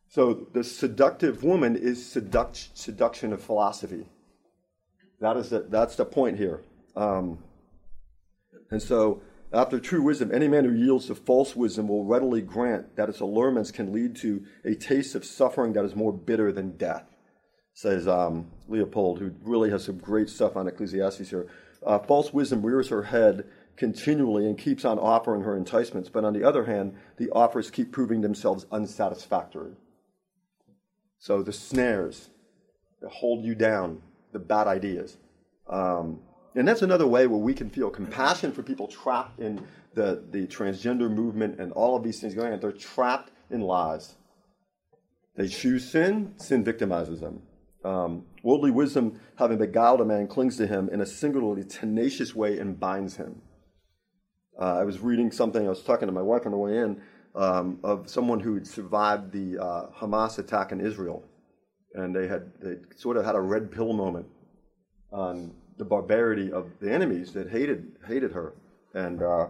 So 0.08 0.46
the 0.52 0.64
seductive 0.64 1.42
woman 1.42 1.76
is 1.76 2.00
seduct, 2.00 2.68
seduction 2.74 3.32
of 3.32 3.42
philosophy. 3.42 4.06
That 5.20 5.36
is 5.36 5.50
the, 5.50 5.60
that's 5.60 5.96
the 5.96 6.04
point 6.04 6.38
here. 6.38 6.60
Um, 6.96 7.38
and 8.70 8.82
so 8.82 9.22
after 9.52 9.80
true 9.80 10.02
wisdom, 10.02 10.32
any 10.32 10.46
man 10.46 10.64
who 10.64 10.72
yields 10.72 11.06
to 11.06 11.14
false 11.14 11.56
wisdom 11.56 11.88
will 11.88 12.04
readily 12.04 12.42
grant 12.42 12.96
that 12.96 13.08
its 13.08 13.20
allurements 13.20 13.70
can 13.70 13.92
lead 13.92 14.14
to 14.16 14.44
a 14.64 14.74
taste 14.74 15.14
of 15.14 15.24
suffering 15.24 15.72
that 15.72 15.84
is 15.84 15.96
more 15.96 16.12
bitter 16.12 16.52
than 16.52 16.76
death, 16.76 17.04
says 17.72 18.06
um, 18.06 18.50
Leupold, 18.68 19.18
who 19.18 19.32
really 19.42 19.70
has 19.70 19.84
some 19.84 19.98
great 19.98 20.28
stuff 20.28 20.56
on 20.56 20.68
Ecclesiastes 20.68 21.30
here. 21.30 21.46
Uh, 21.84 21.98
false 21.98 22.32
wisdom 22.32 22.64
rears 22.64 22.88
her 22.88 23.04
head 23.04 23.44
continually 23.76 24.44
and 24.44 24.58
keeps 24.58 24.84
on 24.84 24.98
offering 24.98 25.42
her 25.42 25.56
enticements, 25.56 26.08
but 26.08 26.24
on 26.24 26.34
the 26.34 26.44
other 26.44 26.64
hand, 26.64 26.94
the 27.16 27.30
offers 27.30 27.70
keep 27.70 27.92
proving 27.92 28.20
themselves 28.20 28.66
unsatisfactory. 28.70 29.72
So 31.18 31.42
the 31.42 31.52
snares 31.52 32.28
that 33.00 33.10
hold 33.10 33.44
you 33.44 33.54
down, 33.54 34.02
the 34.32 34.38
bad 34.38 34.66
ideas. 34.66 35.16
Um, 35.68 36.20
and 36.54 36.66
that's 36.66 36.82
another 36.82 37.06
way 37.06 37.26
where 37.26 37.38
we 37.38 37.54
can 37.54 37.70
feel 37.70 37.90
compassion 37.90 38.52
for 38.52 38.62
people 38.62 38.88
trapped 38.88 39.38
in 39.38 39.64
the, 39.94 40.24
the 40.30 40.46
transgender 40.46 41.10
movement 41.10 41.60
and 41.60 41.72
all 41.72 41.96
of 41.96 42.02
these 42.02 42.20
things 42.20 42.34
going 42.34 42.52
on. 42.52 42.60
They're 42.60 42.72
trapped 42.72 43.30
in 43.50 43.60
lies. 43.60 44.14
They 45.36 45.46
choose 45.46 45.88
sin, 45.88 46.34
sin 46.36 46.64
victimizes 46.64 47.20
them. 47.20 47.42
Um, 47.84 48.24
worldly 48.42 48.72
wisdom, 48.72 49.20
having 49.36 49.58
beguiled 49.58 50.00
a 50.00 50.04
man, 50.04 50.26
clings 50.26 50.56
to 50.56 50.66
him 50.66 50.88
in 50.88 51.00
a 51.00 51.06
singularly 51.06 51.64
tenacious 51.64 52.34
way 52.34 52.58
and 52.58 52.78
binds 52.78 53.16
him. 53.16 53.40
Uh, 54.60 54.78
I 54.78 54.84
was 54.84 54.98
reading 54.98 55.30
something, 55.30 55.64
I 55.64 55.68
was 55.68 55.82
talking 55.82 56.08
to 56.08 56.12
my 56.12 56.22
wife 56.22 56.44
on 56.44 56.52
the 56.52 56.58
way 56.58 56.78
in, 56.78 57.00
um, 57.36 57.78
of 57.84 58.10
someone 58.10 58.40
who 58.40 58.54
had 58.54 58.66
survived 58.66 59.30
the 59.30 59.62
uh, 59.62 59.86
Hamas 59.96 60.38
attack 60.38 60.72
in 60.72 60.80
Israel. 60.80 61.22
And 61.94 62.14
they 62.14 62.28
had 62.28 62.52
they 62.60 62.76
sort 62.96 63.16
of 63.16 63.24
had 63.24 63.34
a 63.34 63.40
red 63.40 63.70
pill 63.70 63.92
moment 63.92 64.26
on 65.10 65.54
the 65.78 65.84
barbarity 65.84 66.52
of 66.52 66.70
the 66.80 66.92
enemies 66.92 67.32
that 67.32 67.48
hated 67.48 67.92
hated 68.06 68.32
her, 68.32 68.54
and 68.94 69.22
uh, 69.22 69.46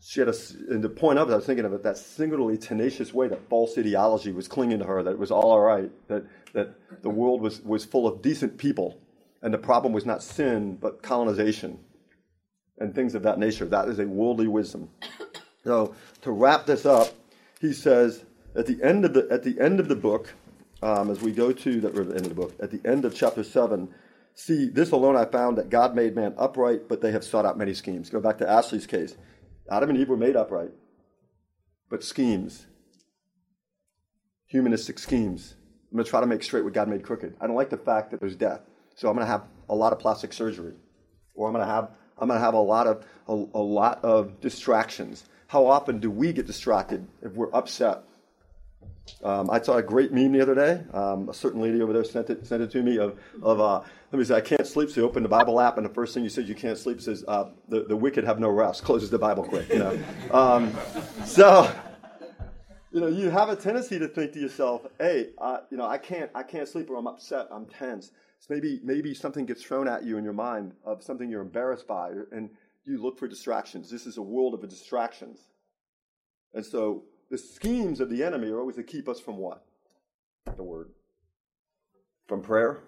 she 0.00 0.20
had 0.20 0.28
a. 0.28 0.34
And 0.68 0.82
the 0.82 0.88
point 0.88 1.18
of 1.18 1.30
it, 1.30 1.32
I 1.32 1.36
was 1.36 1.46
thinking 1.46 1.64
of 1.64 1.72
it, 1.72 1.82
that 1.84 1.96
singularly 1.96 2.58
tenacious 2.58 3.14
way 3.14 3.28
that 3.28 3.48
false 3.48 3.78
ideology 3.78 4.32
was 4.32 4.48
clinging 4.48 4.80
to 4.80 4.84
her, 4.84 5.02
that 5.02 5.12
it 5.12 5.18
was 5.18 5.30
all 5.30 5.52
all 5.52 5.60
right, 5.60 5.90
that 6.08 6.24
that 6.52 6.74
the 7.02 7.10
world 7.10 7.40
was 7.40 7.62
was 7.62 7.84
full 7.84 8.06
of 8.06 8.20
decent 8.20 8.58
people, 8.58 8.98
and 9.42 9.54
the 9.54 9.58
problem 9.58 9.92
was 9.92 10.04
not 10.04 10.22
sin 10.22 10.76
but 10.76 11.02
colonization, 11.02 11.78
and 12.78 12.94
things 12.94 13.14
of 13.14 13.22
that 13.22 13.38
nature. 13.38 13.64
That 13.64 13.88
is 13.88 13.98
a 13.98 14.06
worldly 14.06 14.48
wisdom. 14.48 14.90
So 15.62 15.94
to 16.20 16.30
wrap 16.30 16.66
this 16.66 16.84
up, 16.84 17.08
he 17.60 17.72
says 17.72 18.24
at 18.54 18.66
the 18.66 18.82
end 18.82 19.04
of 19.04 19.14
the 19.14 19.26
at 19.30 19.42
the 19.44 19.58
end 19.60 19.80
of 19.80 19.88
the 19.88 19.96
book, 19.96 20.34
um, 20.84 21.10
as 21.10 21.20
we 21.20 21.32
go 21.32 21.52
to 21.52 21.80
the, 21.80 21.88
the 21.88 22.14
end 22.14 22.26
of 22.26 22.28
the 22.28 22.34
book, 22.34 22.54
at 22.60 22.70
the 22.70 22.80
end 22.88 23.04
of 23.04 23.14
chapter 23.14 23.42
seven, 23.42 23.88
See, 24.34 24.68
this 24.68 24.90
alone 24.90 25.16
I 25.16 25.26
found 25.26 25.58
that 25.58 25.70
God 25.70 25.94
made 25.94 26.16
man 26.16 26.34
upright, 26.36 26.88
but 26.88 27.00
they 27.00 27.12
have 27.12 27.24
sought 27.24 27.46
out 27.46 27.56
many 27.56 27.72
schemes. 27.72 28.10
Go 28.10 28.20
back 28.20 28.38
to 28.38 28.50
Ashley's 28.50 28.86
case. 28.86 29.16
Adam 29.70 29.90
and 29.90 29.98
Eve 29.98 30.08
were 30.08 30.16
made 30.16 30.36
upright, 30.36 30.72
but 31.88 32.02
schemes, 32.02 32.66
humanistic 34.46 34.98
schemes. 34.98 35.54
I'm 35.90 35.96
going 35.96 36.04
to 36.04 36.10
try 36.10 36.20
to 36.20 36.26
make 36.26 36.42
straight 36.42 36.64
what 36.64 36.74
God 36.74 36.88
made 36.88 37.04
crooked. 37.04 37.36
I 37.40 37.46
don't 37.46 37.56
like 37.56 37.70
the 37.70 37.78
fact 37.78 38.10
that 38.10 38.20
there's 38.20 38.34
death, 38.34 38.60
so 38.96 39.08
I'm 39.08 39.14
going 39.14 39.24
to 39.24 39.30
have 39.30 39.44
a 39.68 39.74
lot 39.74 39.92
of 39.92 40.00
plastic 40.00 40.32
surgery, 40.32 40.74
or 41.34 41.46
I'm 41.46 41.54
going 41.54 41.64
to 41.64 41.72
have 41.72 41.90
I'm 42.18 42.28
going 42.28 42.38
to 42.38 42.44
have 42.44 42.54
a 42.54 42.58
lot 42.58 42.86
of 42.86 43.06
a, 43.28 43.32
a 43.32 43.62
lot 43.62 44.04
of 44.04 44.40
distractions. 44.40 45.24
How 45.46 45.66
often 45.66 46.00
do 46.00 46.10
we 46.10 46.32
get 46.32 46.46
distracted 46.46 47.06
if 47.22 47.32
we're 47.34 47.54
upset 47.54 48.02
um, 49.22 49.50
I 49.50 49.60
saw 49.60 49.76
a 49.76 49.82
great 49.82 50.12
meme 50.12 50.32
the 50.32 50.40
other 50.40 50.54
day. 50.54 50.82
Um, 50.92 51.28
a 51.28 51.34
certain 51.34 51.60
lady 51.60 51.82
over 51.82 51.92
there 51.92 52.04
sent 52.04 52.30
it, 52.30 52.46
sent 52.46 52.62
it 52.62 52.70
to 52.72 52.82
me 52.82 52.98
of, 52.98 53.18
of 53.42 53.60
uh, 53.60 53.80
let 54.12 54.18
me 54.18 54.24
say, 54.24 54.34
I 54.34 54.40
can't 54.40 54.66
sleep. 54.66 54.90
So 54.90 55.00
you 55.00 55.06
open 55.06 55.22
the 55.22 55.28
Bible 55.28 55.60
app, 55.60 55.76
and 55.76 55.84
the 55.84 55.92
first 55.92 56.14
thing 56.14 56.22
you 56.22 56.30
said 56.30 56.48
you 56.48 56.54
can't 56.54 56.78
sleep 56.78 57.00
says, 57.00 57.24
uh, 57.28 57.50
the, 57.68 57.84
the 57.84 57.96
wicked 57.96 58.24
have 58.24 58.38
no 58.38 58.48
rest. 58.48 58.82
Closes 58.82 59.10
the 59.10 59.18
Bible 59.18 59.44
quick, 59.44 59.68
you 59.68 59.78
know. 59.78 59.98
Um, 60.30 60.74
so, 61.24 61.72
you 62.90 63.00
know, 63.00 63.06
you 63.06 63.30
have 63.30 63.50
a 63.50 63.56
tendency 63.56 63.98
to 63.98 64.08
think 64.08 64.32
to 64.32 64.40
yourself, 64.40 64.82
hey, 64.98 65.30
uh, 65.38 65.58
you 65.70 65.76
know, 65.76 65.86
I 65.86 65.98
can't, 65.98 66.30
I 66.34 66.42
can't 66.42 66.66
sleep 66.68 66.90
or 66.90 66.96
I'm 66.96 67.06
upset, 67.06 67.46
I'm 67.52 67.66
tense. 67.66 68.10
So 68.40 68.52
maybe 68.52 68.80
maybe 68.82 69.14
something 69.14 69.46
gets 69.46 69.62
thrown 69.62 69.88
at 69.88 70.04
you 70.04 70.18
in 70.18 70.24
your 70.24 70.34
mind 70.34 70.72
of 70.84 71.02
something 71.02 71.30
you're 71.30 71.40
embarrassed 71.40 71.86
by, 71.86 72.10
and 72.30 72.50
you 72.84 73.00
look 73.00 73.18
for 73.18 73.26
distractions. 73.26 73.90
This 73.90 74.06
is 74.06 74.18
a 74.18 74.22
world 74.22 74.52
of 74.54 74.68
distractions, 74.68 75.40
and 76.52 76.64
so 76.64 77.04
the 77.30 77.38
schemes 77.38 78.00
of 78.00 78.10
the 78.10 78.22
enemy 78.22 78.50
are 78.50 78.60
always 78.60 78.76
to 78.76 78.82
keep 78.82 79.08
us 79.08 79.20
from 79.20 79.36
what? 79.38 79.64
The 80.56 80.62
word. 80.62 80.90
From 82.26 82.42
prayer, 82.42 82.80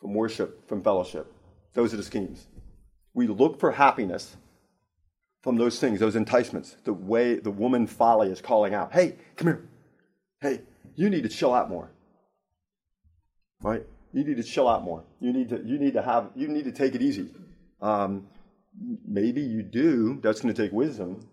from 0.00 0.14
worship, 0.14 0.68
from 0.68 0.82
fellowship. 0.82 1.32
Those 1.74 1.92
are 1.92 1.96
the 1.96 2.02
schemes. 2.02 2.46
We 3.14 3.26
look 3.26 3.60
for 3.60 3.72
happiness 3.72 4.36
from 5.42 5.56
those 5.56 5.78
things, 5.78 6.00
those 6.00 6.16
enticements. 6.16 6.76
The 6.84 6.92
way 6.92 7.36
the 7.36 7.50
woman 7.50 7.86
folly 7.86 8.28
is 8.28 8.40
calling 8.40 8.74
out, 8.74 8.92
hey, 8.92 9.16
come 9.36 9.48
here. 9.48 9.68
Hey, 10.40 10.62
you 10.96 11.10
need 11.10 11.22
to 11.22 11.28
chill 11.28 11.52
out 11.52 11.68
more. 11.68 11.90
Right? 13.62 13.84
You 14.12 14.24
need 14.24 14.36
to 14.36 14.42
chill 14.42 14.68
out 14.68 14.82
more. 14.82 15.04
You 15.20 15.32
need 15.32 15.48
to, 15.50 15.62
you 15.64 15.78
need 15.78 15.94
to 15.94 16.02
have, 16.02 16.30
you 16.34 16.48
need 16.48 16.64
to 16.64 16.72
take 16.72 16.94
it 16.94 17.02
easy. 17.02 17.30
Um, 17.82 18.26
maybe 19.06 19.42
you 19.42 19.62
do. 19.62 20.20
That's 20.22 20.40
going 20.40 20.54
to 20.54 20.62
take 20.62 20.72
wisdom. 20.72 21.28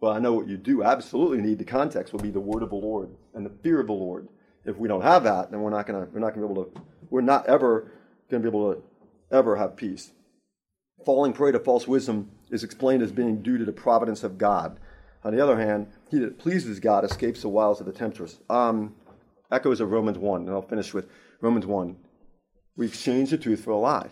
But 0.00 0.16
I 0.16 0.18
know 0.18 0.32
what 0.32 0.48
you 0.48 0.56
do 0.56 0.82
absolutely 0.82 1.42
need. 1.42 1.58
The 1.58 1.64
context 1.64 2.12
will 2.12 2.20
be 2.20 2.30
the 2.30 2.40
word 2.40 2.62
of 2.62 2.70
the 2.70 2.76
Lord 2.76 3.10
and 3.34 3.44
the 3.44 3.52
fear 3.62 3.80
of 3.80 3.86
the 3.86 3.92
Lord. 3.92 4.28
If 4.64 4.76
we 4.76 4.88
don't 4.88 5.02
have 5.02 5.24
that, 5.24 5.50
then 5.50 5.60
we're 5.60 5.70
not 5.70 5.86
to, 5.86 6.08
we're 6.12 6.20
not 6.20 6.34
to 6.34 6.40
be 6.40 6.44
able 6.44 6.64
to, 6.64 6.82
we're 7.10 7.20
not 7.20 7.46
ever 7.46 7.92
going 8.30 8.42
to 8.42 8.50
be 8.50 8.56
able 8.56 8.74
to 8.74 8.82
ever 9.30 9.56
have 9.56 9.76
peace. 9.76 10.12
Falling 11.04 11.32
prey 11.32 11.52
to 11.52 11.58
false 11.58 11.86
wisdom 11.86 12.30
is 12.50 12.64
explained 12.64 13.02
as 13.02 13.12
being 13.12 13.42
due 13.42 13.58
to 13.58 13.64
the 13.64 13.72
providence 13.72 14.22
of 14.22 14.38
God. 14.38 14.78
On 15.24 15.34
the 15.34 15.42
other 15.42 15.58
hand, 15.58 15.88
he 16.10 16.18
that 16.18 16.38
pleases 16.38 16.80
God 16.80 17.04
escapes 17.04 17.42
the 17.42 17.48
wiles 17.48 17.80
of 17.80 17.86
the 17.86 17.92
temptress. 17.92 18.38
Um, 18.48 18.94
echoes 19.50 19.80
of 19.80 19.90
Romans 19.90 20.18
1, 20.18 20.42
and 20.42 20.50
I'll 20.50 20.62
finish 20.62 20.94
with 20.94 21.08
Romans 21.40 21.66
1. 21.66 21.96
We 22.76 22.86
exchange 22.86 23.30
the 23.30 23.38
truth 23.38 23.64
for 23.64 23.70
a 23.70 23.76
lie. 23.76 24.08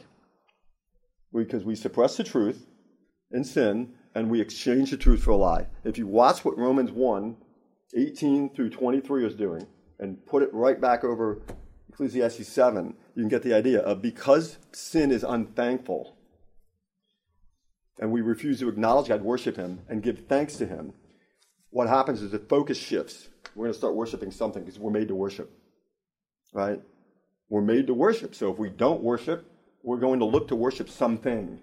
Because 1.33 1.65
we 1.65 1.75
suppress 1.75 2.17
the 2.17 2.25
truth 2.25 2.67
in 3.31 3.45
sin, 3.45 3.95
and 4.19 4.29
we 4.29 4.41
exchange 4.41 4.91
the 4.91 4.97
truth 4.97 5.23
for 5.23 5.31
a 5.31 5.37
lie. 5.37 5.67
If 5.85 5.97
you 5.97 6.09
watch 6.09 6.45
what 6.45 6.59
Romans 6.59 6.91
1, 6.91 7.37
18 7.95 8.51
through 8.53 8.71
23 8.71 9.25
is 9.25 9.35
doing, 9.37 9.65
and 10.01 10.25
put 10.27 10.43
it 10.43 10.53
right 10.53 10.81
back 10.81 11.05
over 11.05 11.41
Ecclesiastes 11.89 12.49
7, 12.49 12.95
you 13.15 13.23
can 13.23 13.29
get 13.29 13.45
the 13.45 13.55
idea 13.55 13.81
of 13.81 14.03
because 14.03 14.59
sin 14.73 15.13
is 15.13 15.23
unthankful, 15.23 16.17
and 18.01 18.11
we 18.11 18.21
refuse 18.21 18.59
to 18.59 18.69
acknowledge 18.69 19.07
God, 19.07 19.23
worship 19.23 19.57
Him, 19.57 19.83
and 19.89 20.03
give 20.03 20.27
thanks 20.27 20.57
to 20.57 20.67
Him, 20.67 20.95
what 21.71 21.89
happens 21.89 22.21
is 22.21 22.33
the 22.33 22.41
focus 22.41 22.77
shifts. 22.77 23.29
We're 23.55 23.67
going 23.67 23.73
to 23.73 23.79
start 23.79 23.95
worshiping 23.95 24.33
something 24.33 24.65
because 24.65 24.81
we're 24.81 24.91
made 24.91 25.09
to 25.09 25.15
worship. 25.15 25.51
Right? 26.53 26.81
We're 27.49 27.63
made 27.63 27.87
to 27.87 27.95
worship. 27.95 28.35
So 28.35 28.51
if 28.51 28.59
we 28.59 28.69
don't 28.69 29.03
worship, 29.03 29.49
we're 29.83 29.99
going 29.99 30.19
to 30.19 30.25
look 30.25 30.49
to 30.49 30.57
worship 30.57 30.89
something 30.89 31.61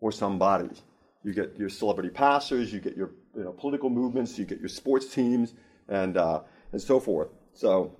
or 0.00 0.12
somebody. 0.12 0.70
You 1.24 1.32
get 1.32 1.56
your 1.58 1.70
celebrity 1.70 2.10
pastors, 2.10 2.72
you 2.72 2.80
get 2.80 2.96
your 2.96 3.12
you 3.34 3.44
know, 3.44 3.52
political 3.52 3.90
movements, 3.90 4.38
you 4.38 4.44
get 4.44 4.60
your 4.60 4.68
sports 4.68 5.06
teams, 5.06 5.54
and, 5.88 6.16
uh, 6.16 6.40
and 6.72 6.80
so 6.80 7.00
forth. 7.00 7.28
So 7.54 7.96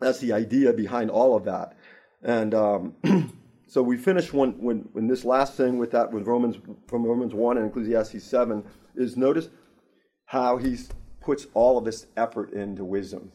that's 0.00 0.18
the 0.18 0.32
idea 0.32 0.72
behind 0.72 1.10
all 1.10 1.34
of 1.34 1.44
that. 1.44 1.76
And 2.22 2.54
um, 2.54 2.94
so 3.66 3.82
we 3.82 3.96
finish 3.96 4.32
when, 4.32 4.52
when, 4.60 4.88
when 4.92 5.06
this 5.06 5.24
last 5.24 5.54
thing 5.54 5.78
with 5.78 5.90
that, 5.92 6.12
with 6.12 6.26
Romans, 6.26 6.56
from 6.86 7.04
Romans 7.04 7.34
1 7.34 7.58
and 7.58 7.66
Ecclesiastes 7.68 8.22
7, 8.22 8.64
is 8.96 9.16
notice 9.16 9.48
how 10.26 10.58
he 10.58 10.76
puts 11.20 11.46
all 11.54 11.78
of 11.78 11.84
this 11.84 12.06
effort 12.16 12.52
into 12.52 12.84
wisdom. 12.84 13.32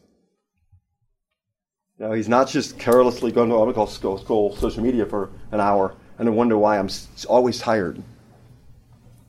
Now 1.98 2.12
he's 2.12 2.28
not 2.28 2.48
just 2.48 2.78
carelessly 2.78 3.32
going 3.32 3.48
to, 3.50 3.56
I'm 3.56 3.72
going 3.72 3.86
to 3.86 4.56
social 4.58 4.82
media 4.82 5.06
for 5.06 5.30
an 5.52 5.60
hour 5.60 5.96
and 6.18 6.28
then 6.28 6.34
wonder 6.34 6.58
why 6.58 6.78
I'm 6.78 6.88
always 7.28 7.58
tired. 7.58 8.02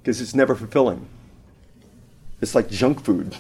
Because 0.05 0.21
it's 0.21 0.35
never 0.35 0.53
fulfilling. 0.53 1.07
It's 2.39 2.53
like 2.53 2.69
junk 2.69 3.03
food. 3.03 3.37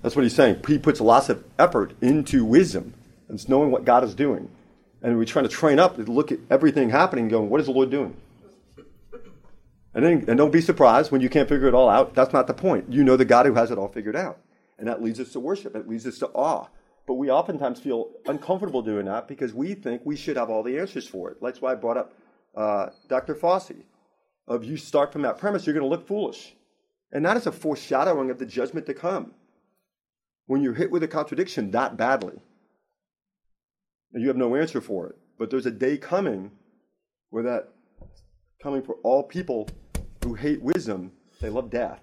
That's 0.00 0.14
what 0.14 0.22
he's 0.22 0.36
saying. 0.36 0.62
He 0.68 0.78
puts 0.78 1.00
lots 1.00 1.28
of 1.28 1.42
effort 1.58 1.92
into 2.00 2.44
wisdom. 2.44 2.94
And 3.26 3.34
it's 3.34 3.48
knowing 3.48 3.72
what 3.72 3.84
God 3.84 4.04
is 4.04 4.14
doing. 4.14 4.48
And 5.02 5.18
we're 5.18 5.24
trying 5.24 5.44
to 5.44 5.48
train 5.48 5.80
up 5.80 5.96
to 5.96 6.04
look 6.04 6.30
at 6.30 6.38
everything 6.50 6.90
happening 6.90 7.26
going, 7.26 7.50
what 7.50 7.58
is 7.58 7.66
the 7.66 7.72
Lord 7.72 7.90
doing? 7.90 8.16
And, 9.92 10.04
then, 10.04 10.24
and 10.28 10.38
don't 10.38 10.52
be 10.52 10.60
surprised 10.60 11.10
when 11.10 11.20
you 11.20 11.28
can't 11.28 11.48
figure 11.48 11.66
it 11.66 11.74
all 11.74 11.88
out. 11.88 12.14
That's 12.14 12.32
not 12.32 12.46
the 12.46 12.54
point. 12.54 12.92
You 12.92 13.02
know 13.02 13.16
the 13.16 13.24
God 13.24 13.44
who 13.44 13.54
has 13.54 13.72
it 13.72 13.78
all 13.78 13.88
figured 13.88 14.14
out. 14.14 14.38
And 14.78 14.86
that 14.86 15.02
leads 15.02 15.18
us 15.18 15.32
to 15.32 15.40
worship. 15.40 15.74
It 15.74 15.88
leads 15.88 16.06
us 16.06 16.20
to 16.20 16.28
awe. 16.28 16.68
But 17.08 17.14
we 17.14 17.28
oftentimes 17.28 17.80
feel 17.80 18.10
uncomfortable 18.26 18.82
doing 18.82 19.06
that 19.06 19.26
because 19.26 19.52
we 19.52 19.74
think 19.74 20.02
we 20.04 20.14
should 20.14 20.36
have 20.36 20.48
all 20.48 20.62
the 20.62 20.78
answers 20.78 21.08
for 21.08 21.32
it. 21.32 21.38
That's 21.42 21.60
why 21.60 21.72
I 21.72 21.74
brought 21.74 21.96
up 21.96 22.12
uh, 22.54 22.90
Dr. 23.08 23.34
Fossey. 23.34 23.82
Of 24.48 24.64
you 24.64 24.76
start 24.76 25.12
from 25.12 25.22
that 25.22 25.38
premise, 25.38 25.66
you're 25.66 25.74
going 25.74 25.84
to 25.84 25.88
look 25.88 26.08
foolish. 26.08 26.54
And 27.12 27.24
that 27.24 27.36
is 27.36 27.46
a 27.46 27.52
foreshadowing 27.52 28.30
of 28.30 28.38
the 28.38 28.46
judgment 28.46 28.86
to 28.86 28.94
come. 28.94 29.32
When 30.46 30.62
you're 30.62 30.74
hit 30.74 30.90
with 30.90 31.02
a 31.02 31.08
contradiction 31.08 31.70
that 31.72 31.96
badly, 31.96 32.40
and 34.12 34.22
you 34.22 34.28
have 34.28 34.36
no 34.36 34.56
answer 34.56 34.80
for 34.80 35.08
it. 35.08 35.16
But 35.38 35.50
there's 35.50 35.66
a 35.66 35.70
day 35.70 35.98
coming 35.98 36.50
where 37.30 37.42
that 37.44 37.68
coming 38.62 38.82
for 38.82 38.94
all 39.04 39.22
people 39.22 39.68
who 40.24 40.34
hate 40.34 40.62
wisdom, 40.62 41.12
they 41.40 41.50
love 41.50 41.70
death. 41.70 42.00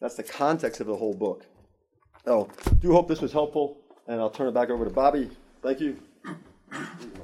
That's 0.00 0.16
the 0.16 0.22
context 0.22 0.80
of 0.80 0.86
the 0.86 0.96
whole 0.96 1.14
book. 1.14 1.46
So, 2.24 2.48
do 2.80 2.92
hope 2.92 3.06
this 3.06 3.20
was 3.20 3.32
helpful, 3.32 3.78
and 4.08 4.18
I'll 4.20 4.30
turn 4.30 4.48
it 4.48 4.54
back 4.54 4.70
over 4.70 4.84
to 4.84 4.90
Bobby. 4.90 5.30
Thank 5.62 5.80
you. 5.80 5.98